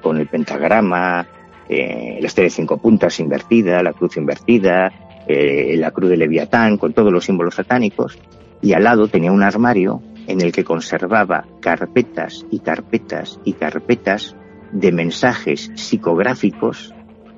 con 0.00 0.18
el 0.18 0.26
pentagrama, 0.26 1.26
eh, 1.68 2.18
la 2.20 2.26
estrella 2.26 2.46
de 2.46 2.50
cinco 2.50 2.78
puntas 2.78 3.18
invertida, 3.20 3.82
la 3.82 3.92
cruz 3.92 4.16
invertida, 4.16 4.92
eh, 5.26 5.74
la 5.78 5.90
cruz 5.90 6.10
de 6.10 6.16
Leviatán, 6.18 6.76
con 6.76 6.92
todos 6.92 7.12
los 7.12 7.24
símbolos 7.24 7.54
satánicos, 7.54 8.18
y 8.60 8.74
al 8.74 8.84
lado 8.84 9.08
tenía 9.08 9.32
un 9.32 9.42
armario 9.42 10.02
en 10.26 10.40
el 10.40 10.52
que 10.52 10.64
conservaba 10.64 11.46
carpetas 11.60 12.46
y 12.50 12.60
carpetas 12.60 13.40
y 13.44 13.54
carpetas 13.54 14.36
de 14.72 14.92
mensajes 14.92 15.70
psicográficos 15.74 16.94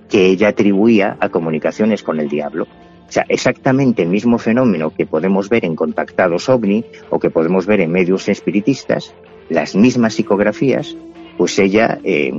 que 0.08 0.26
ella 0.26 0.48
atribuía 0.48 1.16
a 1.20 1.28
comunicaciones 1.28 2.02
con 2.02 2.20
el 2.20 2.28
diablo. 2.28 2.66
O 3.08 3.12
sea, 3.12 3.24
exactamente 3.28 4.02
el 4.02 4.08
mismo 4.08 4.38
fenómeno 4.38 4.90
que 4.90 5.06
podemos 5.06 5.48
ver 5.48 5.64
en 5.64 5.76
contactados 5.76 6.48
ovni 6.48 6.84
o 7.10 7.20
que 7.20 7.30
podemos 7.30 7.66
ver 7.66 7.80
en 7.80 7.92
medios 7.92 8.28
espiritistas, 8.28 9.14
las 9.48 9.74
mismas 9.74 10.14
psicografías, 10.14 10.96
pues 11.36 11.58
ella 11.58 11.98
eh, 12.04 12.32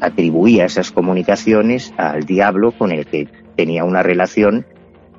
atribuía 0.00 0.64
esas 0.64 0.90
comunicaciones 0.90 1.92
al 1.96 2.24
diablo 2.24 2.72
con 2.72 2.90
el 2.90 3.06
que 3.06 3.28
tenía 3.56 3.84
una 3.84 4.02
relación 4.02 4.66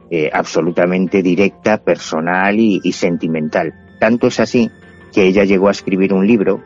eh, 0.09 0.29
absolutamente 0.33 1.21
directa, 1.21 1.77
personal 1.77 2.59
y, 2.59 2.79
sentimental. 2.91 3.73
Tanto 3.99 4.27
es 4.27 4.39
así 4.39 4.69
que 5.13 5.23
ella 5.23 5.43
llegó 5.43 5.69
a 5.69 5.71
escribir 5.71 6.13
un 6.13 6.27
libro, 6.27 6.61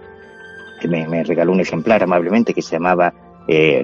que 0.82 0.88
me, 0.88 1.24
regaló 1.24 1.52
un 1.52 1.60
ejemplar 1.60 2.02
amablemente, 2.04 2.54
que 2.54 2.62
se 2.62 2.76
llamaba 2.76 3.14
eh, 3.48 3.84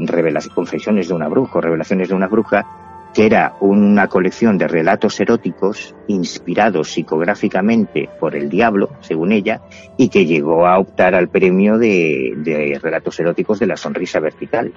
Confesiones 0.55 1.07
de 1.09 1.13
una 1.13 1.27
bruja, 1.27 1.61
Revelaciones 1.61 2.09
de 2.09 2.15
una 2.15 2.27
bruja, 2.27 2.65
que 3.13 3.25
era 3.25 3.55
una 3.59 4.07
colección 4.07 4.57
de 4.57 4.67
relatos 4.67 5.19
eróticos 5.19 5.95
inspirados 6.07 6.91
psicográficamente 6.91 8.09
por 8.19 8.35
el 8.35 8.49
diablo, 8.49 8.91
según 9.01 9.31
ella, 9.33 9.61
y 9.97 10.09
que 10.09 10.25
llegó 10.25 10.65
a 10.65 10.79
optar 10.79 11.15
al 11.15 11.29
premio 11.29 11.77
de, 11.77 12.79
relatos 12.81 13.19
eróticos 13.19 13.59
de 13.59 13.67
la 13.67 13.77
sonrisa 13.77 14.19
vertical 14.19 14.71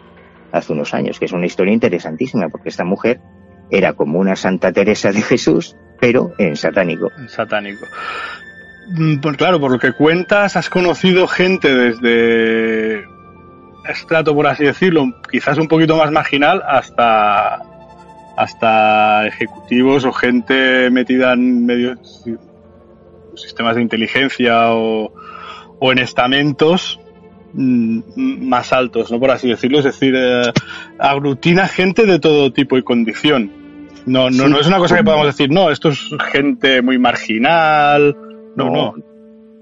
hace 0.51 0.73
unos 0.73 0.95
años, 0.95 1.19
que 1.19 1.27
es 1.27 1.33
una 1.33 1.47
historia 1.47 1.73
interesantísima, 1.73 2.49
porque 2.49 2.69
esta 2.69 2.85
mujer 2.85 3.21
era 3.71 3.93
como 3.93 4.19
una 4.19 4.37
Santa 4.37 4.73
Teresa 4.73 5.13
de 5.13 5.23
Jesús, 5.23 5.77
pero 6.01 6.33
en 6.39 6.57
satánico. 6.57 7.11
En 7.17 7.29
satánico. 7.29 7.87
Mm, 8.89 9.19
pues 9.21 9.37
claro, 9.37 9.61
por 9.61 9.71
lo 9.71 9.79
que 9.79 9.93
cuentas, 9.93 10.57
has 10.57 10.71
conocido 10.71 11.27
gente 11.27 11.75
desde 11.75 13.05
estrato, 13.89 14.35
por 14.35 14.47
así 14.47 14.65
decirlo, 14.65 15.07
quizás 15.31 15.59
un 15.59 15.69
poquito 15.69 15.97
más 15.97 16.11
marginal, 16.11 16.63
hasta 16.67 17.63
hasta 18.37 19.27
ejecutivos 19.27 20.05
o 20.05 20.13
gente 20.13 20.91
metida 20.91 21.33
en 21.33 21.67
medios 21.67 22.25
sistemas 23.37 23.77
de 23.77 23.83
inteligencia 23.83 24.73
o, 24.73 25.13
en 25.81 25.99
estamentos 25.99 26.99
mm, 27.53 28.01
más 28.17 28.73
altos, 28.73 29.11
¿no? 29.11 29.21
Por 29.21 29.31
así 29.31 29.49
decirlo. 29.49 29.79
Es 29.79 29.85
decir, 29.85 30.15
eh, 30.17 30.51
aglutina 30.99 31.69
gente 31.69 32.07
de 32.07 32.19
todo 32.19 32.53
tipo 32.53 32.79
y 32.79 32.83
condición. 32.83 33.51
No, 34.07 34.31
no, 34.31 34.49
no 34.49 34.61
es 34.61 34.67
una 34.67 34.79
cosa 34.79 34.97
que 34.97 35.05
podamos 35.05 35.27
decir, 35.27 35.51
no, 35.51 35.71
esto 35.71 35.91
es 35.91 36.11
gente 36.33 36.83
muy 36.83 36.99
marginal. 36.99 38.17
no. 38.57 38.71
no. 38.71 38.95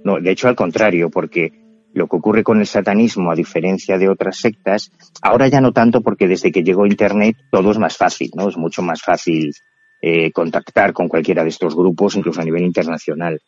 No, 0.05 0.19
de 0.19 0.33
hecho 0.33 0.49
al 0.49 0.57
contrario, 0.57 1.11
porque 1.11 1.53
lo 1.95 2.07
que 2.07 2.17
ocurre 2.17 2.43
con 2.43 2.61
el 2.61 2.67
satanismo, 2.67 3.31
a 3.31 3.35
diferencia 3.35 3.99
de 3.99 4.09
otras 4.09 4.39
sectas, 4.39 4.91
ahora 5.21 5.49
ya 5.49 5.61
no 5.61 5.73
tanto 5.73 6.01
porque 6.01 6.29
desde 6.29 6.53
que 6.53 6.63
llegó 6.63 6.87
Internet 6.87 7.37
todo 7.51 7.71
es 7.71 7.79
más 7.79 7.97
fácil, 7.97 8.31
¿no? 8.35 8.49
Es 8.49 8.57
mucho 8.57 8.83
más 8.83 9.03
fácil 9.03 9.53
eh, 10.01 10.33
contactar 10.33 10.93
con 10.93 11.09
cualquiera 11.09 11.43
de 11.43 11.51
estos 11.51 11.77
grupos, 11.77 12.17
incluso 12.17 12.41
a 12.41 12.45
nivel 12.45 12.65
internacional. 12.65 13.41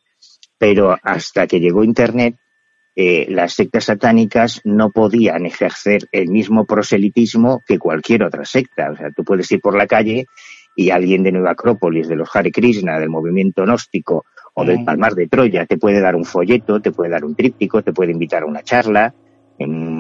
Pero 0.59 0.97
hasta 1.03 1.47
que 1.47 1.61
llegó 1.61 1.83
Internet, 1.83 2.37
eh, 2.97 3.27
las 3.29 3.55
sectas 3.55 3.87
satánicas 3.87 4.61
no 4.63 4.91
podían 4.91 5.47
ejercer 5.47 6.09
el 6.13 6.29
mismo 6.29 6.65
proselitismo 6.65 7.63
que 7.67 7.79
cualquier 7.79 8.23
otra 8.23 8.45
secta. 8.45 8.91
O 8.93 8.97
sea, 8.97 9.11
tú 9.11 9.25
puedes 9.25 9.51
ir 9.51 9.61
por 9.61 9.77
la 9.77 9.89
calle 9.89 10.27
y 10.77 10.91
alguien 10.91 11.23
de 11.23 11.33
Nueva 11.33 11.53
Acrópolis, 11.53 12.09
de 12.09 12.17
los 12.17 12.35
Hare 12.35 12.53
Krishna, 12.53 12.99
del 12.99 13.11
movimiento 13.11 13.65
gnóstico, 13.65 14.25
o 14.55 14.65
del 14.65 14.85
Palmar 14.85 15.15
de 15.15 15.27
Troya. 15.27 15.67
Te 15.67 15.77
puede 15.77 16.01
dar 16.01 16.17
un 16.17 16.25
folleto, 16.25 16.81
te 16.81 16.93
puede 16.93 17.11
dar 17.11 17.25
un 17.25 17.35
tríptico, 17.35 17.83
te 17.83 17.93
puede 17.93 18.13
invitar 18.13 18.45
a 18.45 18.47
una 18.47 18.63
charla, 18.63 19.15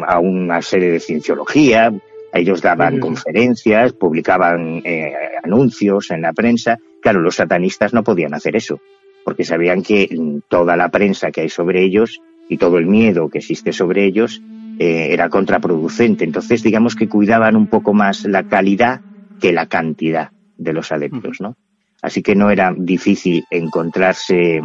a 0.07 0.19
una 0.19 0.63
serie 0.63 0.91
de 0.91 1.01
cienciología. 1.01 1.93
Ellos 2.33 2.63
daban 2.63 2.99
conferencias, 2.99 3.93
publicaban 3.93 4.83
eh, 4.85 5.13
anuncios 5.43 6.11
en 6.11 6.23
la 6.23 6.33
prensa. 6.33 6.79
Claro, 7.01 7.21
los 7.21 7.37
satanistas 7.37 7.93
no 7.93 8.03
podían 8.03 8.35
hacer 8.35 8.57
eso, 8.57 8.81
porque 9.25 9.45
sabían 9.45 9.83
que 9.83 10.09
toda 10.49 10.77
la 10.77 10.89
prensa 10.89 11.31
que 11.31 11.43
hay 11.43 11.49
sobre 11.49 11.85
ellos 11.85 12.21
y 12.49 12.57
todo 12.57 12.79
el 12.79 12.87
miedo 12.87 13.29
que 13.29 13.39
existe 13.39 13.73
sobre 13.73 14.05
ellos 14.05 14.43
eh, 14.79 15.09
era 15.11 15.29
contraproducente. 15.29 16.25
Entonces, 16.25 16.63
digamos 16.63 16.97
que 16.97 17.09
cuidaban 17.09 17.57
un 17.57 17.69
poco 17.69 17.93
más 17.93 18.25
la 18.25 18.45
calidad 18.45 19.01
que 19.41 19.53
la 19.53 19.67
cantidad 19.67 20.31
de 20.57 20.73
los 20.73 20.91
adeptos, 20.93 21.41
¿no? 21.41 21.57
Así 22.05 22.23
que 22.23 22.35
no 22.35 22.51
era 22.51 22.75
difícil 22.77 23.47
encontrarse 23.49 24.61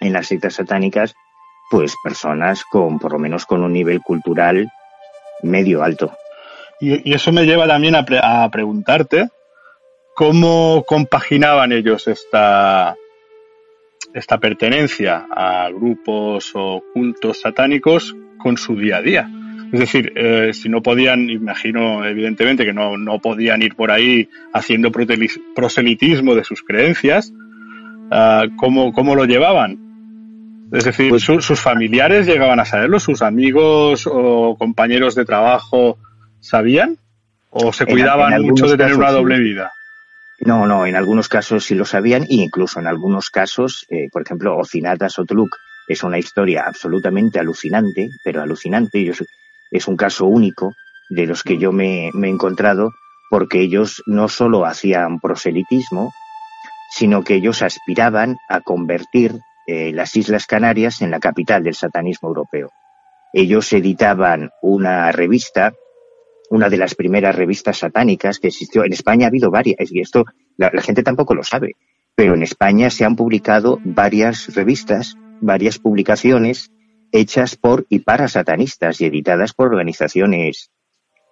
en 0.00 0.12
las 0.12 0.26
sectas 0.26 0.54
satánicas, 0.54 1.14
pues 1.70 1.94
personas 2.02 2.64
con, 2.64 2.98
por 2.98 3.12
lo 3.12 3.20
menos 3.20 3.46
con 3.46 3.62
un 3.62 3.72
nivel 3.72 4.00
cultural 4.02 4.68
medio 5.44 5.84
alto. 5.84 6.12
Y, 6.80 7.14
eso 7.14 7.30
me 7.30 7.46
lleva 7.46 7.68
también 7.68 7.94
a, 7.94 8.04
a, 8.42 8.50
preguntarte 8.50 9.28
cómo 10.16 10.82
compaginaban 10.84 11.70
ellos 11.70 12.08
esta, 12.08 12.96
esta 14.12 14.38
pertenencia 14.38 15.24
a 15.30 15.70
grupos 15.70 16.50
o 16.56 16.82
cultos 16.92 17.42
satánicos 17.42 18.12
con 18.38 18.56
su 18.56 18.74
día 18.74 18.96
a 18.96 19.02
día. 19.02 19.30
Es 19.72 19.80
decir, 19.80 20.12
eh, 20.16 20.52
si 20.52 20.68
no 20.68 20.82
podían, 20.82 21.28
imagino 21.28 22.04
evidentemente 22.04 22.64
que 22.64 22.72
no, 22.72 22.96
no 22.96 23.18
podían 23.18 23.62
ir 23.62 23.74
por 23.74 23.90
ahí 23.90 24.28
haciendo 24.52 24.92
proselitismo 24.92 26.34
de 26.34 26.44
sus 26.44 26.62
creencias, 26.62 27.32
uh, 28.10 28.54
¿cómo, 28.56 28.92
¿cómo, 28.92 29.14
lo 29.16 29.24
llevaban? 29.24 29.78
Es 30.72 30.84
decir, 30.84 31.10
pues 31.10 31.22
¿sus 31.22 31.60
familiares 31.60 32.26
llegaban 32.26 32.60
a 32.60 32.64
saberlo? 32.64 33.00
¿Sus 33.00 33.22
amigos 33.22 34.08
o 34.10 34.56
compañeros 34.58 35.14
de 35.14 35.24
trabajo 35.24 35.98
sabían? 36.40 36.98
¿O 37.50 37.72
se 37.72 37.86
cuidaban 37.86 38.42
mucho 38.42 38.66
de 38.66 38.76
tener 38.76 38.94
una 38.94 39.10
doble 39.10 39.38
vida? 39.38 39.72
No, 40.40 40.66
no, 40.66 40.86
en 40.86 40.96
algunos 40.96 41.28
casos 41.28 41.64
sí 41.64 41.74
lo 41.74 41.84
sabían 41.84 42.24
e 42.24 42.34
incluso 42.34 42.78
en 42.78 42.86
algunos 42.86 43.30
casos, 43.30 43.86
eh, 43.88 44.08
por 44.12 44.22
ejemplo, 44.22 44.56
Ocinata 44.58 45.08
Sotluk 45.08 45.56
es 45.88 46.02
una 46.02 46.18
historia 46.18 46.64
absolutamente 46.66 47.38
alucinante, 47.38 48.10
pero 48.24 48.42
alucinante. 48.42 49.02
Yo 49.02 49.14
es 49.70 49.88
un 49.88 49.96
caso 49.96 50.26
único 50.26 50.72
de 51.08 51.26
los 51.26 51.42
que 51.42 51.58
yo 51.58 51.72
me, 51.72 52.08
he 52.08 52.28
encontrado 52.28 52.92
porque 53.30 53.60
ellos 53.60 54.02
no 54.06 54.28
solo 54.28 54.64
hacían 54.64 55.20
proselitismo, 55.20 56.12
sino 56.90 57.22
que 57.22 57.34
ellos 57.34 57.62
aspiraban 57.62 58.36
a 58.48 58.60
convertir 58.60 59.40
eh, 59.66 59.92
las 59.92 60.16
Islas 60.16 60.46
Canarias 60.46 61.02
en 61.02 61.10
la 61.10 61.18
capital 61.18 61.64
del 61.64 61.74
satanismo 61.74 62.28
europeo. 62.28 62.70
Ellos 63.32 63.72
editaban 63.72 64.50
una 64.62 65.10
revista, 65.10 65.74
una 66.50 66.68
de 66.68 66.76
las 66.76 66.94
primeras 66.94 67.34
revistas 67.34 67.78
satánicas 67.78 68.38
que 68.38 68.48
existió. 68.48 68.84
En 68.84 68.92
España 68.92 69.26
ha 69.26 69.28
habido 69.28 69.50
varias, 69.50 69.90
y 69.90 70.00
esto 70.00 70.24
la 70.56 70.70
gente 70.80 71.02
tampoco 71.02 71.34
lo 71.34 71.42
sabe, 71.42 71.72
pero 72.14 72.34
en 72.34 72.42
España 72.42 72.90
se 72.90 73.04
han 73.04 73.16
publicado 73.16 73.78
varias 73.84 74.54
revistas, 74.54 75.16
varias 75.40 75.78
publicaciones 75.78 76.70
hechas 77.16 77.56
por 77.56 77.86
y 77.88 78.00
para 78.00 78.28
satanistas 78.28 79.00
y 79.00 79.06
editadas 79.06 79.52
por 79.52 79.68
organizaciones 79.68 80.70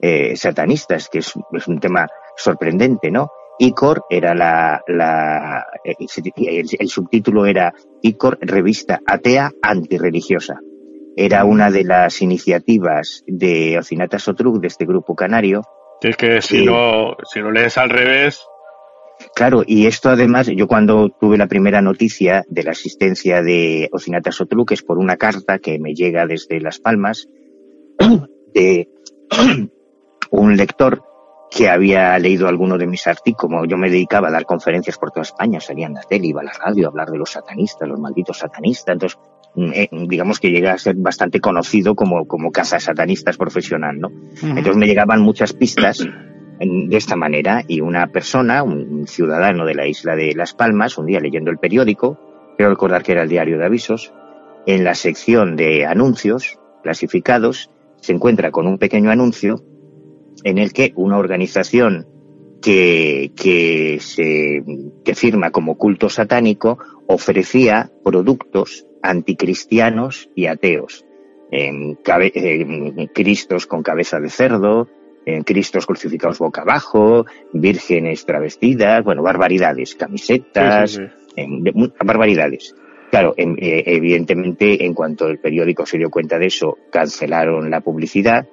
eh, 0.00 0.36
satanistas, 0.36 1.08
que 1.08 1.18
es, 1.18 1.32
un 1.66 1.80
tema 1.80 2.08
sorprendente, 2.36 3.10
¿no? 3.10 3.30
ICOR 3.58 4.02
era 4.10 4.34
la, 4.34 4.82
la 4.88 5.64
el, 5.84 6.88
subtítulo 6.88 7.46
era 7.46 7.72
ICOR 8.02 8.38
Revista 8.40 9.00
Atea 9.06 9.52
Antirreligiosa. 9.62 10.58
Era 11.16 11.44
una 11.44 11.70
de 11.70 11.84
las 11.84 12.20
iniciativas 12.22 13.22
de 13.26 13.78
Ocinata 13.78 14.18
Sotruk, 14.18 14.60
de 14.60 14.66
este 14.66 14.84
grupo 14.84 15.14
canario. 15.14 15.62
Es 16.00 16.16
que 16.16 16.42
si, 16.42 16.66
no, 16.66 17.16
si 17.32 17.38
lo 17.38 17.52
lees 17.52 17.78
al 17.78 17.90
revés, 17.90 18.44
Claro, 19.34 19.62
y 19.66 19.86
esto 19.86 20.10
además, 20.10 20.48
yo 20.48 20.66
cuando 20.66 21.08
tuve 21.08 21.36
la 21.36 21.46
primera 21.46 21.80
noticia 21.80 22.44
de 22.48 22.62
la 22.62 22.72
asistencia 22.72 23.42
de 23.42 23.88
Ocinata 23.92 24.32
Sotlu, 24.32 24.64
que 24.64 24.74
es 24.74 24.82
por 24.82 24.98
una 24.98 25.16
carta 25.16 25.58
que 25.58 25.78
me 25.78 25.94
llega 25.94 26.26
desde 26.26 26.60
Las 26.60 26.78
Palmas, 26.78 27.28
de 28.54 28.88
un 30.30 30.56
lector 30.56 31.02
que 31.50 31.68
había 31.68 32.18
leído 32.18 32.48
alguno 32.48 32.78
de 32.78 32.86
mis 32.86 33.06
artículos, 33.06 33.40
como 33.40 33.64
yo 33.64 33.76
me 33.76 33.90
dedicaba 33.90 34.28
a 34.28 34.32
dar 34.32 34.44
conferencias 34.44 34.98
por 34.98 35.10
toda 35.10 35.22
España, 35.22 35.60
salía 35.60 35.86
en 35.86 35.94
la 35.94 36.02
tele, 36.02 36.28
iba 36.28 36.40
a 36.40 36.44
la 36.44 36.52
radio 36.52 36.86
a 36.86 36.90
hablar 36.90 37.10
de 37.10 37.18
los 37.18 37.30
satanistas, 37.30 37.88
los 37.88 38.00
malditos 38.00 38.38
satanistas, 38.38 38.94
entonces 38.94 39.18
mm, 39.54 39.72
eh, 39.72 39.88
digamos 40.08 40.40
que 40.40 40.50
llegué 40.50 40.68
a 40.68 40.78
ser 40.78 40.96
bastante 40.96 41.40
conocido 41.40 41.94
como, 41.94 42.26
como 42.26 42.50
caza 42.50 42.80
satanistas 42.80 43.36
profesional, 43.36 44.00
¿no? 44.00 44.10
Entonces 44.42 44.76
me 44.76 44.86
llegaban 44.86 45.20
muchas 45.20 45.52
pistas 45.52 46.04
de 46.58 46.96
esta 46.96 47.16
manera 47.16 47.64
y 47.66 47.80
una 47.80 48.06
persona, 48.08 48.62
un 48.62 49.06
ciudadano 49.06 49.64
de 49.64 49.74
la 49.74 49.86
isla 49.86 50.16
de 50.16 50.34
Las 50.34 50.54
Palmas, 50.54 50.98
un 50.98 51.06
día 51.06 51.20
leyendo 51.20 51.50
el 51.50 51.58
periódico, 51.58 52.18
quiero 52.56 52.70
recordar 52.70 53.02
que 53.02 53.12
era 53.12 53.22
el 53.22 53.28
diario 53.28 53.58
de 53.58 53.64
avisos, 53.64 54.12
en 54.66 54.84
la 54.84 54.94
sección 54.94 55.56
de 55.56 55.84
anuncios 55.84 56.58
clasificados 56.82 57.70
se 58.00 58.12
encuentra 58.12 58.50
con 58.50 58.66
un 58.66 58.78
pequeño 58.78 59.10
anuncio 59.10 59.64
en 60.42 60.58
el 60.58 60.72
que 60.72 60.92
una 60.96 61.18
organización 61.18 62.06
que, 62.60 63.32
que, 63.36 63.98
se, 64.00 64.64
que 65.04 65.14
firma 65.14 65.50
como 65.50 65.76
culto 65.76 66.08
satánico 66.08 66.78
ofrecía 67.06 67.90
productos 68.02 68.86
anticristianos 69.02 70.30
y 70.34 70.46
ateos. 70.46 71.04
En, 71.50 71.98
cristos 73.14 73.66
con 73.66 73.82
cabeza 73.82 74.18
de 74.18 74.30
cerdo, 74.30 74.88
Cristos 75.44 75.86
crucificados 75.86 76.38
boca 76.38 76.62
abajo, 76.62 77.24
vírgenes 77.52 78.26
travestidas, 78.26 79.02
bueno, 79.02 79.22
barbaridades, 79.22 79.94
camisetas, 79.94 81.00
barbaridades. 82.04 82.74
Claro, 83.14 83.32
eh, 83.36 83.82
evidentemente, 83.86 84.84
en 84.84 84.92
cuanto 84.92 85.28
el 85.28 85.38
periódico 85.38 85.86
se 85.86 85.98
dio 85.98 86.10
cuenta 86.10 86.38
de 86.38 86.46
eso, 86.46 86.78
cancelaron 86.90 87.70
la 87.70 87.80
publicidad, 87.80 88.48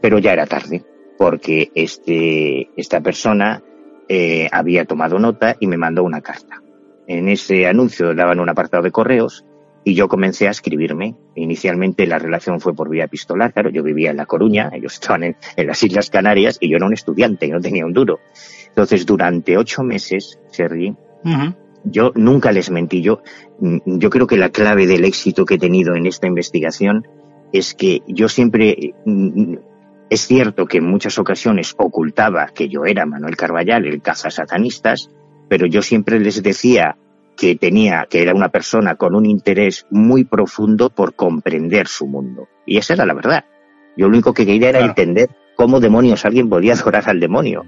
pero 0.00 0.18
ya 0.18 0.32
era 0.32 0.46
tarde, 0.46 0.82
porque 1.18 1.70
este, 1.74 2.70
esta 2.74 3.00
persona 3.00 3.62
eh, 4.08 4.48
había 4.50 4.86
tomado 4.86 5.18
nota 5.18 5.56
y 5.60 5.66
me 5.66 5.76
mandó 5.76 6.04
una 6.04 6.22
carta. 6.22 6.62
En 7.06 7.28
ese 7.28 7.66
anuncio 7.66 8.14
daban 8.14 8.40
un 8.40 8.48
apartado 8.48 8.82
de 8.82 8.90
correos 8.90 9.44
y 9.88 9.94
yo 9.94 10.06
comencé 10.06 10.46
a 10.48 10.50
escribirme. 10.50 11.14
Inicialmente 11.34 12.06
la 12.06 12.18
relación 12.18 12.60
fue 12.60 12.74
por 12.74 12.90
vía 12.90 13.04
epistolar, 13.04 13.54
claro, 13.54 13.70
yo 13.70 13.82
vivía 13.82 14.10
en 14.10 14.18
La 14.18 14.26
Coruña, 14.26 14.68
ellos 14.70 14.92
estaban 14.92 15.24
en, 15.24 15.36
las 15.56 15.82
Islas 15.82 16.10
Canarias 16.10 16.58
y 16.60 16.68
yo 16.68 16.76
era 16.76 16.84
un 16.84 16.92
estudiante 16.92 17.46
y 17.46 17.50
no 17.50 17.58
tenía 17.58 17.86
un 17.86 17.94
duro. 17.94 18.20
Entonces, 18.68 19.06
durante 19.06 19.56
ocho 19.56 19.82
meses, 19.82 20.38
Sergi, 20.50 20.94
yo 21.84 22.12
nunca 22.14 22.52
les 22.52 22.70
mentí. 22.70 23.00
Yo, 23.00 23.22
yo 23.86 24.10
creo 24.10 24.26
que 24.26 24.36
la 24.36 24.50
clave 24.50 24.86
del 24.86 25.06
éxito 25.06 25.46
que 25.46 25.54
he 25.54 25.58
tenido 25.58 25.96
en 25.96 26.04
esta 26.04 26.26
investigación 26.26 27.08
es 27.50 27.74
que 27.74 28.02
yo 28.06 28.28
siempre, 28.28 28.92
es 30.10 30.26
cierto 30.26 30.66
que 30.66 30.78
en 30.78 30.84
muchas 30.84 31.18
ocasiones 31.18 31.74
ocultaba 31.78 32.48
que 32.48 32.68
yo 32.68 32.84
era 32.84 33.06
Manuel 33.06 33.36
Carballal, 33.36 33.86
el 33.86 34.02
caza 34.02 34.30
satanistas, 34.30 35.08
pero 35.48 35.66
yo 35.66 35.80
siempre 35.80 36.20
les 36.20 36.42
decía 36.42 36.98
que 37.38 37.54
tenía, 37.54 38.06
que 38.10 38.20
era 38.20 38.34
una 38.34 38.48
persona 38.48 38.96
con 38.96 39.14
un 39.14 39.24
interés 39.24 39.86
muy 39.90 40.24
profundo 40.24 40.90
por 40.90 41.14
comprender 41.14 41.86
su 41.86 42.06
mundo. 42.08 42.48
Y 42.66 42.78
esa 42.78 42.94
era 42.94 43.06
la 43.06 43.14
verdad. 43.14 43.44
Yo 43.96 44.06
lo 44.06 44.12
único 44.12 44.34
que 44.34 44.44
quería 44.44 44.70
era 44.70 44.80
entender 44.80 45.30
cómo 45.56 45.78
demonios 45.78 46.24
alguien 46.24 46.48
podía 46.48 46.72
adorar 46.72 47.04
al 47.06 47.20
demonio. 47.20 47.64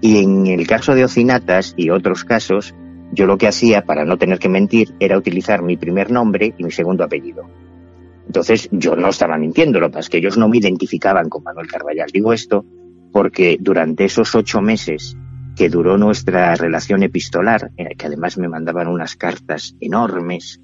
Y 0.00 0.22
en 0.22 0.46
el 0.46 0.66
caso 0.68 0.94
de 0.94 1.04
Ocinatas 1.04 1.74
y 1.76 1.90
otros 1.90 2.24
casos, 2.24 2.76
yo 3.12 3.26
lo 3.26 3.38
que 3.38 3.48
hacía 3.48 3.82
para 3.82 4.04
no 4.04 4.18
tener 4.18 4.38
que 4.38 4.48
mentir 4.48 4.94
era 5.00 5.18
utilizar 5.18 5.62
mi 5.62 5.76
primer 5.76 6.12
nombre 6.12 6.54
y 6.56 6.62
mi 6.62 6.70
segundo 6.70 7.02
apellido. 7.02 7.42
Entonces 8.24 8.68
yo 8.70 8.94
no 8.94 9.08
estaba 9.08 9.36
mintiendo, 9.36 9.80
lo 9.80 9.90
que 9.90 9.98
es 9.98 10.08
que 10.08 10.18
ellos 10.18 10.38
no 10.38 10.48
me 10.48 10.58
identificaban 10.58 11.28
con 11.28 11.42
Manuel 11.42 11.66
Carballal. 11.66 12.10
Digo 12.12 12.32
esto 12.32 12.64
porque 13.10 13.56
durante 13.58 14.04
esos 14.04 14.32
ocho 14.36 14.60
meses 14.60 15.16
que 15.58 15.68
duró 15.68 15.98
nuestra 15.98 16.54
relación 16.54 17.02
epistolar, 17.02 17.72
en 17.76 17.88
el 17.88 17.96
que 17.96 18.06
además 18.06 18.38
me 18.38 18.46
mandaban 18.46 18.86
unas 18.86 19.16
cartas 19.16 19.74
enormes, 19.80 20.60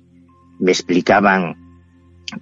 me 0.60 0.70
explicaban 0.70 1.56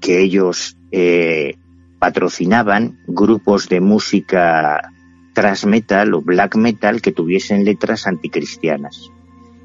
que 0.03 0.21
ellos 0.21 0.77
eh, 0.91 1.55
patrocinaban 1.99 2.99
grupos 3.07 3.71
de 3.71 3.81
música 3.81 4.93
thrash 5.33 5.65
metal 5.65 6.13
o 6.13 6.21
black 6.21 6.57
metal 6.57 7.01
que 7.01 7.11
tuviesen 7.11 7.65
letras 7.65 8.07
anticristianas. 8.07 9.11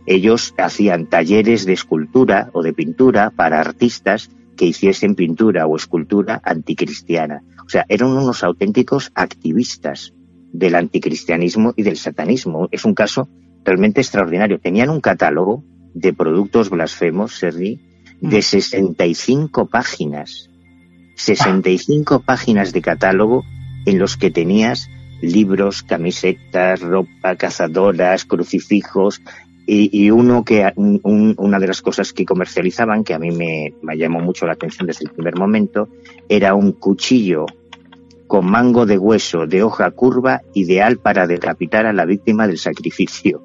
Ellos 0.06 0.54
hacían 0.58 1.08
talleres 1.08 1.66
de 1.66 1.74
escultura 1.74 2.50
o 2.54 2.64
de 2.64 2.72
pintura 2.72 3.32
para 3.32 3.60
artistas 3.60 4.30
que 4.56 4.66
hiciesen 4.66 5.16
pintura 5.16 5.68
o 5.68 5.76
escultura 5.76 6.40
anticristiana. 6.42 7.44
O 7.66 7.70
sea, 7.70 7.86
eran 7.90 8.12
unos 8.12 8.46
auténticos 8.46 9.12
activistas 9.14 10.14
del 10.58 10.74
anticristianismo 10.74 11.74
y 11.78 11.84
del 11.84 11.98
satanismo. 11.98 12.68
Es 12.72 12.84
un 12.84 12.96
caso 12.96 13.30
realmente 13.64 14.02
extraordinario. 14.02 14.60
Tenían 14.60 14.90
un 14.90 15.02
catálogo 15.02 15.64
de 15.94 16.14
productos 16.14 16.72
blasfemos, 16.72 17.38
Sergi, 17.38 17.80
de 18.22 18.42
65 18.42 19.66
mm. 19.66 19.68
páginas. 19.68 20.50
65 21.16 22.22
páginas 22.22 22.74
de 22.74 22.82
catálogo 22.82 23.44
en 23.86 24.00
los 24.00 24.18
que 24.18 24.32
tenías 24.32 24.90
libros, 25.22 25.84
camisetas, 25.84 26.82
ropa, 26.82 27.36
cazadoras, 27.36 28.26
crucifijos, 28.26 29.22
y, 29.70 30.10
uno 30.12 30.46
que 30.46 30.72
una 30.78 31.60
de 31.60 31.68
las 31.68 31.82
cosas 31.82 32.14
que 32.14 32.24
comercializaban 32.24 33.04
que 33.04 33.14
a 33.14 33.20
mí 33.20 33.32
me, 33.32 33.74
me, 33.82 33.98
llamó 33.98 34.22
mucho 34.22 34.46
la 34.46 34.54
atención 34.54 34.88
desde 34.88 35.04
el 35.04 35.12
primer 35.12 35.36
momento 35.36 35.90
era 36.30 36.56
un 36.56 36.72
cuchillo 36.72 37.48
con 38.28 38.46
mango 38.46 38.86
de 38.86 38.98
hueso 38.98 39.48
de 39.48 39.64
hoja 39.64 39.90
curva 39.92 40.42
ideal 40.54 40.98
para 40.98 41.28
decapitar 41.28 41.86
a 41.86 41.94
la 41.94 42.06
víctima 42.06 42.48
del 42.48 42.58
sacrificio. 42.58 43.44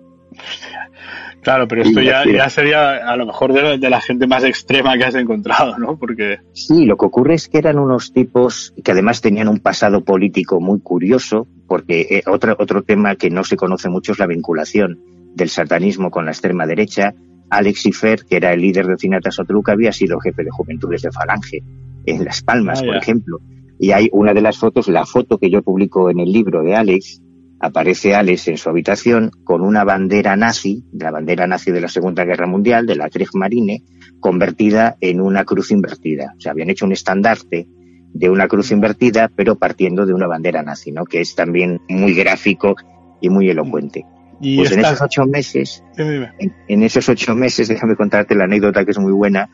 Claro, 1.42 1.66
pero 1.66 1.82
esto 1.82 2.00
ya, 2.00 2.48
sería 2.48 3.10
a 3.10 3.16
lo 3.16 3.26
mejor 3.26 3.52
de, 3.52 3.90
la 3.90 4.00
gente 4.00 4.28
más 4.28 4.44
extrema 4.44 4.96
que 4.96 5.04
has 5.04 5.16
encontrado, 5.16 5.76
¿no? 5.76 5.98
Porque... 5.98 6.38
Sí, 6.52 6.86
lo 6.86 6.96
que 6.96 7.06
ocurre 7.06 7.34
es 7.34 7.48
que 7.48 7.58
eran 7.58 7.80
unos 7.80 8.12
tipos 8.12 8.72
que 8.84 8.92
además 8.92 9.20
tenían 9.20 9.48
un 9.48 9.58
pasado 9.58 10.04
político 10.04 10.60
muy 10.60 10.80
curioso, 10.80 11.48
porque 11.66 12.06
eh, 12.10 12.22
otro, 12.26 12.54
otro 12.60 12.82
tema 12.82 13.16
que 13.16 13.28
no 13.28 13.42
se 13.42 13.56
conoce 13.56 13.88
mucho 13.88 14.12
es 14.12 14.20
la 14.20 14.28
vinculación 14.28 15.00
del 15.34 15.48
satanismo 15.48 16.12
con 16.12 16.26
la 16.26 16.30
extrema 16.30 16.64
derecha. 16.64 17.12
Alex 17.50 17.86
Ifer, 17.86 18.24
que 18.24 18.36
era 18.36 18.52
el 18.52 18.60
líder 18.60 18.86
de 18.86 18.96
Cinata 18.96 19.32
Sotruca, 19.32 19.72
había 19.72 19.92
sido 19.92 20.20
jefe 20.20 20.44
de 20.44 20.50
juventudes 20.50 21.02
de 21.02 21.10
Falange 21.10 21.60
en 22.06 22.24
Las 22.24 22.42
Palmas, 22.42 22.82
ah, 22.82 22.86
por 22.86 22.96
ejemplo. 22.96 23.38
Y 23.82 23.90
hay 23.90 24.08
una 24.12 24.32
de 24.32 24.40
las 24.40 24.58
fotos, 24.58 24.86
la 24.86 25.04
foto 25.04 25.38
que 25.38 25.50
yo 25.50 25.60
publico 25.60 26.08
en 26.08 26.20
el 26.20 26.32
libro 26.32 26.62
de 26.62 26.76
Alex, 26.76 27.20
aparece 27.58 28.14
Alex 28.14 28.46
en 28.46 28.56
su 28.56 28.70
habitación 28.70 29.32
con 29.42 29.60
una 29.60 29.82
bandera 29.82 30.36
nazi, 30.36 30.84
la 30.92 31.10
bandera 31.10 31.48
nazi 31.48 31.72
de 31.72 31.80
la 31.80 31.88
Segunda 31.88 32.24
Guerra 32.24 32.46
Mundial, 32.46 32.86
de 32.86 32.94
la 32.94 33.10
Kriegsmarine, 33.10 33.82
convertida 34.20 34.96
en 35.00 35.20
una 35.20 35.44
cruz 35.44 35.72
invertida. 35.72 36.32
O 36.38 36.40
sea, 36.40 36.52
habían 36.52 36.70
hecho 36.70 36.86
un 36.86 36.92
estandarte 36.92 37.66
de 38.14 38.30
una 38.30 38.46
cruz 38.46 38.70
invertida, 38.70 39.28
pero 39.34 39.58
partiendo 39.58 40.06
de 40.06 40.14
una 40.14 40.28
bandera 40.28 40.62
nazi, 40.62 40.92
¿no? 40.92 41.04
Que 41.04 41.20
es 41.20 41.34
también 41.34 41.80
muy 41.88 42.14
gráfico 42.14 42.76
y 43.20 43.30
muy 43.30 43.50
elocuente. 43.50 44.06
Y 44.40 44.58
pues 44.58 44.70
en 44.70 44.78
esos 44.78 45.02
ocho 45.02 45.26
meses, 45.26 45.82
en, 45.96 46.82
esos 46.84 47.08
ocho 47.08 47.34
meses, 47.34 47.66
déjame 47.66 47.96
contarte 47.96 48.36
la 48.36 48.44
anécdota 48.44 48.84
que 48.84 48.92
es 48.92 48.98
muy 49.00 49.12
buena, 49.12 49.50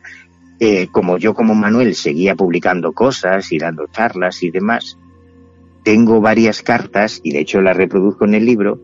eh, 0.59 0.87
como 0.91 1.17
yo 1.17 1.33
como 1.33 1.55
Manuel 1.55 1.95
seguía 1.95 2.35
publicando 2.35 2.91
cosas 2.93 3.51
y 3.51 3.57
dando 3.57 3.87
charlas 3.91 4.43
y 4.43 4.51
demás, 4.51 4.97
tengo 5.83 6.21
varias 6.21 6.61
cartas, 6.61 7.21
y 7.23 7.31
de 7.31 7.39
hecho 7.39 7.61
las 7.61 7.77
reproduzco 7.77 8.25
en 8.25 8.33
el 8.33 8.45
libro, 8.45 8.81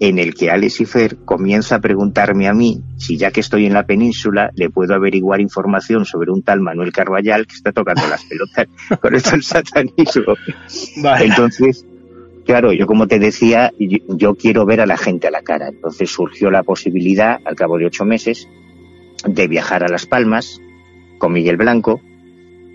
en 0.00 0.18
el 0.18 0.34
que 0.34 0.50
Alex 0.50 0.80
Ifer 0.80 1.16
comienza 1.24 1.76
a 1.76 1.80
preguntarme 1.80 2.46
a 2.46 2.54
mí 2.54 2.80
si 2.96 3.16
ya 3.16 3.30
que 3.30 3.40
estoy 3.40 3.66
en 3.66 3.74
la 3.74 3.84
península 3.84 4.50
le 4.54 4.70
puedo 4.70 4.94
averiguar 4.94 5.40
información 5.40 6.04
sobre 6.04 6.30
un 6.30 6.42
tal 6.42 6.60
Manuel 6.60 6.92
Carballal 6.92 7.46
que 7.46 7.54
está 7.54 7.72
tocando 7.72 8.02
las 8.08 8.24
pelotas 8.24 8.68
con 9.00 9.14
esto 9.14 9.32
del 9.32 9.42
satanismo. 9.42 10.34
Entonces, 11.20 11.84
claro, 12.46 12.72
yo 12.72 12.86
como 12.86 13.08
te 13.08 13.18
decía, 13.18 13.72
yo, 13.78 14.34
quiero 14.36 14.64
ver 14.66 14.80
a 14.80 14.86
la 14.86 14.96
gente 14.96 15.26
a 15.26 15.30
la 15.32 15.42
cara. 15.42 15.68
Entonces 15.68 16.10
surgió 16.10 16.50
la 16.50 16.62
posibilidad, 16.62 17.40
al 17.44 17.56
cabo 17.56 17.76
de 17.76 17.86
ocho 17.86 18.04
meses, 18.04 18.48
de 19.26 19.48
viajar 19.48 19.82
a 19.82 19.88
Las 19.88 20.06
Palmas, 20.06 20.60
con 21.18 21.32
Miguel 21.32 21.56
Blanco. 21.56 22.00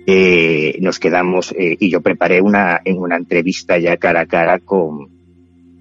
Eh, 0.06 0.78
nos 0.82 1.00
quedamos 1.00 1.54
eh, 1.58 1.78
y 1.80 1.89
yo 1.89 2.02
preparé 2.02 2.41
una, 2.41 2.82
en 2.84 2.98
una 2.98 3.16
entrevista 3.16 3.78
ya 3.78 3.98
cara 3.98 4.22
a 4.22 4.26
cara 4.26 4.60
con, 4.60 5.10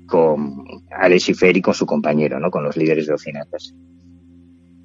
con 0.07 0.65
Alex 0.91 1.31
y 1.31 1.61
con 1.61 1.75
su 1.75 1.87
compañero, 1.87 2.39
¿no? 2.39 2.51
Con 2.51 2.63
los 2.63 2.77
líderes 2.77 3.07
de 3.07 3.15
Ocinatas. 3.15 3.75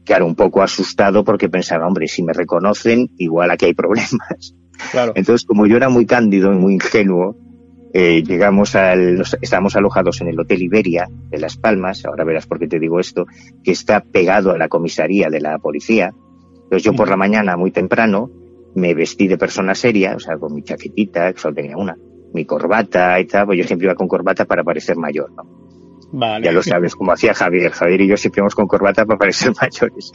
Claro, 0.03 0.25
un 0.25 0.35
poco 0.35 0.61
asustado 0.61 1.23
porque 1.23 1.49
pensaba, 1.49 1.87
hombre, 1.87 2.07
si 2.07 2.23
me 2.23 2.33
reconocen, 2.33 3.09
igual 3.17 3.51
aquí 3.51 3.65
hay 3.65 3.73
problemas. 3.73 4.55
Claro. 4.91 5.13
Entonces, 5.15 5.45
como 5.45 5.67
yo 5.67 5.77
era 5.77 5.89
muy 5.89 6.05
cándido 6.05 6.51
y 6.51 6.57
muy 6.57 6.73
ingenuo, 6.73 7.35
Eh, 7.93 8.21
llegamos 8.21 8.75
al, 8.75 9.23
estamos 9.41 9.75
alojados 9.75 10.21
en 10.21 10.27
el 10.27 10.39
Hotel 10.39 10.61
Iberia 10.61 11.07
de 11.31 11.39
Las 11.39 11.55
Palmas, 11.55 12.05
ahora 12.05 12.25
verás 12.25 12.45
por 12.45 12.59
qué 12.59 12.67
te 12.67 12.79
digo 12.79 12.99
esto, 12.99 13.25
que 13.63 13.71
está 13.71 14.01
pegado 14.01 14.51
a 14.51 14.57
la 14.57 14.67
comisaría 14.67 15.29
de 15.29 15.39
la 15.39 15.57
policía. 15.57 16.11
Entonces 16.67 16.83
yo 16.83 16.93
por 16.93 17.09
la 17.09 17.15
mañana, 17.15 17.55
muy 17.55 17.71
temprano, 17.71 18.29
me 18.75 18.93
vestí 18.93 19.29
de 19.29 19.37
persona 19.37 19.73
seria, 19.73 20.17
o 20.17 20.19
sea, 20.19 20.37
con 20.37 20.53
mi 20.53 20.63
chaquetita, 20.63 21.31
que 21.31 21.39
solo 21.39 21.55
tenía 21.55 21.77
una, 21.77 21.97
mi 22.33 22.43
corbata 22.43 23.17
y 23.21 23.25
tal, 23.25 23.45
pues 23.45 23.57
yo 23.57 23.63
siempre 23.63 23.85
iba 23.85 23.95
con 23.95 24.09
corbata 24.09 24.43
para 24.43 24.65
parecer 24.65 24.97
mayor, 24.97 25.31
¿no? 25.31 25.56
Vale. 26.11 26.45
Ya 26.45 26.51
lo 26.51 26.63
sabes, 26.63 26.95
como 26.95 27.11
hacía 27.11 27.33
Javier. 27.33 27.71
Javier 27.71 28.01
y 28.01 28.07
yo 28.07 28.17
siempre 28.17 28.39
íbamos 28.39 28.55
con 28.55 28.67
corbata 28.67 29.05
para 29.07 29.19
parecer 29.19 29.53
mayores 29.59 30.11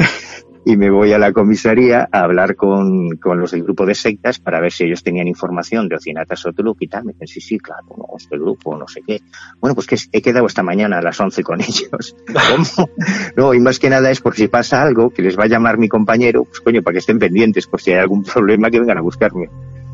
y 0.65 0.77
me 0.77 0.91
voy 0.91 1.13
a 1.13 1.19
la 1.19 1.33
comisaría 1.33 2.09
a 2.11 2.21
hablar 2.21 2.55
con, 2.55 3.17
con, 3.17 3.41
los 3.41 3.51
del 3.51 3.65
grupo 3.65 3.85
de 3.85 3.95
sectas 3.95 4.39
para 4.39 4.61
ver 4.61 4.71
si 4.71 4.85
ellos 4.85 5.03
tenían 5.03 5.27
información 5.27 5.89
de 5.89 5.97
Ocinata 5.97 6.37
Sotuluc 6.37 6.77
y 6.81 6.89
tal. 6.89 7.05
Me 7.05 7.13
dicen, 7.13 7.27
sí, 7.27 7.41
sí, 7.41 7.59
claro, 7.59 7.87
no, 7.97 8.05
este 8.17 8.39
grupo, 8.39 8.77
no 8.77 8.87
sé 8.87 9.01
qué. 9.05 9.21
Bueno, 9.61 9.75
pues 9.75 9.87
que 9.87 9.97
he 10.13 10.23
quedado 10.23 10.47
esta 10.47 10.63
mañana 10.63 10.99
a 10.99 11.03
las 11.03 11.19
11 11.21 11.43
con 11.43 11.61
ellos. 11.61 12.17
¿Cómo? 12.27 12.89
No, 13.37 13.55
y 13.55 13.61
más 13.61 13.79
que 13.79 13.91
nada 13.91 14.11
es 14.11 14.21
por 14.21 14.37
si 14.37 14.49
pasa 14.49 14.83
algo, 14.83 15.11
que 15.11 15.23
les 15.23 15.39
va 15.39 15.45
a 15.45 15.49
llamar 15.49 15.79
mi 15.79 15.89
compañero, 15.89 16.45
pues 16.45 16.61
coño, 16.61 16.83
para 16.83 16.95
que 16.95 16.99
estén 16.99 17.19
pendientes, 17.19 17.67
por 17.67 17.81
si 17.81 17.93
hay 17.93 17.99
algún 17.99 18.23
problema 18.35 18.71
que 18.71 18.79
vengan 18.79 18.99
a 18.99 19.03
buscarme. 19.03 19.49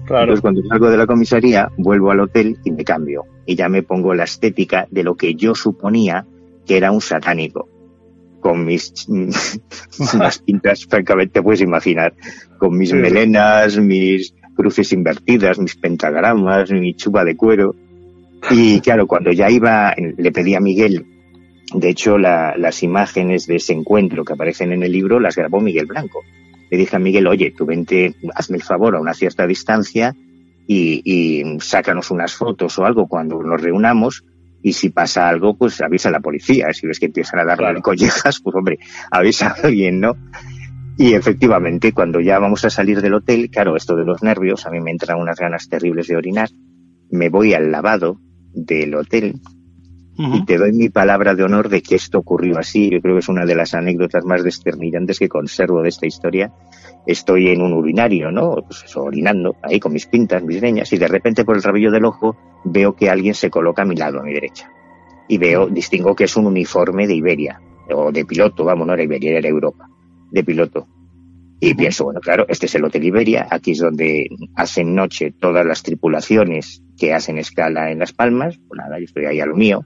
Claro. 0.05 0.25
Entonces 0.25 0.43
cuando 0.43 0.63
salgo 0.69 0.91
de 0.91 0.97
la 0.97 1.07
comisaría, 1.07 1.71
vuelvo 1.77 2.11
al 2.11 2.21
hotel 2.21 2.59
y 2.65 2.73
me 2.73 2.85
cambio. 2.85 3.25
Y 3.49 3.57
ya 3.57 3.71
me 3.71 3.83
pongo 3.83 4.13
la 4.13 4.25
estética 4.25 4.87
de 4.91 5.03
lo 5.03 5.17
que 5.17 5.35
yo 5.35 5.55
suponía 5.55 6.27
que 6.67 6.77
era 6.77 6.93
un 6.93 7.01
satánico 7.01 7.67
con 8.41 8.67
mis 8.67 8.93
unas 10.15 10.39
pintas, 10.41 10.85
francamente 10.85 11.43
puedes 11.43 11.63
imaginar, 11.63 12.13
con 12.59 12.77
mis 12.77 12.93
melenas, 12.93 13.79
mis 13.79 14.35
cruces 14.55 14.93
invertidas, 14.93 15.59
mis 15.59 15.77
pentagramas, 15.77 16.71
mi 16.71 16.93
chupa 16.93 17.25
de 17.25 17.37
cuero. 17.37 17.75
Y 18.51 18.81
claro, 18.83 19.07
cuando 19.07 19.33
ya 19.33 19.51
iba, 19.51 19.95
le 19.97 20.31
pedí 20.31 20.55
a 20.55 20.61
Miguel, 20.61 21.07
de 21.73 21.89
hecho 21.89 22.19
las 22.19 22.83
imágenes 22.83 23.47
de 23.47 23.57
ese 23.57 23.73
encuentro 23.73 24.25
que 24.25 24.35
aparecen 24.35 24.73
en 24.73 24.83
el 24.83 24.93
libro 24.93 25.21
las 25.21 25.37
grabó 25.37 25.63
Miguel 25.63 25.87
Blanco. 25.87 26.21
Le 26.71 26.77
dije 26.77 26.97
a 26.97 26.99
Miguel, 26.99 27.27
oye, 27.27 27.55
tú 27.57 27.65
vente, 27.65 28.15
hazme 28.35 28.59
el 28.59 28.63
favor 28.63 28.95
a 28.95 29.01
una 29.01 29.15
cierta 29.15 29.47
distancia 29.47 30.15
y, 30.69 31.03
y 31.03 31.61
sácanos 31.61 32.13
unas 32.13 32.35
fotos 32.35 32.79
o 32.79 32.85
algo 32.85 33.09
cuando 33.09 33.43
nos 33.43 33.61
reunamos 33.61 34.23
y 34.63 34.75
si 34.75 34.91
pasa 34.91 35.29
algo, 35.29 35.57
pues 35.57 35.81
avisa 35.81 36.11
a 36.11 36.13
la 36.13 36.21
policía. 36.21 36.73
Si 36.73 36.87
ves 36.87 37.01
que 37.01 37.07
empiezan 37.07 37.41
a 37.41 37.45
darle 37.45 37.81
collejas, 37.81 38.41
pues 38.41 38.55
hombre, 38.55 38.79
avisa 39.11 39.49
a 39.49 39.67
alguien, 39.67 40.01
¿no? 40.01 40.17
Y 40.99 41.15
efectivamente, 41.15 41.93
cuando 41.93 42.21
ya 42.21 42.39
vamos 42.39 42.65
a 42.65 42.71
salir 42.71 43.01
del 43.01 43.15
hotel, 43.15 43.51
claro, 43.51 43.77
esto 43.77 43.97
de 43.97 44.05
los 44.05 44.23
nervios, 44.23 44.67
a 44.67 44.71
mí 44.71 44.81
me 44.81 44.91
entran 44.91 45.19
unas 45.19 45.39
ganas 45.39 45.69
terribles 45.69 46.09
de 46.09 46.17
orinar, 46.17 46.51
me 47.11 47.29
voy 47.29 47.55
al 47.55 47.71
lavado 47.71 48.21
del 48.53 48.95
hotel 48.95 49.41
y 50.21 50.45
te 50.45 50.59
doy 50.59 50.73
mi 50.73 50.89
palabra 50.89 51.37
de 51.37 51.45
honor 51.45 51.69
de 51.69 51.81
que 51.81 51.95
esto 51.95 52.19
ocurrió 52.19 52.59
así. 52.59 52.91
Yo 52.91 53.01
creo 53.01 53.15
que 53.15 53.21
es 53.21 53.29
una 53.29 53.47
de 53.47 53.55
las 53.55 53.73
anécdotas 53.75 54.25
más 54.25 54.43
desternillantes 54.43 55.21
que 55.21 55.29
conservo 55.29 55.81
de 55.81 55.91
esta 55.91 56.07
historia. 56.07 56.53
Estoy 57.07 57.49
en 57.49 57.63
un 57.63 57.73
urinario, 57.73 58.33
¿no? 58.33 58.57
Pues 58.57 58.97
orinando, 58.97 59.55
ahí 59.63 59.79
con 59.79 59.93
mis 59.93 60.07
pintas, 60.07 60.43
mis 60.43 60.61
leñas, 60.61 60.93
y 60.93 60.99
de 60.99 61.07
repente 61.07 61.45
por 61.45 61.57
el 61.57 61.63
rabillo 61.63 61.93
del 61.93 62.05
ojo 62.05 62.37
veo 62.65 62.97
que 62.97 63.09
alguien 63.09 63.35
se 63.35 63.49
coloca 63.49 63.83
a 63.83 63.85
mi 63.85 63.95
lado, 63.95 64.19
a 64.19 64.25
mi 64.25 64.33
derecha. 64.33 64.69
Y 65.29 65.39
veo, 65.39 65.69
distingo 65.69 66.17
que 66.17 66.25
es 66.25 66.37
un 66.37 66.47
uniforme 66.47 67.07
de 67.07 67.15
Iberia, 67.15 67.61
o 67.95 68.11
de 68.11 68.25
piloto, 68.25 68.65
vamos, 68.65 68.89
no 68.89 68.95
era 68.95 69.05
Iberia, 69.05 69.39
era 69.39 69.49
Europa, 69.49 69.89
de 70.33 70.43
piloto. 70.43 70.89
Y 71.61 71.75
pienso, 71.75 72.05
bueno, 72.05 72.21
claro, 72.21 72.45
este 72.49 72.67
es 72.67 72.75
el 72.75 72.85
Hotel 72.85 73.05
Iberia, 73.05 73.47
aquí 73.51 73.73
es 73.73 73.79
donde 73.79 74.29
hacen 74.57 74.95
noche 74.95 75.33
todas 75.33 75.65
las 75.65 75.83
tripulaciones 75.83 76.83
que 76.97 77.15
hacen 77.15 77.39
escala 77.39 77.91
en 77.93 78.01
Las 78.01 78.13
Palmas, 78.13 78.59
pues 78.69 78.79
nada, 78.79 78.99
yo 78.99 79.05
estoy 79.05 79.27
ahí 79.27 79.41
a 79.41 79.47
lo 79.47 79.57
mío, 79.57 79.85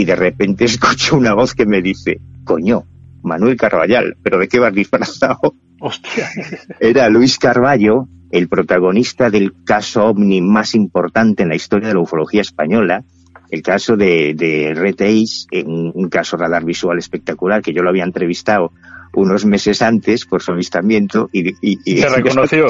y 0.00 0.04
de 0.06 0.16
repente 0.16 0.64
escucho 0.66 1.16
una 1.16 1.34
voz 1.34 1.54
que 1.54 1.66
me 1.66 1.82
dice, 1.82 2.20
coño, 2.44 2.84
Manuel 3.22 3.56
Carballal, 3.56 4.16
¿pero 4.22 4.38
de 4.38 4.48
qué 4.48 4.58
vas 4.58 4.74
disfrazado? 4.74 5.54
Hostia. 5.78 6.28
Era 6.80 7.08
Luis 7.10 7.38
Carballo, 7.38 8.08
el 8.30 8.48
protagonista 8.48 9.28
del 9.28 9.52
caso 9.64 10.06
ovni 10.06 10.40
más 10.40 10.74
importante 10.74 11.42
en 11.42 11.50
la 11.50 11.54
historia 11.54 11.88
de 11.88 11.94
la 11.94 12.00
ufología 12.00 12.40
española, 12.40 13.04
el 13.50 13.62
caso 13.62 13.96
de, 13.96 14.34
de 14.34 14.72
Reteis, 14.74 15.46
un, 15.66 15.92
un 15.94 16.08
caso 16.08 16.36
radar 16.36 16.64
visual 16.64 16.98
espectacular 16.98 17.60
que 17.60 17.72
yo 17.72 17.82
lo 17.82 17.90
había 17.90 18.04
entrevistado 18.04 18.72
unos 19.12 19.44
meses 19.44 19.82
antes 19.82 20.24
por 20.24 20.42
su 20.42 20.52
avistamiento 20.52 21.28
y, 21.32 21.54
y, 21.60 21.98
se 21.98 22.08
reconoció. 22.16 22.66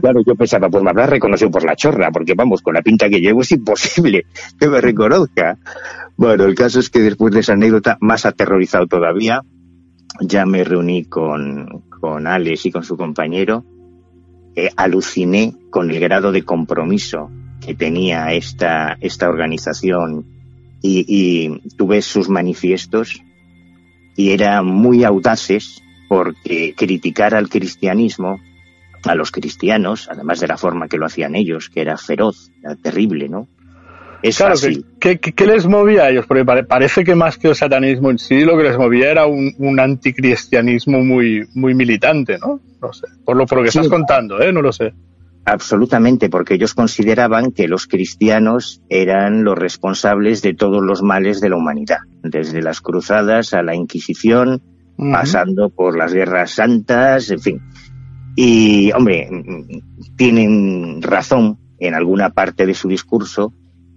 claro, 0.00 0.22
yo 0.24 0.34
pensaba, 0.34 0.68
pues 0.68 0.82
me 0.82 0.90
habrá 0.90 1.06
reconocido 1.06 1.50
por 1.50 1.64
la 1.64 1.76
chorra, 1.76 2.10
porque 2.10 2.34
vamos, 2.34 2.62
con 2.62 2.74
la 2.74 2.82
pinta 2.82 3.08
que 3.08 3.20
llevo 3.20 3.42
es 3.42 3.52
imposible 3.52 4.26
que 4.58 4.68
me 4.68 4.80
reconozca. 4.80 5.58
Bueno, 6.16 6.44
el 6.44 6.54
caso 6.54 6.80
es 6.80 6.90
que 6.90 7.00
después 7.00 7.32
de 7.32 7.40
esa 7.40 7.54
anécdota, 7.54 7.96
más 8.00 8.26
aterrorizado 8.26 8.86
todavía, 8.86 9.42
ya 10.20 10.44
me 10.44 10.62
reuní 10.62 11.04
con, 11.04 11.84
con 11.88 12.26
Alex 12.26 12.66
y 12.66 12.70
con 12.70 12.84
su 12.84 12.96
compañero, 12.96 13.64
eh, 14.54 14.70
aluciné 14.76 15.54
con 15.70 15.90
el 15.90 15.98
grado 15.98 16.32
de 16.32 16.42
compromiso 16.42 17.30
que 17.64 17.74
tenía 17.74 18.32
esta, 18.34 18.98
esta 19.00 19.28
organización 19.28 20.26
y, 20.82 21.06
y 21.08 21.68
tuve 21.76 22.02
sus 22.02 22.28
manifiestos 22.28 23.22
y 24.16 24.32
eran 24.32 24.66
muy 24.66 25.04
audaces 25.04 25.82
porque 26.08 26.74
criticar 26.76 27.34
al 27.34 27.48
cristianismo, 27.48 28.38
a 29.04 29.14
los 29.14 29.30
cristianos, 29.30 30.08
además 30.10 30.40
de 30.40 30.48
la 30.48 30.56
forma 30.56 30.88
que 30.88 30.98
lo 30.98 31.06
hacían 31.06 31.34
ellos, 31.34 31.70
que 31.70 31.80
era 31.80 31.96
feroz, 31.96 32.50
era 32.62 32.76
terrible, 32.76 33.28
¿no? 33.28 33.48
Es 34.22 34.36
claro, 34.36 34.54
¿qué, 35.00 35.46
les 35.46 35.66
movía 35.66 36.04
a 36.04 36.10
ellos? 36.10 36.26
Porque 36.26 36.44
parece 36.44 37.02
que 37.02 37.16
más 37.16 37.38
que 37.38 37.48
el 37.48 37.56
satanismo 37.56 38.08
en 38.08 38.18
sí, 38.18 38.44
lo 38.44 38.56
que 38.56 38.62
les 38.62 38.78
movía 38.78 39.10
era 39.10 39.26
un, 39.26 39.80
anticristianismo 39.80 41.02
muy, 41.02 41.48
muy 41.54 41.74
militante, 41.74 42.38
¿no? 42.38 42.60
No 42.80 42.92
sé, 42.92 43.06
por 43.24 43.36
lo, 43.36 43.46
por 43.46 43.58
lo 43.58 43.64
que 43.64 43.70
estás 43.70 43.88
contando, 43.88 44.40
¿eh? 44.40 44.52
No 44.52 44.62
lo 44.62 44.72
sé. 44.72 44.92
Absolutamente, 45.44 46.30
porque 46.30 46.54
ellos 46.54 46.72
consideraban 46.72 47.50
que 47.50 47.66
los 47.66 47.88
cristianos 47.88 48.80
eran 48.88 49.42
los 49.42 49.58
responsables 49.58 50.40
de 50.40 50.54
todos 50.54 50.82
los 50.82 51.02
males 51.02 51.40
de 51.40 51.48
la 51.48 51.56
humanidad, 51.56 51.98
desde 52.22 52.62
las 52.62 52.80
cruzadas 52.80 53.52
a 53.52 53.62
la 53.62 53.74
Inquisición, 53.74 54.62
pasando 54.96 55.70
por 55.70 55.98
las 55.98 56.14
guerras 56.14 56.52
santas, 56.52 57.28
en 57.30 57.40
fin. 57.40 57.60
Y, 58.36 58.92
hombre, 58.92 59.28
tienen 60.16 61.02
razón 61.02 61.58
en 61.80 61.94
alguna 61.94 62.30
parte 62.30 62.64
de 62.64 62.74
su 62.74 62.86
discurso, 62.86 63.52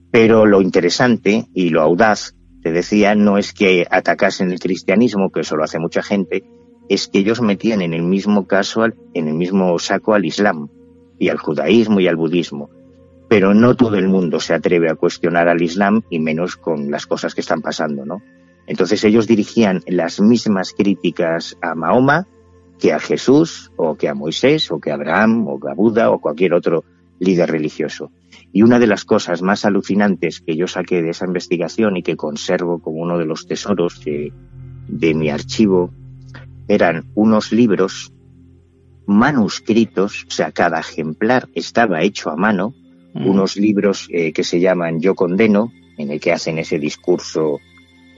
pero 0.09 0.47
lo 0.47 0.61
interesante 0.63 1.45
y 1.53 1.69
lo 1.69 1.83
audaz, 1.83 2.35
te 2.63 2.71
decía, 2.71 3.13
no 3.13 3.37
es 3.37 3.53
que 3.53 3.85
atacasen 3.91 4.51
el 4.51 4.59
cristianismo, 4.59 5.29
que 5.29 5.41
eso 5.41 5.55
lo 5.55 5.63
hace 5.63 5.77
mucha 5.77 6.01
gente, 6.01 6.43
es 6.89 7.07
que 7.07 7.19
ellos 7.19 7.39
metían 7.39 7.83
en 7.83 7.93
el 7.93 8.01
mismo 8.01 8.47
caso, 8.47 8.85
en 9.13 9.27
el 9.27 9.35
mismo 9.35 9.77
saco 9.77 10.15
al 10.15 10.25
Islam 10.25 10.69
y 11.19 11.29
al 11.29 11.37
judaísmo 11.37 11.99
y 11.99 12.07
al 12.07 12.15
budismo. 12.15 12.69
Pero 13.27 13.53
no 13.53 13.75
todo 13.75 13.95
el 13.95 14.07
mundo 14.07 14.39
se 14.39 14.53
atreve 14.53 14.89
a 14.89 14.95
cuestionar 14.95 15.47
al 15.47 15.61
Islam 15.61 16.03
y 16.09 16.19
menos 16.19 16.55
con 16.55 16.91
las 16.91 17.07
cosas 17.07 17.33
que 17.33 17.41
están 17.41 17.61
pasando, 17.61 18.05
¿no? 18.05 18.21
Entonces 18.67 19.03
ellos 19.03 19.27
dirigían 19.27 19.81
las 19.87 20.19
mismas 20.19 20.73
críticas 20.73 21.57
a 21.61 21.75
Mahoma 21.75 22.27
que 22.79 22.93
a 22.93 22.99
Jesús 22.99 23.71
o 23.77 23.95
que 23.95 24.09
a 24.09 24.13
Moisés 24.13 24.71
o 24.71 24.79
que 24.79 24.91
a 24.91 24.95
Abraham 24.95 25.47
o 25.47 25.59
a 25.67 25.73
Buda 25.73 26.11
o 26.11 26.19
cualquier 26.19 26.53
otro 26.53 26.83
líder 27.19 27.51
religioso. 27.51 28.11
Y 28.51 28.63
una 28.63 28.79
de 28.79 28.87
las 28.87 29.05
cosas 29.05 29.41
más 29.41 29.65
alucinantes 29.65 30.41
que 30.41 30.55
yo 30.55 30.67
saqué 30.67 31.01
de 31.01 31.11
esa 31.11 31.25
investigación 31.25 31.97
y 31.97 32.03
que 32.03 32.17
conservo 32.17 32.79
como 32.79 33.01
uno 33.01 33.17
de 33.17 33.25
los 33.25 33.47
tesoros 33.47 34.01
de 34.03 35.13
mi 35.13 35.29
archivo 35.29 35.91
eran 36.67 37.05
unos 37.15 37.51
libros 37.51 38.11
manuscritos, 39.05 40.25
o 40.27 40.31
sea, 40.31 40.51
cada 40.51 40.79
ejemplar 40.79 41.47
estaba 41.53 42.01
hecho 42.01 42.29
a 42.29 42.35
mano, 42.35 42.73
mm. 43.13 43.27
unos 43.27 43.57
libros 43.57 44.07
eh, 44.11 44.31
que 44.33 44.43
se 44.43 44.59
llaman 44.59 44.99
Yo 45.01 45.15
condeno, 45.15 45.71
en 45.97 46.11
el 46.11 46.19
que 46.19 46.31
hacen 46.31 46.57
ese 46.57 46.79
discurso, 46.79 47.59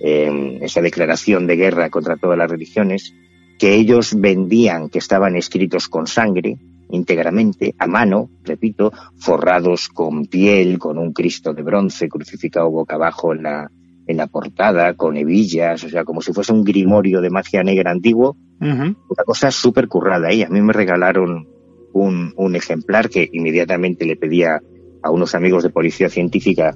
eh, 0.02 0.60
esa 0.62 0.82
declaración 0.82 1.48
de 1.48 1.56
guerra 1.56 1.90
contra 1.90 2.18
todas 2.18 2.38
las 2.38 2.50
religiones, 2.50 3.14
que 3.60 3.76
ellos 3.76 4.16
vendían, 4.20 4.90
que 4.90 5.00
estaban 5.00 5.36
escritos 5.36 5.88
con 5.88 6.08
sangre, 6.08 6.58
íntegramente, 6.90 7.76
a 7.78 7.88
mano, 7.88 8.30
repito, 8.44 8.94
forrados 9.18 9.90
con 9.90 10.26
piel, 10.26 10.80
con 10.80 10.98
un 10.98 11.12
Cristo 11.12 11.54
de 11.54 11.64
bronce 11.64 12.08
crucificado 12.08 12.70
boca 12.70 12.96
abajo 12.96 13.34
en 13.34 13.44
la, 13.44 13.70
en 14.08 14.18
la 14.18 14.28
portada, 14.28 14.94
con 14.94 15.18
hebillas, 15.18 15.84
o 15.84 15.90
sea, 15.90 16.06
como 16.06 16.22
si 16.22 16.32
fuese 16.32 16.54
un 16.54 16.64
grimorio 16.64 17.22
de 17.22 17.30
magia 17.30 17.62
negra 17.62 17.92
antiguo, 17.92 18.38
una 18.60 18.96
cosa 19.26 19.52
súper 19.52 19.88
currada. 19.88 20.32
Y 20.34 20.44
a 20.44 20.50
mí 20.50 20.62
me 20.62 20.74
regalaron 20.74 21.48
un, 21.94 22.34
un, 22.36 22.56
ejemplar 22.56 23.10
que 23.10 23.30
inmediatamente 23.32 24.06
le 24.06 24.16
pedía 24.16 24.62
a 25.04 25.12
unos 25.12 25.36
amigos 25.36 25.64
de 25.64 25.70
policía 25.70 26.10
científica 26.10 26.76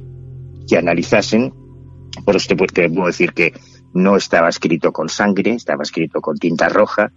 que 0.67 0.77
analizasen. 0.77 1.53
Por 2.25 2.35
eso 2.35 2.47
te 2.49 2.89
puedo 2.89 3.07
decir 3.07 3.31
que 3.31 3.53
no 3.93 4.17
estaba 4.17 4.49
escrito 4.49 4.91
con 4.91 5.07
sangre, 5.07 5.53
estaba 5.53 5.83
escrito 5.83 6.19
con 6.19 6.37
tinta 6.37 6.67
roja, 6.67 7.13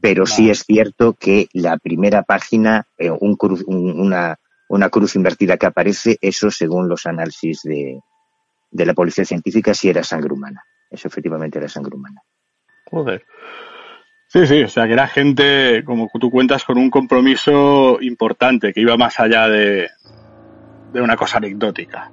pero 0.00 0.26
sí 0.26 0.50
es 0.50 0.64
cierto 0.66 1.14
que 1.18 1.48
la 1.54 1.78
primera 1.78 2.22
página, 2.22 2.86
eh, 2.98 3.10
un, 3.10 3.36
una, 3.66 4.36
una 4.68 4.88
cruz 4.90 5.16
invertida 5.16 5.56
que 5.56 5.66
aparece, 5.66 6.18
eso 6.20 6.50
según 6.50 6.88
los 6.88 7.06
análisis 7.06 7.62
de, 7.64 8.00
de 8.70 8.86
la 8.86 8.94
policía 8.94 9.24
científica 9.24 9.74
sí 9.74 9.88
era 9.88 10.02
sangre 10.02 10.32
humana. 10.32 10.62
Eso 10.90 11.08
efectivamente 11.08 11.58
era 11.58 11.68
sangre 11.68 11.96
humana. 11.96 12.22
Joder. 12.90 13.24
Sí, 14.28 14.46
sí, 14.46 14.62
o 14.62 14.68
sea 14.68 14.86
que 14.86 14.92
era 14.92 15.08
gente, 15.08 15.82
como 15.84 16.08
tú 16.20 16.30
cuentas, 16.30 16.64
con 16.64 16.78
un 16.78 16.88
compromiso 16.88 17.98
importante, 18.00 18.72
que 18.72 18.80
iba 18.80 18.96
más 18.96 19.18
allá 19.18 19.48
de, 19.48 19.88
de 20.92 21.00
una 21.00 21.16
cosa 21.16 21.38
anecdótica. 21.38 22.12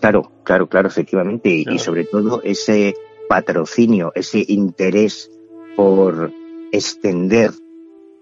Claro, 0.00 0.32
claro, 0.44 0.68
claro, 0.68 0.88
efectivamente. 0.88 1.64
Y 1.66 1.78
sobre 1.78 2.04
todo 2.04 2.42
ese 2.42 2.94
patrocinio, 3.28 4.12
ese 4.14 4.44
interés 4.48 5.30
por 5.76 6.32
extender 6.72 7.52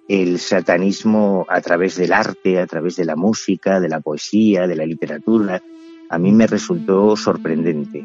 el 0.09 0.39
satanismo 0.39 1.45
a 1.49 1.61
través 1.61 1.97
del 1.97 2.13
arte, 2.13 2.61
a 2.61 2.67
través 2.67 2.97
de 2.97 3.05
la 3.05 3.17
música, 3.17 3.79
de 3.81 3.89
la 3.89 4.01
poesía, 4.01 4.67
de 4.67 4.77
la 4.77 4.87
literatura, 4.87 5.63
a 6.11 6.19
mí 6.19 6.33
me 6.33 6.47
resultó 6.47 7.17
sorprendente. 7.17 8.05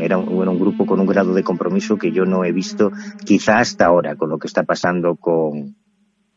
era, 0.00 0.18
un, 0.18 0.48
un 0.48 0.58
grupo 0.58 0.86
con 0.86 1.00
un 1.00 1.06
grado 1.06 1.34
de 1.34 1.42
compromiso 1.42 1.96
que 1.96 2.12
yo 2.12 2.24
no 2.24 2.44
he 2.44 2.52
visto 2.52 2.90
quizá 3.24 3.58
hasta 3.58 3.86
ahora 3.86 4.16
con 4.16 4.30
lo 4.30 4.38
que 4.38 4.46
está 4.46 4.62
pasando 4.62 5.16
con, 5.16 5.76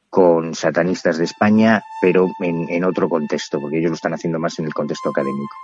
con 0.09 0.55
satanistas 0.55 1.17
de 1.17 1.25
España, 1.25 1.83
pero 2.01 2.29
en, 2.41 2.69
en 2.69 2.83
otro 2.83 3.09
contexto, 3.09 3.59
porque 3.59 3.79
ellos 3.79 3.91
lo 3.91 3.95
están 3.95 4.13
haciendo 4.13 4.39
más 4.39 4.59
en 4.59 4.65
el 4.65 4.73
contexto 4.73 5.09
académico. 5.09 5.55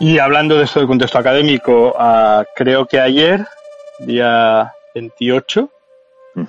Y 0.00 0.18
hablando 0.18 0.56
de 0.56 0.64
eso 0.64 0.80
del 0.80 0.88
contexto 0.88 1.18
académico, 1.18 1.94
uh, 1.98 2.44
creo 2.56 2.86
que 2.86 2.98
ayer, 2.98 3.46
día 4.00 4.72
28, 4.94 5.70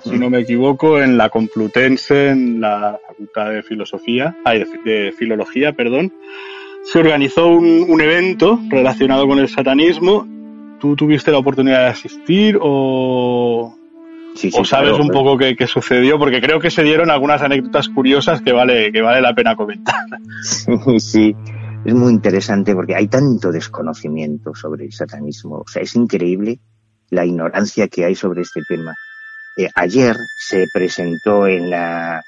si 0.02 0.18
no 0.18 0.30
me 0.30 0.40
equivoco, 0.40 1.00
en 1.00 1.18
la 1.18 1.28
Complutense, 1.28 2.30
en 2.30 2.60
la 2.60 2.98
Facultad 3.06 3.50
de 3.50 3.62
Filosofía, 3.62 4.34
ay, 4.44 4.64
de, 4.64 4.90
de, 4.90 5.12
Filología, 5.12 5.72
perdón, 5.72 6.12
se 6.84 6.98
organizó 6.98 7.46
un, 7.46 7.86
un, 7.88 8.00
evento 8.00 8.60
relacionado 8.68 9.26
con 9.26 9.38
el 9.38 9.48
satanismo. 9.48 10.26
¿Tú 10.80 10.96
tuviste 10.96 11.30
la 11.30 11.38
oportunidad 11.38 11.80
de 11.80 11.86
asistir 11.86 12.58
o, 12.60 13.74
sí, 14.34 14.50
sí, 14.50 14.60
o 14.60 14.64
sabes 14.64 14.90
claro, 14.90 15.04
un 15.04 15.10
poco 15.10 15.38
qué, 15.38 15.56
qué, 15.56 15.66
sucedió? 15.66 16.18
Porque 16.18 16.40
creo 16.40 16.60
que 16.60 16.70
se 16.70 16.82
dieron 16.82 17.10
algunas 17.10 17.40
anécdotas 17.40 17.88
curiosas 17.88 18.42
que 18.42 18.52
vale, 18.52 18.92
que 18.92 19.00
vale 19.00 19.22
la 19.22 19.34
pena 19.34 19.56
comentar. 19.56 19.94
Sí, 20.42 20.72
sí. 21.00 21.36
Es 21.84 21.94
muy 21.94 22.12
interesante 22.12 22.74
porque 22.74 22.94
hay 22.94 23.08
tanto 23.08 23.52
desconocimiento 23.52 24.54
sobre 24.54 24.86
el 24.86 24.92
satanismo. 24.92 25.58
O 25.58 25.68
sea, 25.68 25.82
es 25.82 25.94
increíble 25.96 26.60
la 27.10 27.26
ignorancia 27.26 27.88
que 27.88 28.04
hay 28.04 28.14
sobre 28.14 28.42
este 28.42 28.60
tema. 28.66 28.94
Eh, 29.56 29.68
ayer 29.74 30.16
se 30.38 30.66
presentó 30.72 31.46
en 31.46 31.70
la, 31.70 32.22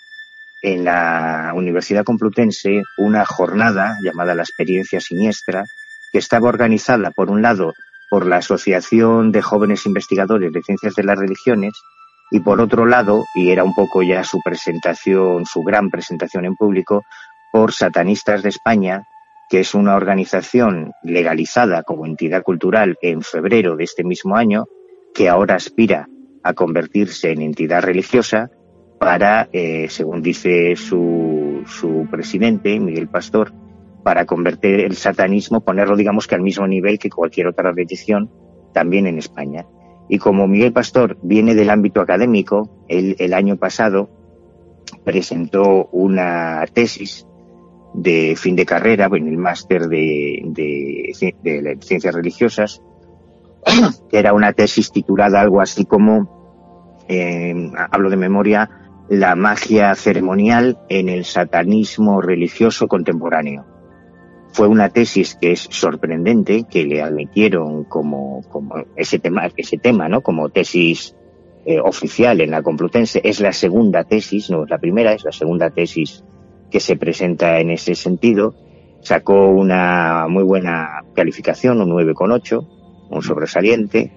en 0.62 0.84
la 0.84 1.52
Universidad 1.54 2.04
Complutense 2.04 2.82
una 2.98 3.24
jornada 3.24 3.96
llamada 4.02 4.34
La 4.34 4.42
Experiencia 4.42 5.00
Siniestra, 5.00 5.64
que 6.12 6.18
estaba 6.18 6.48
organizada, 6.48 7.10
por 7.10 7.30
un 7.30 7.42
lado, 7.42 7.74
por 8.10 8.26
la 8.26 8.36
Asociación 8.36 9.32
de 9.32 9.42
Jóvenes 9.42 9.86
Investigadores 9.86 10.52
de 10.52 10.62
Ciencias 10.62 10.94
de 10.94 11.04
las 11.04 11.18
Religiones, 11.18 11.72
y 12.30 12.40
por 12.40 12.60
otro 12.60 12.86
lado, 12.86 13.24
y 13.34 13.50
era 13.50 13.64
un 13.64 13.74
poco 13.74 14.02
ya 14.02 14.24
su 14.24 14.40
presentación, 14.42 15.46
su 15.46 15.62
gran 15.62 15.90
presentación 15.90 16.44
en 16.44 16.56
público, 16.56 17.04
por 17.52 17.72
Satanistas 17.72 18.42
de 18.42 18.48
España, 18.48 19.04
que 19.48 19.60
es 19.60 19.74
una 19.74 19.94
organización 19.94 20.92
legalizada 21.02 21.82
como 21.84 22.06
entidad 22.06 22.42
cultural 22.42 22.96
en 23.00 23.22
febrero 23.22 23.76
de 23.76 23.84
este 23.84 24.02
mismo 24.02 24.36
año, 24.36 24.66
que 25.14 25.28
ahora 25.28 25.54
aspira 25.54 26.08
a 26.42 26.52
convertirse 26.54 27.30
en 27.30 27.42
entidad 27.42 27.82
religiosa 27.82 28.50
para, 28.98 29.48
eh, 29.52 29.86
según 29.88 30.22
dice 30.22 30.76
su, 30.76 31.62
su 31.66 32.06
presidente, 32.10 32.78
Miguel 32.80 33.08
Pastor, 33.08 33.52
para 34.02 34.24
convertir 34.24 34.80
el 34.80 34.96
satanismo, 34.96 35.60
ponerlo 35.60 35.96
digamos 35.96 36.26
que 36.26 36.34
al 36.34 36.42
mismo 36.42 36.66
nivel 36.66 36.98
que 36.98 37.10
cualquier 37.10 37.48
otra 37.48 37.72
religión, 37.72 38.30
también 38.72 39.06
en 39.06 39.18
España. 39.18 39.66
Y 40.08 40.18
como 40.18 40.46
Miguel 40.46 40.72
Pastor 40.72 41.18
viene 41.22 41.54
del 41.54 41.70
ámbito 41.70 42.00
académico, 42.00 42.84
él 42.88 43.16
el 43.18 43.34
año 43.34 43.56
pasado 43.56 44.08
presentó 45.04 45.88
una 45.92 46.64
tesis 46.72 47.26
de 47.94 48.34
fin 48.36 48.54
de 48.54 48.66
carrera, 48.66 49.08
en 49.12 49.26
el 49.26 49.38
máster 49.38 49.88
de, 49.88 50.42
de, 50.44 51.34
de, 51.42 51.78
ciencias 51.80 52.14
religiosas, 52.14 52.82
que 54.10 54.18
era 54.18 54.34
una 54.34 54.52
tesis 54.52 54.92
titulada 54.92 55.40
algo 55.40 55.60
así 55.60 55.84
como, 55.84 57.02
eh, 57.08 57.72
hablo 57.90 58.10
de 58.10 58.16
memoria, 58.16 58.85
la 59.08 59.36
magia 59.36 59.94
ceremonial 59.94 60.78
en 60.88 61.08
el 61.08 61.24
satanismo 61.24 62.20
religioso 62.20 62.88
contemporáneo. 62.88 63.64
Fue 64.48 64.68
una 64.68 64.88
tesis 64.88 65.36
que 65.40 65.52
es 65.52 65.68
sorprendente, 65.70 66.64
que 66.68 66.84
le 66.84 67.02
admitieron 67.02 67.84
como, 67.84 68.42
como 68.48 68.74
ese 68.96 69.18
tema, 69.18 69.48
ese 69.56 69.76
tema, 69.76 70.08
¿no? 70.08 70.22
Como 70.22 70.48
tesis 70.48 71.14
eh, 71.66 71.80
oficial 71.80 72.40
en 72.40 72.50
la 72.50 72.62
Complutense. 72.62 73.20
Es 73.22 73.40
la 73.40 73.52
segunda 73.52 74.04
tesis, 74.04 74.50
no 74.50 74.64
es 74.64 74.70
la 74.70 74.78
primera, 74.78 75.12
es 75.12 75.24
la 75.24 75.32
segunda 75.32 75.70
tesis 75.70 76.24
que 76.70 76.80
se 76.80 76.96
presenta 76.96 77.60
en 77.60 77.70
ese 77.70 77.94
sentido. 77.94 78.54
Sacó 79.02 79.48
una 79.48 80.26
muy 80.28 80.42
buena 80.42 81.04
calificación, 81.14 81.80
un 81.80 81.90
9,8, 81.90 83.08
un 83.10 83.22
sobresaliente. 83.22 84.10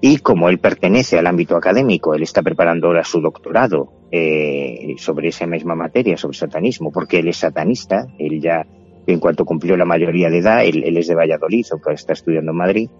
Y 0.00 0.18
como 0.18 0.48
él 0.48 0.58
pertenece 0.58 1.18
al 1.18 1.26
ámbito 1.26 1.56
académico, 1.56 2.14
él 2.14 2.22
está 2.22 2.42
preparando 2.42 2.88
ahora 2.88 3.02
su 3.02 3.20
doctorado 3.20 3.92
eh, 4.10 4.94
sobre 4.98 5.28
esa 5.28 5.46
misma 5.46 5.74
materia, 5.74 6.16
sobre 6.16 6.36
satanismo, 6.36 6.92
porque 6.92 7.18
él 7.18 7.28
es 7.28 7.38
satanista, 7.38 8.06
él 8.18 8.40
ya, 8.40 8.66
en 9.06 9.18
cuanto 9.18 9.44
cumplió 9.44 9.76
la 9.76 9.86
mayoría 9.86 10.28
de 10.28 10.38
edad, 10.38 10.64
él, 10.64 10.84
él 10.84 10.96
es 10.98 11.06
de 11.08 11.14
Valladolid, 11.14 11.64
aunque 11.72 11.94
está 11.94 12.12
estudiando 12.12 12.50
en 12.52 12.56
Madrid, 12.56 12.90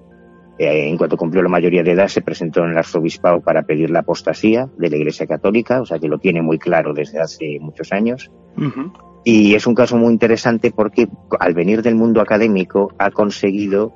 eh, 0.59 0.89
en 0.89 0.97
cuanto 0.97 1.19
cumplió 1.19 1.43
la 1.43 1.51
mayoría 1.51 1.83
de 1.83 1.93
edad 1.93 2.09
se 2.09 2.23
presentó 2.23 2.65
en 2.65 2.71
el 2.71 2.79
arzobispado 2.79 3.43
para 3.43 3.65
pedir 3.65 3.91
la 3.91 4.01
apostasía 4.01 4.71
de 4.79 4.89
la 4.89 4.97
Iglesia 4.97 5.27
Católica, 5.27 5.83
o 5.83 5.85
sea 5.85 5.99
que 5.99 6.09
lo 6.09 6.19
tiene 6.19 6.41
muy 6.41 6.59
claro 6.59 6.95
desde 6.95 7.21
hace 7.21 7.59
muchos 7.61 7.93
años. 7.93 8.31
Uh 8.57 8.63
-huh. 8.63 8.93
Y 9.23 9.55
es 9.55 9.67
un 9.67 9.75
caso 9.75 9.99
muy 9.99 10.13
interesante 10.13 10.71
porque 10.71 11.09
al 11.41 11.53
venir 11.53 11.83
del 11.83 11.95
mundo 11.95 12.23
académico 12.23 12.93
ha 12.97 13.11
conseguido 13.11 13.93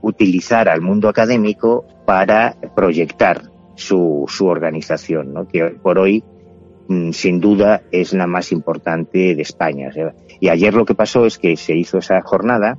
utilizar 0.00 0.68
al 0.68 0.80
mundo 0.80 1.08
académico 1.08 1.84
para 2.04 2.56
proyectar 2.74 3.50
su, 3.76 4.24
su 4.28 4.46
organización, 4.46 5.32
¿no? 5.32 5.48
que 5.48 5.64
por 5.82 5.98
hoy 5.98 6.24
mm, 6.88 7.10
sin 7.10 7.40
duda 7.40 7.82
es 7.90 8.12
la 8.12 8.26
más 8.26 8.52
importante 8.52 9.34
de 9.34 9.42
España. 9.42 9.90
Y 10.40 10.48
ayer 10.48 10.74
lo 10.74 10.84
que 10.84 10.94
pasó 10.94 11.26
es 11.26 11.38
que 11.38 11.56
se 11.56 11.76
hizo 11.76 11.98
esa 11.98 12.20
jornada 12.22 12.78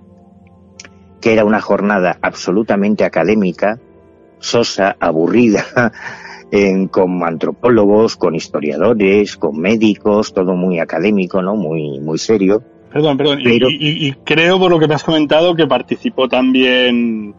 que 1.22 1.34
era 1.34 1.44
una 1.44 1.60
jornada 1.60 2.20
absolutamente 2.22 3.04
académica, 3.04 3.80
sosa, 4.38 4.96
aburrida, 5.00 5.66
en, 6.52 6.88
con 6.88 7.24
antropólogos, 7.24 8.16
con 8.16 8.36
historiadores, 8.36 9.36
con 9.36 9.58
médicos, 9.60 10.34
todo 10.34 10.56
muy 10.56 10.80
académico, 10.80 11.42
¿no? 11.42 11.56
Muy, 11.56 12.00
muy 12.00 12.20
serio. 12.20 12.62
Perdón, 12.92 13.18
perdón. 13.18 13.40
Pero... 13.44 13.70
Y, 13.70 13.74
y, 13.74 14.08
y, 14.08 14.14
creo, 14.24 14.60
por 14.60 14.70
lo 14.70 14.78
que 14.78 14.88
me 14.88 14.94
has 14.94 15.04
comentado, 15.04 15.56
que 15.56 15.66
participó 15.66 16.30
también 16.30 17.34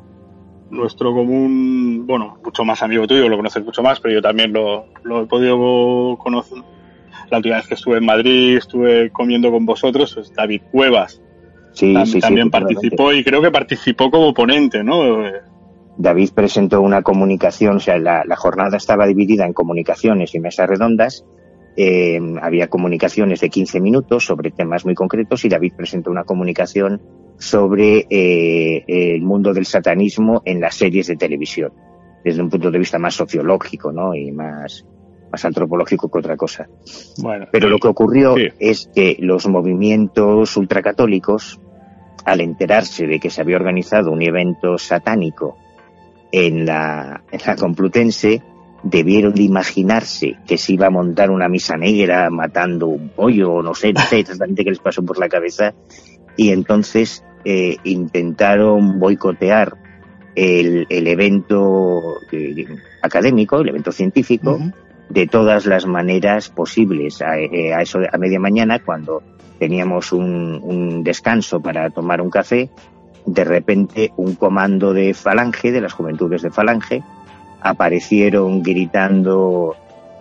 nuestro 0.70 1.12
común, 1.14 2.06
bueno, 2.06 2.38
mucho 2.44 2.64
más 2.64 2.82
amigo 2.82 3.06
tuyo, 3.06 3.28
lo 3.28 3.36
conoces 3.36 3.64
mucho 3.64 3.82
más, 3.82 4.00
pero 4.00 4.14
yo 4.14 4.22
también 4.22 4.52
lo, 4.52 4.86
lo 5.04 5.22
he 5.22 5.26
podido 5.26 6.16
conocer. 6.18 6.58
La 7.30 7.38
última 7.38 7.56
vez 7.56 7.66
que 7.66 7.74
estuve 7.74 7.98
en 7.98 8.04
Madrid, 8.04 8.56
estuve 8.56 9.10
comiendo 9.10 9.50
con 9.50 9.66
vosotros, 9.66 10.16
es 10.16 10.32
David 10.34 10.62
Cuevas. 10.70 11.20
Sí, 11.72 11.92
también, 11.92 12.06
sí, 12.06 12.20
también 12.20 12.46
sí, 12.46 12.50
participó 12.50 13.12
y 13.12 13.22
creo 13.22 13.42
que 13.42 13.50
participó 13.50 14.10
como 14.10 14.32
ponente, 14.32 14.82
¿no? 14.82 15.24
David 15.98 16.30
presentó 16.34 16.80
una 16.80 17.02
comunicación, 17.02 17.76
o 17.76 17.80
sea, 17.80 17.98
la, 17.98 18.24
la 18.24 18.36
jornada 18.36 18.76
estaba 18.76 19.06
dividida 19.06 19.46
en 19.46 19.52
comunicaciones 19.52 20.34
y 20.34 20.40
mesas 20.40 20.68
redondas. 20.68 21.24
Eh, 21.76 22.18
había 22.40 22.68
comunicaciones 22.68 23.40
de 23.40 23.50
15 23.50 23.80
minutos 23.80 24.24
sobre 24.24 24.50
temas 24.50 24.86
muy 24.86 24.94
concretos 24.94 25.44
y 25.44 25.48
David 25.50 25.74
presentó 25.76 26.10
una 26.10 26.24
comunicación 26.24 27.02
sobre 27.38 28.06
eh, 28.08 28.84
el 28.86 29.22
mundo 29.22 29.52
del 29.52 29.66
satanismo 29.66 30.42
en 30.44 30.60
las 30.60 30.74
series 30.74 31.06
de 31.08 31.16
televisión, 31.16 31.72
desde 32.24 32.42
un 32.42 32.50
punto 32.50 32.70
de 32.70 32.78
vista 32.78 32.98
más 32.98 33.14
sociológico, 33.14 33.92
¿no? 33.92 34.14
Y 34.14 34.32
más, 34.32 34.84
más 35.30 35.44
antropológico 35.44 36.10
que 36.10 36.18
otra 36.18 36.36
cosa. 36.36 36.68
Bueno, 37.18 37.46
Pero 37.52 37.68
lo 37.68 37.78
que 37.78 37.88
ocurrió 37.88 38.36
sí. 38.36 38.48
es 38.58 38.90
que 38.94 39.16
los 39.20 39.46
movimientos 39.46 40.56
ultracatólicos, 40.56 41.60
al 42.24 42.40
enterarse 42.40 43.06
de 43.06 43.20
que 43.20 43.30
se 43.30 43.40
había 43.40 43.56
organizado 43.56 44.10
un 44.10 44.22
evento 44.22 44.78
satánico 44.78 45.56
en 46.32 46.66
la, 46.66 47.22
en 47.30 47.40
la 47.46 47.56
Complutense, 47.56 48.42
debieron 48.82 49.34
de 49.34 49.42
imaginarse 49.42 50.36
que 50.46 50.58
se 50.58 50.74
iba 50.74 50.86
a 50.86 50.90
montar 50.90 51.30
una 51.30 51.48
misa 51.48 51.76
negra 51.76 52.30
matando 52.30 52.86
un 52.86 53.08
pollo, 53.08 53.54
o 53.54 53.62
no 53.62 53.74
sé, 53.74 53.92
no 53.92 54.00
sé 54.00 54.18
exactamente 54.20 54.64
qué 54.64 54.70
les 54.70 54.78
pasó 54.78 55.04
por 55.04 55.18
la 55.18 55.28
cabeza, 55.28 55.74
y 56.36 56.50
entonces 56.50 57.24
eh, 57.44 57.76
intentaron 57.84 58.98
boicotear 58.98 59.76
el, 60.34 60.86
el 60.90 61.06
evento 61.06 62.16
eh, 62.32 62.66
académico, 63.02 63.60
el 63.60 63.68
evento 63.68 63.92
científico, 63.92 64.52
uh 64.52 64.58
-huh. 64.58 64.74
de 65.08 65.26
todas 65.26 65.66
las 65.66 65.86
maneras 65.86 66.50
posibles. 66.50 67.22
A, 67.22 67.38
eh, 67.38 67.72
a, 67.72 67.80
eso 67.82 68.00
a 68.12 68.18
media 68.18 68.38
mañana, 68.38 68.80
cuando 68.84 69.22
teníamos 69.58 70.12
un, 70.12 70.60
un 70.62 71.02
descanso 71.02 71.60
para 71.60 71.88
tomar 71.90 72.20
un 72.20 72.30
café, 72.30 72.68
de 73.24 73.44
repente 73.44 74.12
un 74.16 74.34
comando 74.34 74.92
de 74.92 75.14
Falange, 75.14 75.72
de 75.72 75.80
las 75.80 75.94
juventudes 75.94 76.42
de 76.42 76.50
Falange, 76.50 77.02
aparecieron 77.60 78.62
gritando 78.62 79.74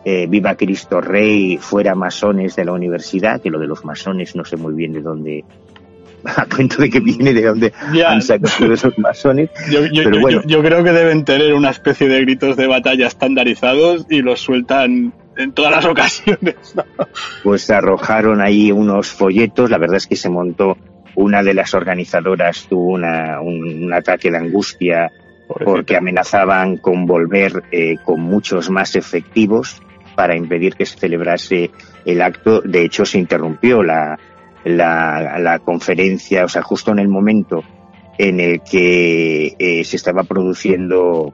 eh, 0.05 0.28
Viva 0.28 0.55
Cristo 0.55 1.01
Rey, 1.01 1.57
fuera 1.57 1.93
masones 1.95 2.55
de 2.55 2.66
la 2.66 2.72
universidad, 2.74 3.41
que 3.41 3.49
lo 3.49 3.59
de 3.59 3.68
los 3.68 3.84
masones 3.84 4.36
no 4.36 4.45
sé 4.45 4.55
muy 4.57 4.74
bien 4.74 4.93
de 4.93 5.01
dónde, 5.01 5.43
a 6.38 6.46
cuento 6.46 6.82
de 6.82 6.90
que 6.90 7.00
viene 7.00 7.34
de 7.34 7.44
dónde 7.44 7.74
han 8.06 8.22
sacado 8.22 8.74
esos 8.74 8.98
masones. 8.98 9.50
Yo, 9.70 9.82
pero 10.04 10.20
bueno. 10.20 10.42
yo, 10.46 10.62
creo 10.62 10.84
que 10.84 10.92
deben 10.92 11.24
tener 11.24 11.54
una 11.54 11.70
especie 11.70 12.08
de 12.08 12.22
gritos 12.22 12.56
de 12.58 12.68
batalla 12.68 13.08
estandarizados 13.08 14.06
y 14.10 14.22
los 14.22 14.40
sueltan 14.40 15.14
en 15.38 15.52
todas 15.54 15.72
las 15.72 15.86
ocasiones. 15.86 16.56
Pues 17.44 17.70
arrojaron 17.70 18.42
ahí 18.42 18.72
unos 18.72 19.10
folletos, 19.10 19.70
la 19.70 19.78
verdad 19.78 19.98
es 19.98 20.08
que 20.08 20.16
se 20.16 20.30
montó 20.30 20.78
una 21.16 21.44
de 21.44 21.54
las 21.54 21.74
organizadoras 21.74 22.68
tuvo 22.68 22.94
una, 22.94 23.40
un, 23.40 23.92
ataque 23.94 24.30
de 24.30 24.38
angustia 24.38 25.12
porque 25.64 25.96
amenazaban 25.96 26.76
con 26.76 27.06
volver 27.06 27.64
eh, 27.72 27.96
con 28.04 28.20
muchos 28.20 28.70
más 28.70 28.98
efectivos 28.98 29.82
para 30.16 30.36
impedir 30.36 30.76
que 30.76 30.86
se 30.86 30.98
celebrase 30.98 31.72
el 32.04 32.22
acto. 32.22 32.62
De 32.62 32.84
hecho, 32.84 33.06
se 33.06 33.20
interrumpió 33.20 33.84
la, 33.84 34.18
la, 34.66 35.38
la 35.39 35.59
conferencia, 35.59 36.43
o 36.43 36.49
sea, 36.49 36.63
justo 36.63 36.91
en 36.91 36.99
el 36.99 37.07
momento 37.07 37.63
en 38.18 38.39
el 38.39 38.61
que 38.61 39.55
eh, 39.59 39.84
se 39.84 39.95
estaba 39.95 40.24
produciendo 40.24 41.34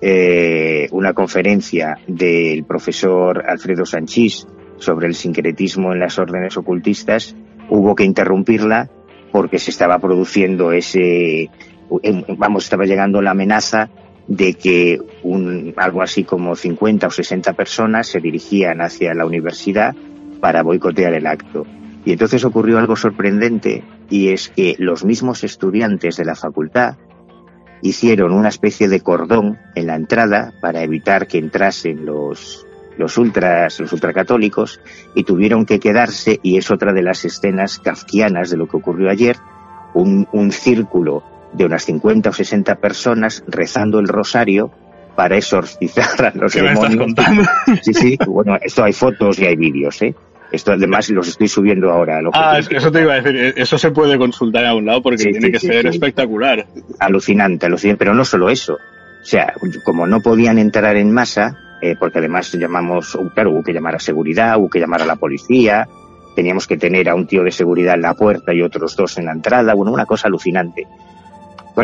eh, 0.00 0.88
una 0.92 1.12
conferencia 1.12 1.98
del 2.06 2.64
profesor 2.64 3.44
Alfredo 3.48 3.84
Sanchís 3.84 4.46
sobre 4.76 5.06
el 5.06 5.14
sincretismo 5.14 5.92
en 5.92 6.00
las 6.00 6.18
órdenes 6.18 6.56
ocultistas, 6.56 7.34
hubo 7.70 7.94
que 7.94 8.04
interrumpirla 8.04 8.90
porque 9.32 9.58
se 9.58 9.70
estaba 9.70 9.98
produciendo 9.98 10.72
ese, 10.72 11.50
vamos, 12.36 12.64
estaba 12.64 12.84
llegando 12.84 13.20
la 13.22 13.32
amenaza 13.32 13.90
de 14.26 14.54
que 14.54 14.98
un, 15.22 15.74
algo 15.76 16.02
así 16.02 16.24
como 16.24 16.54
50 16.54 17.06
o 17.06 17.10
60 17.10 17.54
personas 17.54 18.06
se 18.06 18.20
dirigían 18.20 18.80
hacia 18.80 19.14
la 19.14 19.26
universidad 19.26 19.94
para 20.40 20.62
boicotear 20.62 21.14
el 21.14 21.26
acto. 21.26 21.66
Y 22.04 22.12
entonces 22.12 22.44
ocurrió 22.44 22.78
algo 22.78 22.96
sorprendente 22.96 23.84
y 24.08 24.28
es 24.28 24.48
que 24.48 24.76
los 24.78 25.04
mismos 25.04 25.44
estudiantes 25.44 26.16
de 26.16 26.24
la 26.24 26.34
facultad 26.34 26.96
hicieron 27.82 28.32
una 28.32 28.48
especie 28.48 28.88
de 28.88 29.00
cordón 29.00 29.58
en 29.74 29.86
la 29.86 29.96
entrada 29.96 30.52
para 30.60 30.82
evitar 30.82 31.26
que 31.26 31.38
entrasen 31.38 32.04
los, 32.06 32.66
los 32.96 33.16
ultras, 33.18 33.78
los 33.80 33.92
ultracatólicos, 33.92 34.80
y 35.14 35.24
tuvieron 35.24 35.64
que 35.64 35.78
quedarse, 35.78 36.40
y 36.42 36.56
es 36.56 36.70
otra 36.70 36.92
de 36.92 37.02
las 37.02 37.24
escenas 37.24 37.78
kafkianas 37.78 38.50
de 38.50 38.56
lo 38.56 38.66
que 38.66 38.76
ocurrió 38.76 39.10
ayer, 39.10 39.36
un, 39.94 40.28
un 40.32 40.52
círculo 40.52 41.22
de 41.52 41.64
unas 41.64 41.84
50 41.84 42.30
o 42.30 42.32
60 42.32 42.74
personas 42.76 43.44
rezando 43.46 44.00
el 44.00 44.08
rosario 44.08 44.70
para 45.14 45.36
exorcizar 45.36 46.26
a 46.26 46.32
los 46.34 46.52
demonios. 46.52 47.12
Sí, 47.82 47.94
sí, 47.94 48.18
bueno, 48.26 48.56
esto 48.60 48.84
hay 48.84 48.92
fotos 48.92 49.38
y 49.38 49.46
hay 49.46 49.56
vídeos, 49.56 50.00
¿eh? 50.02 50.14
Esto 50.50 50.72
además 50.72 51.10
los 51.10 51.28
estoy 51.28 51.48
subiendo 51.48 51.90
ahora. 51.90 52.20
ah, 52.32 52.58
eso 52.58 52.90
te 52.90 53.02
iba 53.02 53.14
a 53.14 53.20
decir, 53.20 53.54
eso 53.56 53.76
se 53.76 53.90
puede 53.90 54.16
consultar 54.16 54.64
a 54.64 54.74
un 54.74 54.86
lado 54.86 55.02
porque 55.02 55.24
tiene 55.24 55.50
que 55.50 55.58
ser 55.58 55.86
espectacular. 55.86 56.66
Alucinante, 56.98 57.66
alucinante, 57.66 57.98
pero 57.98 58.14
no 58.14 58.24
solo 58.24 58.48
eso. 58.48 58.74
O 58.74 59.24
sea, 59.24 59.52
como 59.84 60.06
no 60.06 60.20
podían 60.20 60.58
entrar 60.58 60.96
en 60.96 61.12
masa, 61.12 61.58
eh, 61.82 61.96
porque 61.98 62.18
además 62.18 62.52
llamamos, 62.52 63.18
claro, 63.34 63.52
hubo 63.52 63.62
que 63.62 63.72
llamar 63.72 63.96
a 63.96 63.98
seguridad, 63.98 64.58
hubo 64.58 64.70
que 64.70 64.80
llamar 64.80 65.02
a 65.02 65.06
la 65.06 65.16
policía, 65.16 65.86
teníamos 66.34 66.66
que 66.66 66.78
tener 66.78 67.08
a 67.10 67.14
un 67.14 67.26
tío 67.26 67.42
de 67.42 67.50
seguridad 67.50 67.96
en 67.96 68.02
la 68.02 68.14
puerta 68.14 68.54
y 68.54 68.62
otros 68.62 68.96
dos 68.96 69.18
en 69.18 69.26
la 69.26 69.32
entrada, 69.32 69.74
bueno, 69.74 69.92
una 69.92 70.06
cosa 70.06 70.28
alucinante 70.28 70.86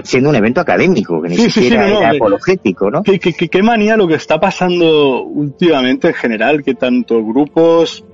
siendo 0.03 0.31
un 0.31 0.35
evento 0.35 0.61
académico, 0.61 1.23
que 1.23 1.29
ni 1.29 1.37
siquiera 1.37 1.87
era 1.87 2.11
apologético, 2.11 2.91
¿no? 2.91 3.03
¿Qué, 3.03 3.19
qué, 3.19 3.63
manía 3.63 3.97
lo 3.97 4.09
que 4.09 4.15
está 4.15 4.41
pasando 4.41 5.23
últimamente 5.23 6.09
en 6.09 6.15
general, 6.15 6.65
que 6.65 6.75
tanto 6.75 7.25
grupos 7.25 8.05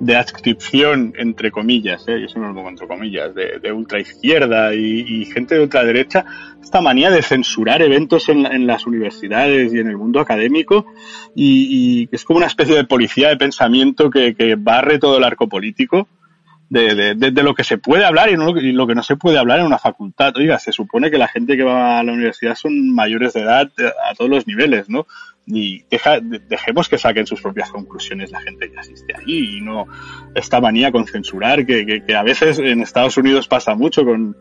de 0.00 0.16
adscripción, 0.16 1.12
entre 1.18 1.50
comillas, 1.50 2.08
¿eh? 2.08 2.18
yo 2.22 2.26
siempre 2.26 2.48
lo 2.48 2.54
pongo 2.54 2.70
entre 2.70 2.88
comillas, 2.88 3.34
de, 3.34 3.72
ultraizquierda 3.72 4.74
y, 4.74 5.26
gente 5.26 5.54
de 5.54 5.60
ultraderecha, 5.60 6.24
esta 6.62 6.80
manía 6.80 7.10
de 7.10 7.22
censurar 7.22 7.82
eventos 7.82 8.28
en, 8.30 8.66
las 8.66 8.86
universidades 8.86 9.72
y 9.74 9.78
en 9.78 9.88
el 9.88 9.98
mundo 9.98 10.20
académico 10.20 10.86
y, 11.34 12.02
y, 12.02 12.08
es 12.12 12.24
como 12.24 12.38
una 12.38 12.46
especie 12.46 12.74
de 12.74 12.84
policía 12.84 13.28
de 13.28 13.36
pensamiento 13.36 14.10
que, 14.10 14.56
barre 14.58 14.98
todo 14.98 15.18
el 15.18 15.24
arco 15.24 15.48
político 15.48 16.08
de, 16.70 17.42
lo 17.42 17.54
que 17.54 17.64
se 17.64 17.76
puede 17.76 18.04
hablar 18.04 18.30
y, 18.30 18.36
no, 18.36 18.56
y, 18.56 18.72
lo 18.72 18.86
que 18.86 18.94
no 18.94 19.02
se 19.02 19.16
puede 19.16 19.38
hablar 19.38 19.60
en 19.60 19.66
una 19.66 19.78
facultad. 19.78 20.34
Oiga, 20.36 20.58
se 20.58 20.72
supone 20.72 21.10
que 21.10 21.18
la 21.18 21.28
gente 21.28 21.56
que 21.56 21.64
va 21.64 21.98
a 21.98 22.02
la 22.02 22.12
universidad 22.12 22.54
son 22.54 22.94
mayores 22.94 23.34
de 23.34 23.40
edad 23.42 23.70
eh, 23.76 23.90
a 24.08 24.14
todos 24.14 24.30
los 24.30 24.46
niveles, 24.46 24.88
¿no? 24.88 25.06
Y 25.52 25.84
deja, 25.90 26.20
dejemos 26.20 26.88
que 26.88 26.98
saquen 26.98 27.26
sus 27.26 27.40
propias 27.40 27.70
conclusiones 27.70 28.30
la 28.30 28.40
gente 28.40 28.70
que 28.70 28.78
asiste 28.78 29.14
allí 29.16 29.58
y 29.58 29.60
no 29.60 29.86
esta 30.34 30.60
manía 30.60 30.92
con 30.92 31.06
censurar 31.06 31.66
que, 31.66 31.84
que, 31.84 32.04
que 32.04 32.14
a 32.14 32.22
veces 32.22 32.58
en 32.58 32.82
Estados 32.82 33.16
Unidos 33.16 33.48
pasa 33.48 33.74
mucho 33.74 34.04
con, 34.04 34.36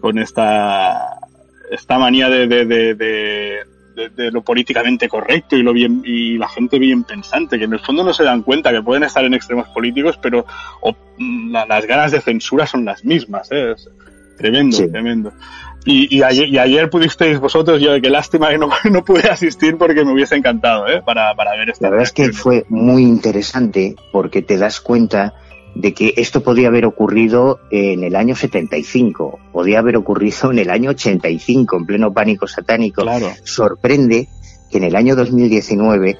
con 0.00 0.18
esta, 0.18 1.18
esta 1.70 1.98
manía 1.98 2.28
de, 2.28 2.46
de, 2.46 3.64
de 4.08 4.30
lo 4.30 4.42
políticamente 4.42 5.08
correcto 5.08 5.56
y 5.56 5.62
lo 5.62 5.72
bien 5.72 6.02
y 6.04 6.38
la 6.38 6.48
gente 6.48 6.78
bien 6.78 7.04
pensante 7.04 7.58
que 7.58 7.64
en 7.64 7.72
el 7.72 7.80
fondo 7.80 8.02
no 8.04 8.14
se 8.14 8.24
dan 8.24 8.42
cuenta 8.42 8.72
que 8.72 8.82
pueden 8.82 9.02
estar 9.02 9.24
en 9.24 9.34
extremos 9.34 9.68
políticos 9.68 10.18
pero 10.22 10.46
o, 10.80 10.96
la, 11.50 11.66
las 11.66 11.86
ganas 11.86 12.12
de 12.12 12.20
censura 12.20 12.66
son 12.66 12.84
las 12.84 13.04
mismas 13.04 13.50
¿eh? 13.52 13.72
es 13.72 13.90
tremendo 14.38 14.76
sí. 14.76 14.88
tremendo 14.88 15.32
y, 15.84 16.16
y, 16.16 16.22
ayer, 16.22 16.48
y, 16.48 16.58
ayer, 16.58 16.90
pudisteis 16.90 17.38
vosotros 17.38 17.80
yo 17.80 18.00
qué 18.00 18.10
lástima 18.10 18.50
que 18.50 18.58
no, 18.58 18.68
no 18.90 19.04
pude 19.04 19.28
asistir 19.28 19.76
porque 19.76 20.04
me 20.04 20.12
hubiese 20.12 20.36
encantado 20.36 20.86
¿eh? 20.88 21.02
para, 21.04 21.34
para 21.34 21.56
ver 21.56 21.70
esta 21.70 21.86
la 21.86 21.90
verdad 21.90 22.04
es 22.04 22.12
que 22.12 22.32
fue 22.32 22.64
muy 22.68 23.02
interesante 23.02 23.96
porque 24.12 24.42
te 24.42 24.58
das 24.58 24.80
cuenta 24.80 25.34
de 25.74 25.94
que 25.94 26.14
esto 26.16 26.42
podía 26.42 26.68
haber 26.68 26.84
ocurrido 26.84 27.60
en 27.70 28.02
el 28.02 28.16
año 28.16 28.34
75, 28.34 29.38
podía 29.52 29.78
haber 29.78 29.96
ocurrido 29.96 30.50
en 30.50 30.58
el 30.58 30.70
año 30.70 30.90
85, 30.90 31.76
en 31.76 31.86
pleno 31.86 32.12
pánico 32.12 32.46
satánico. 32.46 33.02
Claro. 33.02 33.28
Sorprende 33.44 34.28
que 34.70 34.78
en 34.78 34.84
el 34.84 34.96
año 34.96 35.14
2019 35.16 36.18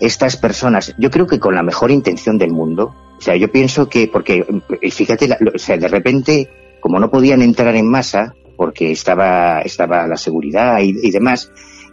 estas 0.00 0.36
personas, 0.36 0.94
yo 0.98 1.10
creo 1.10 1.26
que 1.26 1.38
con 1.38 1.54
la 1.54 1.62
mejor 1.62 1.90
intención 1.90 2.36
del 2.36 2.50
mundo, 2.50 2.94
o 3.16 3.20
sea, 3.20 3.36
yo 3.36 3.50
pienso 3.50 3.88
que, 3.88 4.08
porque 4.08 4.44
fíjate, 4.90 5.28
la, 5.28 5.38
o 5.54 5.58
sea, 5.58 5.76
de 5.76 5.88
repente, 5.88 6.50
como 6.80 6.98
no 6.98 7.10
podían 7.10 7.42
entrar 7.42 7.74
en 7.76 7.88
masa, 7.88 8.34
porque 8.56 8.90
estaba, 8.90 9.60
estaba 9.60 10.06
la 10.06 10.16
seguridad 10.16 10.80
y, 10.80 10.94
y 11.02 11.10
demás, 11.10 11.50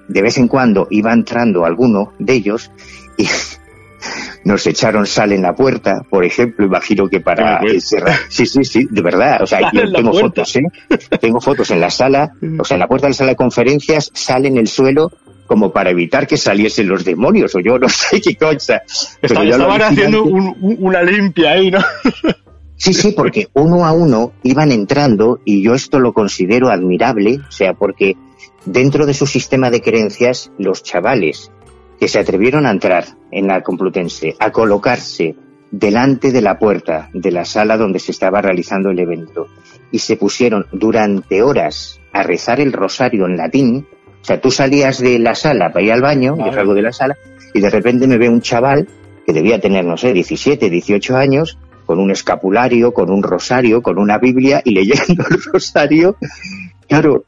de 0.08 0.22
vez 0.22 0.38
en 0.38 0.48
cuando 0.48 0.88
iba 0.90 1.14
entrando 1.14 1.66
alguno 1.66 2.14
de 2.20 2.34
ellos 2.34 2.72
y 3.18 3.28
nos 4.44 4.66
echaron 4.68 5.06
sal 5.06 5.32
en 5.32 5.44
la 5.44 5.54
puerta, 5.54 6.02
por 6.10 6.26
ejemplo, 6.26 6.66
imagino 6.66 7.08
que 7.08 7.20
para 7.20 7.62
cerrar. 7.80 8.18
Sí, 8.30 8.46
sí, 8.46 8.64
sí, 8.64 8.88
de 8.90 9.02
verdad. 9.02 9.42
O 9.42 9.48
sea, 9.48 9.72
yo 9.72 9.92
tengo 9.92 10.14
fotos, 10.14 10.56
¿eh? 10.56 10.64
Tengo 11.20 11.40
fotos 11.40 11.72
en 11.72 11.80
la 11.80 11.90
sala, 11.90 12.32
o 12.60 12.64
sea, 12.64 12.76
en 12.76 12.80
la 12.80 12.88
puerta 12.88 13.08
de 13.08 13.12
la 13.12 13.16
sala 13.16 13.30
de 13.32 13.36
conferencias 13.36 14.12
sale 14.14 14.48
en 14.48 14.58
el 14.58 14.68
suelo 14.68 15.12
como 15.46 15.72
para 15.74 15.90
evitar 15.90 16.28
que 16.28 16.38
saliesen 16.38 16.88
los 16.88 17.04
demonios, 17.04 17.54
o 17.56 17.60
yo 17.60 17.78
no 17.78 17.90
sé 17.90 18.22
qué 18.22 18.36
cosa. 18.36 18.82
Pero 19.20 19.44
estaban 19.44 19.82
haciendo 19.82 20.24
un, 20.24 20.56
una 20.80 21.04
limpia 21.04 21.52
ahí, 21.52 21.70
¿no? 21.70 21.80
Sí, 22.82 22.96
sí, 22.96 23.12
porque 23.12 23.48
uno 23.54 23.86
a 23.86 23.92
uno 23.92 24.32
iban 24.42 24.72
entrando 24.72 25.38
y 25.46 25.62
yo 25.62 25.76
esto 25.76 26.00
lo 26.00 26.14
considero 26.14 26.70
admirable, 26.70 27.40
o 27.48 27.52
sea, 27.52 27.76
porque 27.76 28.18
dentro 28.66 29.06
de 29.06 29.14
su 29.14 29.28
sistema 29.28 29.70
de 29.70 29.82
creencias, 29.82 30.52
los 30.58 30.82
chavales 30.82 31.52
que 32.00 32.08
se 32.08 32.18
atrevieron 32.18 32.66
a 32.66 32.72
entrar 32.72 33.06
en 33.30 33.46
la 33.46 33.62
Complutense, 33.62 34.36
a 34.40 34.52
colocarse 34.52 35.36
delante 35.70 36.32
de 36.32 36.42
la 36.42 36.58
puerta 36.58 37.12
de 37.14 37.30
la 37.30 37.46
sala 37.46 37.78
donde 37.78 38.00
se 38.00 38.14
estaba 38.14 38.42
realizando 38.42 38.90
el 38.90 38.98
evento 38.98 39.46
y 39.92 40.00
se 40.00 40.18
pusieron 40.18 40.66
durante 40.72 41.44
horas 41.44 42.00
a 42.12 42.24
rezar 42.24 42.60
el 42.60 42.74
rosario 42.74 43.28
en 43.28 43.38
latín. 43.38 43.88
O 44.24 44.26
sea, 44.26 44.42
tú 44.42 44.50
salías 44.50 44.98
de 44.98 45.20
la 45.20 45.36
sala 45.36 45.72
para 45.72 45.86
ir 45.86 45.92
al 45.92 46.02
baño, 46.02 46.36
vale. 46.36 46.50
yo 46.50 46.56
salgo 46.56 46.74
de 46.74 46.82
la 46.82 46.94
sala, 46.94 47.16
y 47.54 47.60
de 47.60 47.70
repente 47.70 48.08
me 48.08 48.18
ve 48.18 48.28
un 48.28 48.42
chaval 48.42 48.88
que 49.24 49.34
debía 49.34 49.62
tener, 49.62 49.86
no 49.86 49.98
sé, 49.98 50.14
17, 50.14 50.68
18 50.68 51.16
años, 51.16 51.60
con 51.92 52.00
un 52.00 52.10
escapulario, 52.10 52.94
con 52.94 53.12
un 53.12 53.22
rosario, 53.22 53.82
con 53.82 54.00
una 54.00 54.18
Biblia 54.18 54.62
y 54.64 54.72
leyendo 54.72 55.26
el 55.30 55.44
rosario. 55.52 56.16
Claro, 56.88 57.26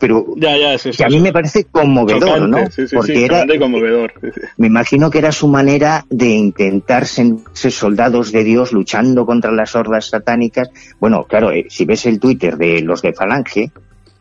pero 0.00 0.26
ya, 0.36 0.56
ya, 0.58 0.76
sí, 0.76 0.90
sí, 0.90 0.98
que 0.98 1.04
a 1.04 1.08
mí 1.08 1.20
me 1.20 1.32
parece 1.32 1.66
conmovedor, 1.66 2.20
Chocante, 2.20 2.48
¿no? 2.48 2.70
Sí, 2.88 2.96
Porque 2.96 3.24
era 3.26 3.46
conmovedor. 3.60 4.12
me 4.56 4.66
imagino 4.66 5.08
que 5.08 5.18
era 5.18 5.30
su 5.30 5.46
manera 5.46 6.04
de 6.10 6.30
intentar 6.30 7.06
ser 7.06 7.36
soldados 7.54 8.32
de 8.32 8.42
Dios 8.42 8.72
luchando 8.72 9.24
contra 9.24 9.52
las 9.52 9.76
hordas 9.76 10.06
satánicas. 10.06 10.68
Bueno, 10.98 11.22
claro, 11.28 11.52
eh, 11.52 11.66
si 11.68 11.84
ves 11.84 12.06
el 12.06 12.18
Twitter 12.18 12.56
de 12.56 12.82
los 12.82 13.02
de 13.02 13.12
Falange 13.12 13.70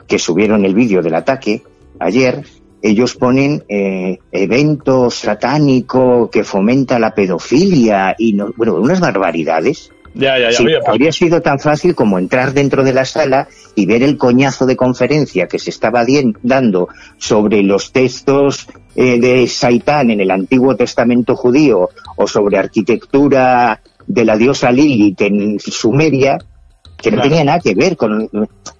que 0.05 0.19
subieron 0.19 0.63
el 0.63 0.75
vídeo 0.75 1.01
del 1.01 1.15
ataque 1.15 1.63
ayer, 1.97 2.43
ellos 2.81 3.15
ponen 3.15 3.63
eh, 3.67 4.19
evento 4.31 5.09
satánico 5.09 6.29
que 6.29 6.43
fomenta 6.43 6.99
la 6.99 7.13
pedofilia 7.13 8.15
y 8.17 8.33
no, 8.33 8.53
bueno, 8.55 8.75
unas 8.75 8.99
barbaridades 8.99 9.91
Ya, 10.13 10.39
ya, 10.39 10.49
ya. 10.49 10.79
habría 10.87 11.11
sido 11.11 11.41
tan 11.41 11.59
fácil 11.59 11.93
como 11.93 12.17
entrar 12.17 12.53
dentro 12.53 12.83
de 12.83 12.93
la 12.93 13.05
sala 13.05 13.47
y 13.75 13.85
ver 13.85 14.03
el 14.03 14.17
coñazo 14.17 14.65
de 14.65 14.75
conferencia 14.75 15.47
que 15.47 15.59
se 15.59 15.69
estaba 15.69 16.05
dando 16.41 16.89
sobre 17.17 17.61
los 17.63 17.91
textos 17.91 18.67
eh, 18.95 19.19
de 19.19 19.47
Saitán 19.47 20.09
en 20.09 20.21
el 20.21 20.31
Antiguo 20.31 20.75
Testamento 20.75 21.35
judío 21.35 21.89
o 22.15 22.27
sobre 22.27 22.57
arquitectura 22.57 23.81
de 24.07 24.25
la 24.25 24.35
diosa 24.35 24.71
Lilith 24.71 25.21
en 25.21 25.59
Sumeria, 25.59 26.39
que 27.01 27.11
no 27.11 27.21
tenía 27.21 27.43
nada 27.43 27.59
que 27.59 27.75
ver 27.75 27.95
con... 27.95 28.29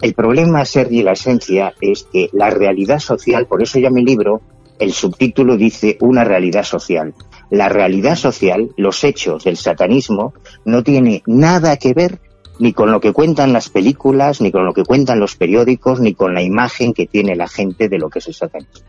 El 0.01 0.13
problema, 0.13 0.63
Sergi, 0.65 1.03
la 1.03 1.13
esencia, 1.13 1.73
es 1.81 2.03
que 2.03 2.29
la 2.33 2.49
realidad 2.49 2.99
social, 2.99 3.45
por 3.47 3.61
eso 3.61 3.79
ya 3.79 3.89
mi 3.89 4.03
libro, 4.03 4.41
el 4.79 4.93
subtítulo 4.93 5.57
dice 5.57 5.97
una 5.99 6.23
realidad 6.23 6.63
social. 6.63 7.13
La 7.49 7.69
realidad 7.69 8.15
social, 8.15 8.69
los 8.77 9.03
hechos 9.03 9.43
del 9.43 9.57
satanismo, 9.57 10.33
no 10.65 10.83
tiene 10.83 11.21
nada 11.25 11.77
que 11.77 11.93
ver 11.93 12.19
ni 12.59 12.73
con 12.73 12.91
lo 12.91 12.99
que 12.99 13.13
cuentan 13.13 13.53
las 13.53 13.69
películas, 13.69 14.41
ni 14.41 14.51
con 14.51 14.65
lo 14.65 14.73
que 14.73 14.83
cuentan 14.83 15.19
los 15.19 15.35
periódicos, 15.35 15.99
ni 15.99 16.13
con 16.13 16.33
la 16.33 16.41
imagen 16.41 16.93
que 16.93 17.07
tiene 17.07 17.35
la 17.35 17.47
gente 17.47 17.87
de 17.87 17.97
lo 17.97 18.09
que 18.09 18.19
es 18.19 18.27
el 18.27 18.33
satanismo. 18.33 18.85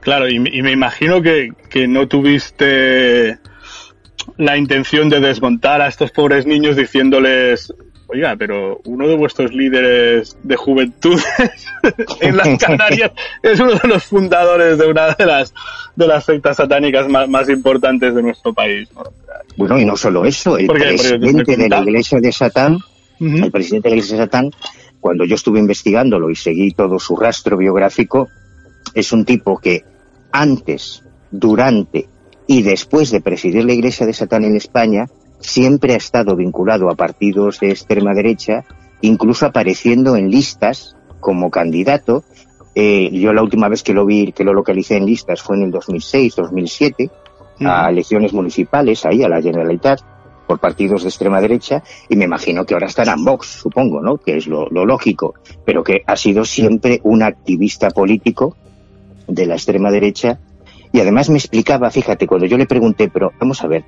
Claro, 0.00 0.28
y, 0.28 0.38
me 0.38 0.70
imagino 0.70 1.22
que, 1.22 1.50
que 1.70 1.88
no 1.88 2.06
tuviste 2.06 3.38
la 4.36 4.58
intención 4.58 5.08
de 5.08 5.20
desmontar 5.20 5.80
a 5.80 5.88
estos 5.88 6.10
pobres 6.10 6.46
niños 6.46 6.76
diciéndoles 6.76 7.72
Oiga, 8.14 8.36
pero 8.38 8.80
uno 8.84 9.08
de 9.08 9.16
vuestros 9.16 9.52
líderes 9.52 10.38
de 10.44 10.54
juventud 10.54 11.20
en 12.20 12.36
las 12.36 12.58
Canarias 12.58 13.10
es 13.42 13.58
uno 13.58 13.74
de 13.74 13.88
los 13.88 14.04
fundadores 14.04 14.78
de 14.78 14.86
una 14.86 15.16
de 15.16 15.26
las 15.26 15.52
de 15.96 16.06
las 16.06 16.24
sectas 16.24 16.58
satánicas 16.58 17.08
más, 17.08 17.48
importantes 17.48 18.14
de 18.14 18.22
nuestro 18.22 18.54
país. 18.54 18.88
Bueno, 19.56 19.80
y 19.80 19.84
no 19.84 19.96
solo 19.96 20.24
eso, 20.24 20.56
el 20.56 20.68
presidente 20.68 21.56
de 21.56 21.68
la 21.68 21.80
Iglesia 21.80 22.20
de 22.20 22.30
Satán, 22.30 22.78
el 23.18 23.50
presidente 23.50 23.88
de 23.88 23.96
la 23.96 23.96
Iglesia 23.96 24.18
de 24.18 24.22
Satán, 24.22 24.50
cuando 25.00 25.24
yo 25.24 25.34
estuve 25.34 25.58
investigándolo 25.58 26.30
y 26.30 26.36
seguí 26.36 26.70
todo 26.70 27.00
su 27.00 27.16
rastro 27.16 27.56
biográfico, 27.56 28.28
es 28.94 29.12
un 29.12 29.24
tipo 29.24 29.58
que 29.58 29.82
antes, 30.30 31.02
durante 31.32 32.06
y 32.46 32.62
después 32.62 33.10
de 33.10 33.20
presidir 33.20 33.64
la 33.64 33.72
Iglesia 33.72 34.06
de 34.06 34.12
Satán 34.12 34.44
en 34.44 34.54
España, 34.54 35.08
siempre 35.44 35.92
ha 35.92 35.98
estado 35.98 36.36
vinculado 36.36 36.90
a 36.90 36.94
partidos 36.94 37.60
de 37.60 37.70
extrema 37.70 38.14
derecha, 38.14 38.64
incluso 39.02 39.46
apareciendo 39.46 40.16
en 40.16 40.30
listas 40.30 40.96
como 41.20 41.50
candidato. 41.50 42.24
Eh, 42.74 43.10
yo 43.12 43.32
la 43.32 43.42
última 43.42 43.68
vez 43.68 43.82
que 43.82 43.92
lo 43.92 44.06
vi, 44.06 44.32
que 44.32 44.42
lo 44.42 44.54
localicé 44.54 44.96
en 44.96 45.06
listas 45.06 45.42
fue 45.42 45.56
en 45.56 45.64
el 45.64 45.70
2006, 45.70 46.36
2007, 46.36 47.10
a 47.60 47.90
elecciones 47.90 48.32
municipales, 48.32 49.04
ahí 49.04 49.22
a 49.22 49.28
la 49.28 49.40
Generalitat, 49.40 50.00
por 50.46 50.58
partidos 50.58 51.02
de 51.02 51.08
extrema 51.08 51.40
derecha, 51.40 51.82
y 52.08 52.16
me 52.16 52.24
imagino 52.24 52.64
que 52.64 52.74
ahora 52.74 52.86
estará 52.86 53.12
en 53.12 53.24
Vox, 53.24 53.46
supongo, 53.46 54.00
¿no? 54.00 54.16
Que 54.18 54.36
es 54.36 54.46
lo, 54.46 54.68
lo 54.70 54.84
lógico, 54.84 55.34
pero 55.64 55.84
que 55.84 56.02
ha 56.06 56.16
sido 56.16 56.44
siempre 56.44 57.00
un 57.04 57.22
activista 57.22 57.90
político 57.90 58.56
de 59.28 59.46
la 59.46 59.54
extrema 59.54 59.90
derecha, 59.90 60.40
y 60.92 61.00
además 61.00 61.30
me 61.30 61.38
explicaba, 61.38 61.90
fíjate, 61.90 62.26
cuando 62.26 62.46
yo 62.46 62.58
le 62.58 62.66
pregunté, 62.66 63.08
pero 63.08 63.32
vamos 63.38 63.62
a 63.62 63.68
ver, 63.68 63.84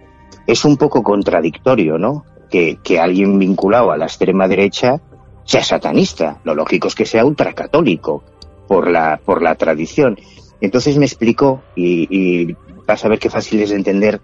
es 0.47 0.65
un 0.65 0.77
poco 0.77 1.03
contradictorio, 1.03 1.99
¿no? 1.99 2.25
Que, 2.51 2.79
alguien 3.01 3.39
vinculado 3.39 3.93
a 3.93 3.97
la 3.97 4.07
extrema 4.07 4.49
derecha 4.49 5.01
sea 5.45 5.63
satanista. 5.63 6.39
Lo 6.45 6.55
lógico 6.55 6.89
es 6.89 6.95
que 6.95 7.05
sea 7.05 7.25
ultracatólico 7.25 8.25
por 8.67 8.91
la, 8.91 9.21
por 9.23 9.43
la 9.43 9.55
tradición. 9.57 10.19
Entonces 10.61 10.97
me 10.97 11.05
explicó, 11.05 11.63
y, 11.75 12.07
y 12.11 12.57
vas 12.87 13.05
a 13.05 13.09
ver 13.09 13.19
qué 13.19 13.29
fácil 13.29 13.61
es 13.61 13.71
de 13.71 13.77
entender, 13.77 14.21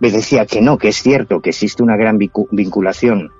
me 0.00 0.10
decía 0.10 0.46
que 0.46 0.60
no, 0.60 0.78
que 0.78 0.88
es 0.88 1.02
cierto 1.02 1.40
que 1.40 1.50
existe 1.50 1.82
una 1.82 1.96
gran 1.96 2.18
vinculación 2.18 3.30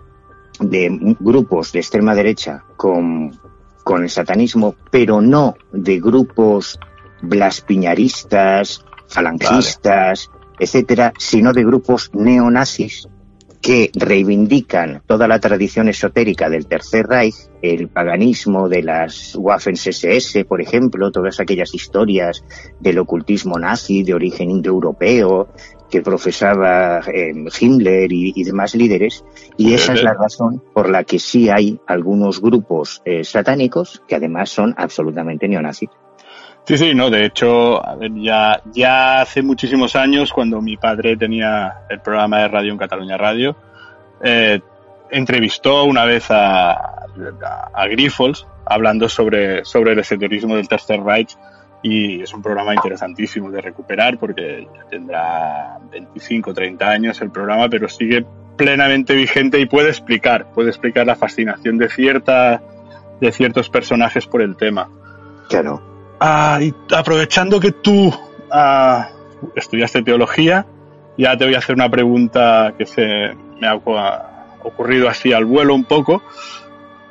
de 0.61 1.17
grupos 1.21 1.73
de 1.73 1.81
extrema 1.81 2.15
derecha 2.15 2.65
con, 2.77 3.39
con 3.85 4.03
el 4.03 4.11
satanismo, 4.11 4.75
pero 4.91 5.21
no 5.21 5.57
de 5.73 6.01
grupos 6.01 6.81
blaspiñaristas, 7.23 8.85
falangistas, 9.07 10.31
etcétera, 10.59 11.13
sino 11.19 11.53
de 11.53 11.65
grupos 11.65 12.11
neonazis 12.15 13.09
que 13.61 13.91
reivindican 13.95 15.03
toda 15.07 15.27
la 15.27 15.41
tradición 15.41 15.89
esotérica 15.89 16.49
del 16.49 16.67
Tercer 16.67 17.07
Reich, 17.07 17.35
el 17.61 17.89
paganismo 17.89 18.69
de 18.69 18.83
las 18.83 19.35
Waffen-SS, 19.37 20.45
por 20.47 20.61
ejemplo, 20.61 21.11
todas 21.11 21.41
aquellas 21.41 21.75
historias 21.75 22.45
del 22.79 22.99
ocultismo 22.99 23.59
nazi 23.59 24.05
de 24.05 24.15
origen 24.15 24.51
indoeuropeo 24.51 25.49
que 25.91 26.03
profesaba 26.03 27.01
eh, 27.13 27.33
Himmler 27.61 28.13
y, 28.13 28.45
demás 28.45 28.75
líderes, 28.75 29.25
y 29.57 29.73
esa 29.73 29.95
es 29.95 30.03
la 30.03 30.15
razón 30.15 30.63
por 30.75 30.91
la 30.91 31.03
que 31.05 31.19
sí 31.19 31.49
hay 31.49 31.81
algunos 31.87 32.41
grupos 32.41 33.03
eh, 33.05 33.25
satánicos 33.25 34.03
que 34.07 34.17
además 34.17 34.51
son 34.51 34.75
absolutamente 34.77 35.49
neonazis. 35.49 35.91
Sí, 36.69 36.77
sí, 36.77 36.95
no, 36.95 37.09
de 37.09 37.25
hecho, 37.25 37.81
ya, 38.17 38.61
ya 38.75 39.23
hace 39.23 39.41
muchísimos 39.41 39.97
años, 39.97 40.35
cuando 40.35 40.61
mi 40.61 40.77
padre 40.77 41.17
tenía 41.17 41.79
el 41.89 42.01
programa 42.01 42.41
de 42.41 42.49
radio 42.49 42.73
en 42.73 42.77
Cataluña 42.77 43.17
Radio, 43.17 43.57
eh, 44.23 44.61
entrevistó 45.11 45.85
una 45.85 46.05
vez 46.05 46.31
a, 46.31 46.73
a, 47.73 47.87
Grifols 47.87 48.47
hablando 48.67 49.09
sobre, 49.09 49.65
sobre 49.65 49.93
el 49.93 50.01
esoterismo 50.01 50.57
del 50.57 50.69
Tercer 50.69 51.03
Reich 51.03 51.39
y 51.83 52.21
es 52.21 52.35
un 52.35 52.43
programa 52.43 52.75
interesantísimo 52.75 53.51
de 53.51 53.63
recuperar 53.63 54.19
porque 54.19 54.69
ya 54.77 54.85
tendrá 54.91 55.79
25, 55.91 56.53
30 56.53 56.87
años 56.87 57.23
el 57.23 57.31
programa, 57.31 57.71
pero 57.71 57.89
sigue 57.89 58.27
plenamente 58.59 59.15
vigente 59.15 59.59
y 59.59 59.65
puede 59.65 59.89
explicar, 59.89 60.53
puede 60.53 60.69
explicar 60.69 61.07
la 61.07 61.17
fascinación 61.17 61.79
de 61.79 61.89
cierta, 61.89 62.61
de 63.23 63.33
ciertos 63.33 63.71
personajes 63.71 64.27
por 64.27 64.43
el 64.43 64.55
tema. 64.55 64.91
Claro. 65.49 65.97
Ah, 66.21 66.59
y 66.61 66.75
aprovechando 66.95 67.61
que 67.61 67.73
tú 67.73 68.13
ah, 68.51 69.11
estudiaste 69.55 70.03
teología, 70.03 70.67
ya 71.17 71.37
te 71.37 71.45
voy 71.45 71.55
a 71.55 71.59
hacer 71.59 71.75
una 71.75 71.89
pregunta 71.89 72.75
que 72.77 72.87
se 72.87 73.35
me 73.61 73.67
ha 73.67 73.75
ocurrido 73.75 75.09
así 75.09 75.33
al 75.33 75.45
vuelo 75.45 75.75
un 75.75 75.85
poco. 75.85 76.23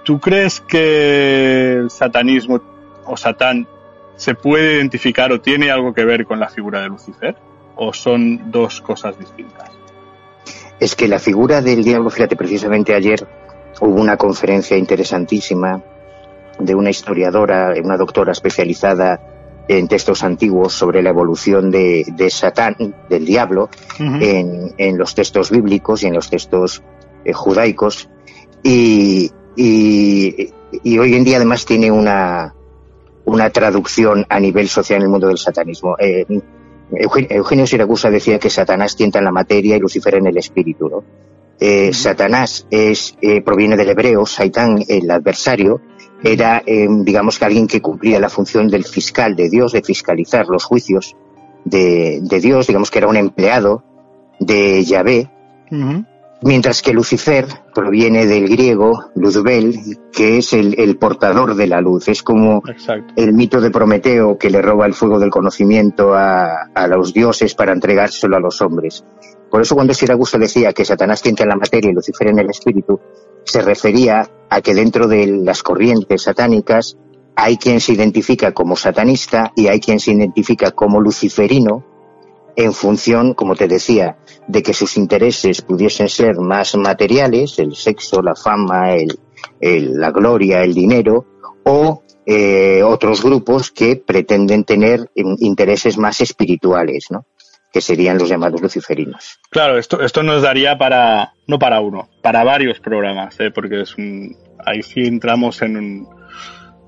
¿Tú 0.04 0.20
crees 0.20 0.62
que 0.62 1.74
el 1.74 1.90
satanismo 1.90 2.62
o 3.06 3.18
Satán 3.18 3.68
se 4.16 4.36
puede 4.36 4.76
identificar 4.76 5.32
o 5.32 5.42
tiene 5.42 5.72
algo 5.72 5.94
que 5.94 6.06
ver 6.06 6.26
con 6.26 6.40
la 6.40 6.50
figura 6.50 6.82
de 6.82 6.88
Lucifer? 6.88 7.36
¿O 7.76 7.94
son 7.94 8.52
dos 8.52 8.82
cosas 8.82 9.18
distintas? 9.20 9.70
Es 10.80 10.96
que 10.96 11.08
la 11.08 11.20
figura 11.20 11.62
del 11.62 11.84
diablo, 11.84 12.10
fíjate, 12.10 12.36
precisamente 12.36 12.94
ayer 12.94 13.28
hubo 13.80 14.02
una 14.02 14.18
conferencia 14.18 14.78
interesantísima 14.78 15.82
de 16.60 16.76
una 16.76 16.90
historiadora, 16.90 17.74
una 17.84 17.98
doctora 17.98 18.32
especializada 18.32 19.20
en 19.68 19.88
textos 19.88 20.24
antiguos 20.24 20.74
sobre 20.74 21.02
la 21.02 21.10
evolución 21.10 21.72
de, 21.72 22.30
Satán, 22.30 22.76
del 23.10 23.26
diablo, 23.26 23.70
en, 24.00 24.98
los 24.98 25.14
textos 25.14 25.52
bíblicos 25.52 26.04
y 26.04 26.08
en 26.08 26.14
los 26.14 26.30
textos 26.30 26.84
eh, 27.26 27.34
judaicos. 27.34 28.10
Y, 28.64 29.32
hoy 29.58 31.14
en 31.16 31.24
día 31.24 31.38
además 31.38 31.66
tiene 31.66 31.92
una, 31.92 32.54
una 33.26 33.50
traducción 33.50 34.26
a 34.30 34.40
nivel 34.40 34.70
social 34.70 34.98
en 34.98 35.04
el 35.04 35.10
mundo 35.10 35.28
del 35.28 35.38
satanismo. 35.38 35.96
Eh, 36.00 36.26
Eugenio, 36.92 37.68
Siracusa 37.68 38.10
decía 38.10 38.40
que 38.40 38.50
Satanás 38.50 38.96
tienta 38.96 39.20
en 39.20 39.26
la 39.26 39.32
materia 39.32 39.76
y 39.76 39.80
Lucifer 39.80 40.16
en 40.16 40.28
el 40.28 40.38
espíritu. 40.38 41.04
Eh, 41.60 41.92
Satanás 41.92 42.66
es, 42.70 43.18
proviene 43.44 43.76
del 43.76 43.90
hebreo, 43.90 44.26
Saitán, 44.26 44.84
el 44.88 45.12
adversario, 45.12 45.82
era, 46.24 46.64
eh, 46.66 46.88
digamos 46.90 47.38
que 47.38 47.46
alguien 47.46 47.68
que 47.68 47.82
cumplía 47.82 48.20
la 48.20 48.30
función 48.30 48.68
del 48.68 48.84
fiscal 48.84 49.36
de 49.36 49.50
Dios, 49.50 49.72
de 49.72 49.82
fiscalizar 49.82 50.48
los 50.48 50.64
juicios 50.64 51.16
de, 51.66 52.22
Dios, 52.42 52.68
digamos 52.68 52.92
que 52.92 53.00
era 53.00 53.08
un 53.08 53.18
empleado 53.18 53.84
de 54.40 54.84
Yahvé, 54.84 55.30
mientras 56.42 56.82
que 56.82 56.94
Lucifer 56.94 57.46
proviene 57.74 58.26
del 58.26 58.48
griego 58.48 59.06
Luzbel, 59.16 59.98
que 60.12 60.38
es 60.38 60.54
el, 60.54 60.98
portador 60.98 61.56
de 61.56 61.68
la 61.68 61.82
luz, 61.82 62.08
es 62.08 62.24
como 62.24 62.64
el 63.16 63.34
mito 63.34 63.60
de 63.60 63.72
Prometeo 63.72 64.38
que 64.38 64.50
le 64.50 64.62
roba 64.62 64.86
el 64.86 64.94
fuego 64.94 65.20
del 65.20 65.30
conocimiento 65.30 66.14
a, 66.14 66.70
a 66.74 66.88
los 66.88 67.14
dioses 67.14 67.54
para 67.54 67.74
entregárselo 67.74 68.38
a 68.38 68.40
los 68.40 68.62
hombres. 68.62 69.04
Por 69.50 69.62
eso 69.62 69.76
cuando 69.76 69.94
Siragusa 69.94 70.38
decía 70.38 70.74
que 70.74 70.86
Satanás 70.86 71.22
tienta 71.22 71.44
en 71.44 71.50
la 71.50 71.56
materia 71.56 71.90
y 71.90 71.94
Lucifer 71.94 72.28
en 72.28 72.40
el 72.40 72.50
espíritu, 72.50 73.00
se 73.48 73.62
refería 73.62 74.30
a 74.50 74.62
que 74.62 74.74
dentro 74.74 75.08
de 75.08 75.28
las 75.28 75.64
corrientes 75.64 76.24
satánicas 76.24 76.98
hay 77.36 77.58
quien 77.58 77.80
se 77.80 77.94
identifica 77.94 78.52
como 78.52 78.76
satanista 78.76 79.52
y 79.56 79.68
hay 79.68 79.80
quien 79.80 80.00
se 80.00 80.12
identifica 80.12 80.72
como 80.72 81.00
luciferino 81.00 81.86
en 82.56 82.74
función, 82.74 83.36
como 83.36 83.56
te 83.56 83.68
decía, 83.68 84.18
de 84.48 84.64
que 84.64 84.74
sus 84.74 84.98
intereses 84.98 85.62
pudiesen 85.62 86.10
ser 86.10 86.38
más 86.40 86.76
materiales, 86.76 87.60
el 87.60 87.76
sexo, 87.76 88.22
la 88.24 88.36
fama, 88.36 88.96
el, 88.96 89.20
la 89.94 90.12
gloria, 90.12 90.64
el 90.64 90.74
dinero, 90.74 91.26
o 91.64 92.02
eh, 92.26 92.82
otros 92.84 93.24
grupos 93.24 93.72
que 93.72 93.98
pretenden 93.98 94.64
tener 94.64 95.12
intereses 95.16 95.98
más 96.00 96.20
espirituales, 96.20 97.06
¿no? 97.12 97.26
Que 97.72 97.82
serían 97.82 98.18
los 98.18 98.30
llamados 98.30 98.62
luciferinos. 98.62 99.40
Claro, 99.50 99.78
esto, 99.78 100.02
esto 100.02 100.24
nos 100.24 100.42
daría 100.42 100.78
para, 100.78 101.34
no 101.48 101.60
para 101.60 101.82
uno, 101.82 102.10
para 102.22 102.44
varios 102.44 102.80
programas, 102.80 103.40
¿eh? 103.40 103.52
porque 103.52 103.82
es 103.82 103.98
un, 103.98 104.36
ahí 104.66 104.82
sí 104.82 105.02
entramos 105.02 105.62
en 105.62 105.78
un, 105.78 106.10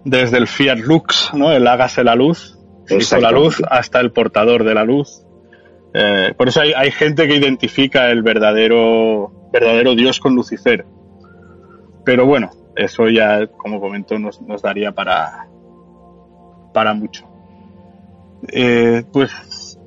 desde 0.06 0.38
el 0.38 0.48
Fiat 0.48 0.78
Lux, 0.80 1.32
¿no? 1.34 1.52
el 1.52 1.68
hágase 1.68 2.04
la 2.04 2.16
luz, 2.16 2.58
la 3.20 3.32
luz, 3.32 3.62
hasta 3.70 4.00
el 4.00 4.12
portador 4.12 4.64
de 4.64 4.74
la 4.74 4.84
luz. 4.84 5.24
Eh, 5.94 6.34
por 6.38 6.48
eso 6.48 6.62
hay, 6.62 6.74
hay, 6.74 6.92
gente 6.92 7.28
que 7.28 7.36
identifica 7.36 8.10
el 8.12 8.22
verdadero, 8.22 9.50
verdadero 9.52 9.96
Dios 9.96 10.20
con 10.20 10.36
Lucifer. 10.36 10.86
Pero 12.06 12.26
bueno, 12.26 12.52
eso 12.76 13.08
ya, 13.10 13.48
como 13.48 13.80
comentó, 13.80 14.18
nos, 14.18 14.42
nos 14.42 14.62
daría 14.62 14.92
para, 14.92 15.48
para 16.74 16.94
mucho. 16.94 17.28
Eh, 18.48 19.04
pues 19.12 19.32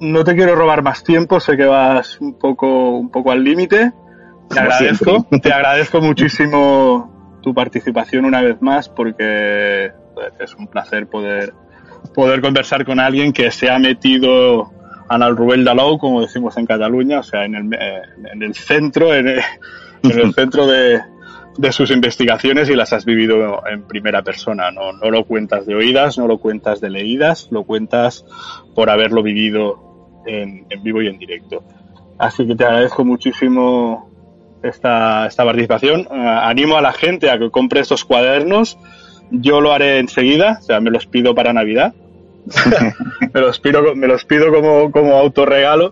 no 0.03 0.25
te 0.25 0.35
quiero 0.35 0.57
robar 0.57 0.83
más 0.83 1.05
tiempo, 1.05 1.39
sé 1.39 1.57
que 1.57 1.65
vas 1.65 2.21
un 2.21 2.37
poco, 2.37 2.91
un 2.91 3.09
poco 3.09 3.31
al 3.31 3.45
límite. 3.45 3.93
Te 4.49 4.59
agradezco, 4.59 5.27
te 5.41 5.53
agradezco 5.53 6.01
muchísimo 6.01 7.39
tu 7.41 7.55
participación 7.55 8.25
una 8.25 8.43
vez 8.43 8.61
más 8.61 8.89
porque 8.89 9.93
es 10.41 10.55
un 10.57 10.67
placer 10.67 11.07
poder, 11.07 11.55
poder 12.15 12.41
conversar 12.41 12.85
con 12.85 12.99
alguien 12.99 13.33
que 13.33 13.51
se 13.53 13.71
ha 13.71 13.79
metido 13.79 14.73
en 15.09 15.23
el 15.23 15.37
Rubén 15.37 15.65
Dalou, 15.65 15.99
como 15.99 16.21
decimos 16.21 16.57
en 16.57 16.67
Cataluña, 16.67 17.21
o 17.21 17.23
sea, 17.23 17.45
en 17.45 17.55
el, 17.55 17.73
en 18.33 18.43
el 18.43 18.55
centro, 18.55 19.15
en 19.15 19.29
el 19.29 19.43
centro 20.35 20.67
de, 20.67 21.01
de 21.59 21.73
sus 21.73 21.93
investigaciones 21.93 22.69
y 22.69 22.75
las 22.75 22.93
has 22.93 23.05
vivido 23.05 23.63
en 23.69 23.85
primera 23.85 24.23
persona. 24.23 24.73
No, 24.73 24.93
no 24.93 25.11
lo 25.11 25.25
cuentas 25.27 25.65
de 25.65 25.77
oídas, 25.77 26.19
no 26.19 26.27
lo 26.27 26.39
cuentas 26.39 26.81
de 26.81 26.91
leídas, 26.91 27.49
lo 27.53 27.63
cuentas 27.63 28.25
por 28.75 28.91
haberlo 28.91 29.23
vivido 29.23 29.92
en, 30.27 30.67
vivo 30.83 31.03
y 31.03 31.09
en 31.09 31.19
directo. 31.19 31.63
Así 32.19 32.47
que 32.47 32.55
te 32.55 32.65
agradezco 32.65 33.05
muchísimo 33.05 34.11
esta, 34.63 35.27
esta 35.27 35.45
participación. 35.45 36.03
Eh, 36.03 36.07
animo 36.11 36.77
a 36.77 36.83
la 36.83 36.93
gente 36.93 37.31
a 37.31 37.39
que 37.39 37.51
compre 37.51 37.81
estos 37.81 38.05
cuadernos. 38.05 38.79
Yo 39.31 39.61
lo 39.61 39.73
haré 39.73 39.99
enseguida, 39.99 40.59
o 40.61 40.63
sea, 40.63 40.81
me 40.81 40.91
los 40.91 41.07
pido 41.07 41.35
para 41.35 41.53
Navidad. 41.53 41.95
me, 43.35 43.41
los 43.41 43.61
pido, 43.61 43.95
me 43.95 44.09
los 44.09 44.25
pido 44.25 44.53
como, 44.53 44.91
como 44.91 45.15
autorregalo 45.15 45.91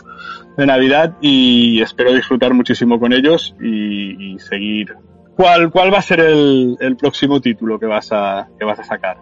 de 0.56 0.66
Navidad 0.66 1.16
y 1.20 1.80
espero 1.80 2.12
disfrutar 2.12 2.54
muchísimo 2.54 2.98
con 2.98 3.12
ellos 3.12 3.54
y, 3.60 4.34
y 4.34 4.38
seguir 4.40 4.96
¿Cuál, 5.40 5.70
¿Cuál 5.70 5.90
va 5.90 5.98
a 5.98 6.02
ser 6.02 6.20
el, 6.20 6.76
el 6.80 6.96
próximo 6.96 7.40
título 7.40 7.78
que 7.78 7.86
vas 7.86 8.12
a, 8.12 8.46
que 8.58 8.64
vas 8.66 8.78
a 8.78 8.84
sacar? 8.84 9.16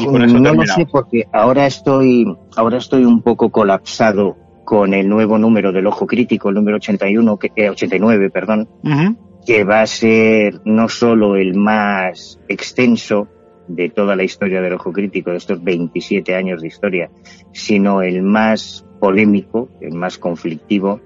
No 0.00 0.54
lo 0.54 0.66
sé 0.66 0.86
porque 0.90 1.26
ahora 1.32 1.66
estoy, 1.66 2.26
ahora 2.56 2.78
estoy 2.78 3.04
un 3.04 3.22
poco 3.22 3.50
colapsado 3.50 4.36
con 4.64 4.92
el 4.92 5.08
nuevo 5.08 5.38
número 5.38 5.72
del 5.72 5.86
Ojo 5.86 6.06
Crítico, 6.06 6.50
el 6.50 6.56
número 6.56 6.76
81, 6.76 7.38
que, 7.38 7.70
89, 7.70 8.26
eh, 8.26 8.30
perdón, 8.30 8.68
que 9.46 9.64
va 9.64 9.80
a 9.80 9.86
ser 9.86 10.60
no 10.64 10.88
solo 10.88 11.36
el 11.36 11.54
más 11.54 12.38
extenso 12.48 13.28
de 13.66 13.88
toda 13.88 14.14
la 14.14 14.24
historia 14.24 14.60
del 14.60 14.74
Ojo 14.74 14.92
Crítico, 14.92 15.30
de 15.30 15.38
estos 15.38 15.62
27 15.62 16.34
años 16.34 16.60
de 16.60 16.68
historia, 16.68 17.10
sino 17.52 18.02
el 18.02 18.22
más 18.22 18.84
polémico, 19.00 19.68
el 19.80 19.94
más 19.94 20.18
conflictivo, 20.18 21.00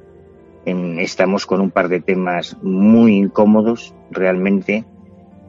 estamos 0.65 1.47
con 1.47 1.61
un 1.61 1.71
par 1.71 1.89
de 1.89 2.01
temas 2.01 2.57
muy 2.63 3.17
incómodos 3.17 3.95
realmente 4.11 4.85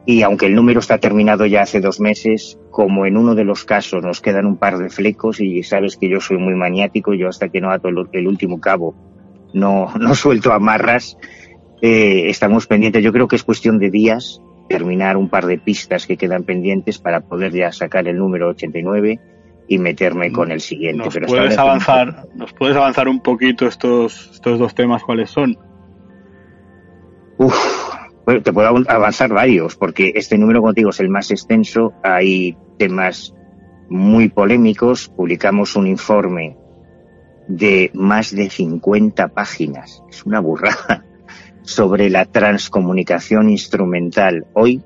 y 0.06 0.22
aunque 0.22 0.46
el 0.46 0.54
número 0.54 0.80
está 0.80 0.98
terminado 0.98 1.46
ya 1.46 1.62
hace 1.62 1.80
dos 1.80 1.98
meses, 1.98 2.58
como 2.70 3.06
en 3.06 3.16
uno 3.16 3.34
de 3.34 3.44
los 3.44 3.64
casos 3.64 4.02
nos 4.02 4.20
quedan 4.20 4.46
un 4.46 4.56
par 4.56 4.76
de 4.76 4.90
flecos 4.90 5.40
y 5.40 5.62
sabes 5.62 5.96
que 5.96 6.08
yo 6.08 6.20
soy 6.20 6.36
muy 6.36 6.54
maniático, 6.54 7.14
yo 7.14 7.28
hasta 7.28 7.48
que 7.48 7.60
no 7.60 7.70
ato 7.70 7.88
el, 7.88 8.26
último 8.26 8.60
cabo 8.60 8.94
no, 9.54 9.92
no 9.98 10.14
suelto 10.14 10.52
amarras, 10.52 11.16
eh, 11.80 12.28
estamos 12.28 12.66
pendientes. 12.66 13.02
Yo 13.02 13.12
creo 13.12 13.28
que 13.28 13.36
es 13.36 13.44
cuestión 13.44 13.78
de 13.78 13.90
días 13.90 14.42
terminar 14.68 15.16
un 15.16 15.28
par 15.28 15.46
de 15.46 15.58
pistas 15.58 16.06
que 16.06 16.16
quedan 16.16 16.44
pendientes 16.44 16.98
para 16.98 17.20
poder 17.20 17.52
ya 17.52 17.72
sacar 17.72 18.06
el 18.08 18.18
número 18.18 18.48
89 18.48 19.20
y 19.68 19.78
meterme 19.78 20.32
con 20.32 20.50
el 20.50 20.60
siguiente. 20.60 21.04
¿Nos 21.04 21.30
puedes 21.30 21.56
avanzar, 21.56 22.26
¿Nos 22.34 22.52
puedes 22.52 22.76
avanzar 22.76 23.08
un 23.08 23.20
poquito 23.20 23.66
estos, 23.66 24.30
estos 24.32 24.58
dos 24.58 24.74
temas 24.74 25.02
cuáles 25.02 25.30
son? 25.30 25.56
Uf, 27.38 27.94
bueno, 28.24 28.42
te 28.42 28.52
puedo 28.52 28.68
avanzar 28.88 29.32
varios, 29.32 29.76
porque 29.76 30.12
este 30.14 30.38
número 30.38 30.62
contigo 30.62 30.90
es 30.90 31.00
el 31.00 31.10
más 31.10 31.30
extenso. 31.30 31.92
Hay 32.02 32.56
temas 32.78 33.34
muy 33.88 34.28
polémicos. 34.28 35.08
Publicamos 35.08 35.76
un 35.76 35.86
informe 35.86 36.56
de 37.48 37.90
más 37.92 38.34
de 38.34 38.48
50 38.48 39.28
páginas. 39.28 40.02
Es 40.08 40.24
una 40.24 40.40
burrada 40.40 41.04
sobre 41.62 42.08
la 42.08 42.24
transcomunicación 42.24 43.50
instrumental 43.50 44.46
hoy, 44.54 44.82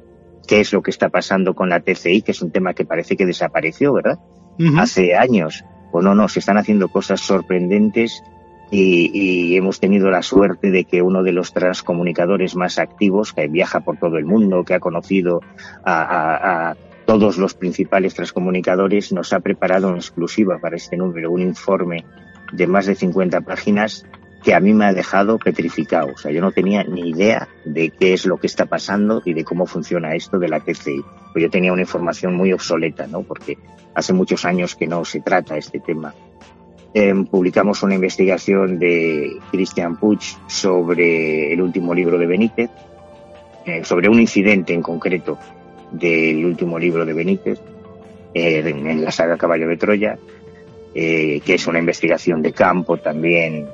qué 0.48 0.60
es 0.60 0.72
lo 0.72 0.82
que 0.82 0.90
está 0.90 1.08
pasando 1.08 1.54
con 1.54 1.68
la 1.68 1.80
TCI, 1.80 2.22
que 2.22 2.32
es 2.32 2.42
un 2.42 2.50
tema 2.50 2.74
que 2.74 2.84
parece 2.84 3.16
que 3.16 3.26
desapareció, 3.26 3.92
¿verdad? 3.92 4.18
hace 4.76 5.14
años. 5.14 5.64
Pues 5.92 6.04
no, 6.04 6.16
no, 6.16 6.28
se 6.28 6.40
están 6.40 6.58
haciendo 6.58 6.88
cosas 6.88 7.20
sorprendentes 7.20 8.22
y, 8.70 9.56
hemos 9.56 9.80
tenido 9.80 10.10
la 10.10 10.22
suerte 10.22 10.70
de 10.70 10.84
que 10.84 11.02
uno 11.02 11.22
de 11.22 11.32
los 11.32 11.52
transcomunicadores 11.52 12.54
más 12.54 12.78
activos, 12.78 13.32
que 13.32 13.48
viaja 13.48 13.80
por 13.80 13.98
todo 13.98 14.18
el 14.18 14.24
mundo, 14.24 14.64
que 14.64 14.74
ha 14.74 14.80
conocido 14.80 15.40
a, 15.84 16.70
a 16.70 16.76
todos 17.06 17.38
los 17.38 17.54
principales 17.54 18.14
transcomunicadores, 18.14 19.12
nos 19.12 19.32
ha 19.32 19.40
preparado 19.40 19.88
en 19.88 19.96
exclusiva 19.96 20.58
para 20.58 20.76
este 20.76 20.96
número 20.96 21.30
un 21.30 21.40
informe 21.40 22.04
de 22.52 22.66
más 22.66 22.86
de 22.86 22.94
50 22.94 23.40
páginas 23.40 24.04
que 24.42 24.54
a 24.54 24.60
mí 24.60 24.72
me 24.72 24.86
ha 24.86 24.92
dejado 24.92 25.38
petrificado. 25.38 26.12
O 26.14 26.18
sea, 26.18 26.30
yo 26.30 26.40
no 26.40 26.52
tenía 26.52 26.84
ni 26.84 27.10
idea 27.10 27.48
de 27.64 27.90
qué 27.90 28.12
es 28.12 28.26
lo 28.26 28.38
que 28.38 28.46
está 28.46 28.66
pasando 28.66 29.22
y 29.24 29.34
de 29.34 29.44
cómo 29.44 29.66
funciona 29.66 30.14
esto 30.14 30.38
de 30.38 30.48
la 30.48 30.60
TCI. 30.60 31.04
Pues 31.32 31.42
yo 31.42 31.50
tenía 31.50 31.72
una 31.72 31.82
información 31.82 32.34
muy 32.34 32.52
obsoleta, 32.52 33.06
¿no? 33.06 33.22
Porque 33.22 33.58
hace 33.94 34.12
muchos 34.12 34.44
años 34.44 34.76
que 34.76 34.86
no 34.86 35.04
se 35.04 35.20
trata 35.20 35.56
este 35.56 35.80
tema. 35.80 36.14
Em, 37.00 37.26
publicamos 37.26 37.84
una 37.84 37.94
investigación 37.94 38.80
de 38.80 39.36
Christian 39.52 39.96
Puig 39.98 40.18
sobre 40.48 41.52
el 41.52 41.62
último 41.62 41.94
libro 41.94 42.18
de 42.18 42.26
Benítez, 42.26 42.70
eh, 43.64 43.84
sobre 43.84 44.08
un 44.08 44.18
incidente 44.18 44.74
en 44.74 44.82
concreto 44.82 45.38
del 45.92 46.44
último 46.44 46.76
libro 46.76 47.06
de 47.06 47.12
Benítez, 47.12 47.60
eh, 48.34 48.64
en, 48.66 49.04
la 49.04 49.12
saga 49.12 49.36
Caballo 49.36 49.68
de 49.68 49.76
Troya, 49.76 50.18
eh, 50.92 51.40
que 51.46 51.54
es 51.54 51.68
una 51.68 51.78
investigación 51.78 52.42
de 52.42 52.52
campo 52.52 52.96
también 52.96 53.68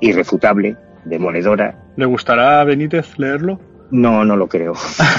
irrefutable, 0.00 0.76
demoledora. 1.06 1.86
¿Le 1.96 2.04
gustará 2.04 2.60
a 2.60 2.64
Benítez 2.64 3.18
leerlo? 3.18 3.58
No, 3.90 4.26
no 4.26 4.36
lo 4.36 4.46
creo. 4.46 4.74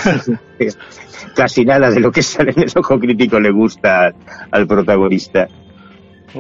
Casi 1.36 1.66
nada 1.66 1.90
de 1.90 2.00
lo 2.00 2.12
que 2.12 2.22
sale 2.22 2.52
en 2.56 2.62
el 2.62 2.72
ojo 2.76 3.00
crítico 3.00 3.40
le 3.40 3.50
gusta 3.50 4.14
al 4.52 4.68
protagonista. 4.68 5.48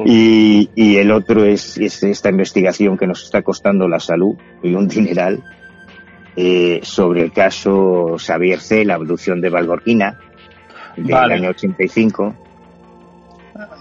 Y, 0.03 0.97
el 0.97 1.11
otro 1.11 1.45
es, 1.45 1.77
esta 1.77 2.29
investigación 2.29 2.97
que 2.97 3.07
nos 3.07 3.23
está 3.23 3.41
costando 3.41 3.87
la 3.87 3.99
salud 3.99 4.35
y 4.61 4.73
un 4.73 4.87
dineral 4.87 5.43
eh, 6.35 6.79
sobre 6.83 7.21
el 7.21 7.31
caso 7.31 8.17
Xavier 8.17 8.59
C., 8.59 8.83
la 8.83 8.95
abducción 8.95 9.39
de 9.39 9.49
Valborquina 9.49 10.19
del 10.97 11.15
año 11.15 11.49
85 11.49 12.35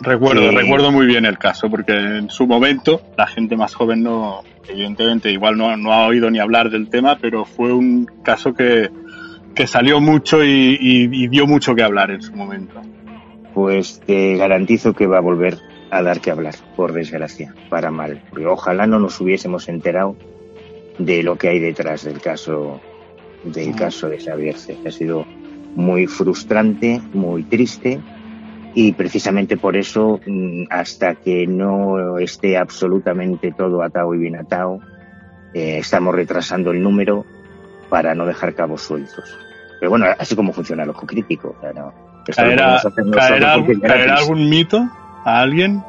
Recuerdo, 0.01 0.53
recuerdo 0.53 0.93
muy 0.93 1.07
bien 1.07 1.25
el 1.25 1.37
caso, 1.37 1.69
porque 1.69 1.93
en 1.93 2.31
su 2.31 2.47
momento 2.47 3.01
la 3.19 3.27
gente 3.27 3.57
más 3.57 3.74
joven 3.74 4.05
no, 4.05 4.43
evidentemente, 4.69 5.32
igual 5.32 5.57
no, 5.57 5.77
no 5.77 5.93
ha 5.93 6.07
oído 6.07 6.31
ni 6.31 6.39
hablar 6.39 6.70
del 6.70 6.89
tema, 6.89 7.19
pero 7.20 7.45
fue 7.45 7.73
un 7.73 8.07
caso 8.23 8.55
que, 8.55 8.91
que 9.55 9.66
salió 9.66 10.01
mucho 10.01 10.45
y, 10.45 11.27
dio 11.28 11.47
mucho 11.47 11.74
que 11.74 11.82
hablar 11.82 12.12
en 12.12 12.23
su 12.23 12.32
momento. 12.35 12.81
Pues 13.53 14.01
te 14.07 14.36
garantizo 14.36 14.95
que 14.95 15.09
va 15.09 15.19
a 15.19 15.23
volver 15.23 15.59
a 15.90 16.02
dar 16.02 16.20
que 16.20 16.31
hablar, 16.31 16.55
por 16.77 16.93
desgracia, 16.93 17.55
para 17.69 17.90
mal. 17.90 18.23
Porque 18.31 18.47
ojalá 18.47 18.86
no 18.86 18.98
nos 18.98 19.20
hubiésemos 19.20 19.69
enterado 19.69 20.16
de 20.98 21.23
lo 21.23 21.36
que 21.36 21.48
hay 21.48 21.59
detrás 21.59 22.05
del 22.05 22.20
caso 22.20 22.81
del 23.44 23.74
caso 23.77 24.09
de 24.09 24.19
Xavier 24.19 24.56
C. 24.56 24.77
Ha 24.86 24.90
sido 24.90 25.27
muy 25.74 26.06
frustrante, 26.06 27.01
muy 27.12 27.43
triste 27.44 28.01
y 28.74 28.93
precisamente 28.93 29.56
por 29.56 29.77
eso, 29.77 30.20
mm, 30.27 30.65
hasta 30.70 31.15
que 31.15 31.47
no 31.47 32.19
esté 32.19 32.56
absolutamente 32.56 33.52
todo 33.52 33.82
atado 33.82 34.15
y 34.15 34.19
bien 34.19 34.36
atado, 34.36 34.81
eh, 35.52 35.78
estamos 35.78 36.15
retrasando 36.15 36.70
el 36.73 36.82
número 36.82 37.24
para 37.89 38.15
no 38.15 38.27
dejar 38.27 38.55
cabos 38.55 38.82
sueltos. 38.82 39.39
Pero 39.78 39.90
bueno, 39.90 40.06
así 40.19 40.35
como 40.35 40.52
funciona 40.52 40.82
el 40.82 40.90
ojo 40.90 41.06
crítico. 41.06 41.55
¿Caerá, 41.61 42.81
algún 44.16 44.48
mito 44.48 44.89
a 45.25 45.41
alguien? 45.41 45.83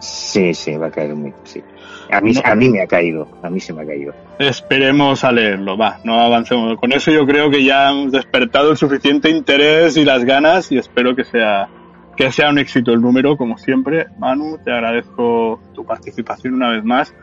Sí, 0.00 0.52
sí, 0.54 0.76
va 0.76 0.88
a 0.88 0.90
caer 0.90 1.12
un 1.12 1.24
mito, 1.24 1.38
sí. 1.44 1.62
A 2.10 2.20
mí, 2.20 2.34
a 2.44 2.54
mí 2.54 2.68
me 2.68 2.82
ha 2.82 2.86
caído, 2.86 3.26
a 3.42 3.48
mí 3.48 3.58
se 3.60 3.72
me 3.72 3.82
ha 3.82 3.86
caído. 3.86 4.12
Esperemos 4.38 5.24
a 5.24 5.32
leerlo, 5.32 5.78
va, 5.78 5.98
no 6.04 6.20
avancemos. 6.20 6.78
Con 6.78 6.92
eso 6.92 7.10
yo 7.10 7.24
creo 7.24 7.50
que 7.50 7.64
ya 7.64 7.90
hemos 7.90 8.12
despertado 8.12 8.72
el 8.72 8.76
suficiente 8.76 9.30
interés 9.30 9.96
y 9.96 10.04
las 10.04 10.24
ganas 10.24 10.70
y 10.72 10.78
espero 10.78 11.16
que 11.16 11.24
sea 11.24 11.68
que 12.16 12.30
sea 12.30 12.50
un 12.50 12.58
éxito 12.58 12.92
el 12.92 13.00
número, 13.00 13.36
como 13.36 13.56
siempre. 13.56 14.08
Manu, 14.18 14.58
te 14.62 14.70
agradezco 14.70 15.60
tu 15.74 15.84
participación 15.84 16.54
una 16.54 16.70
vez 16.70 16.84
más 16.84 17.14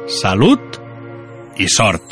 Salud 0.07 0.61
y 1.57 1.69
sort. 1.69 2.03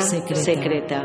Secreta. 0.00 1.04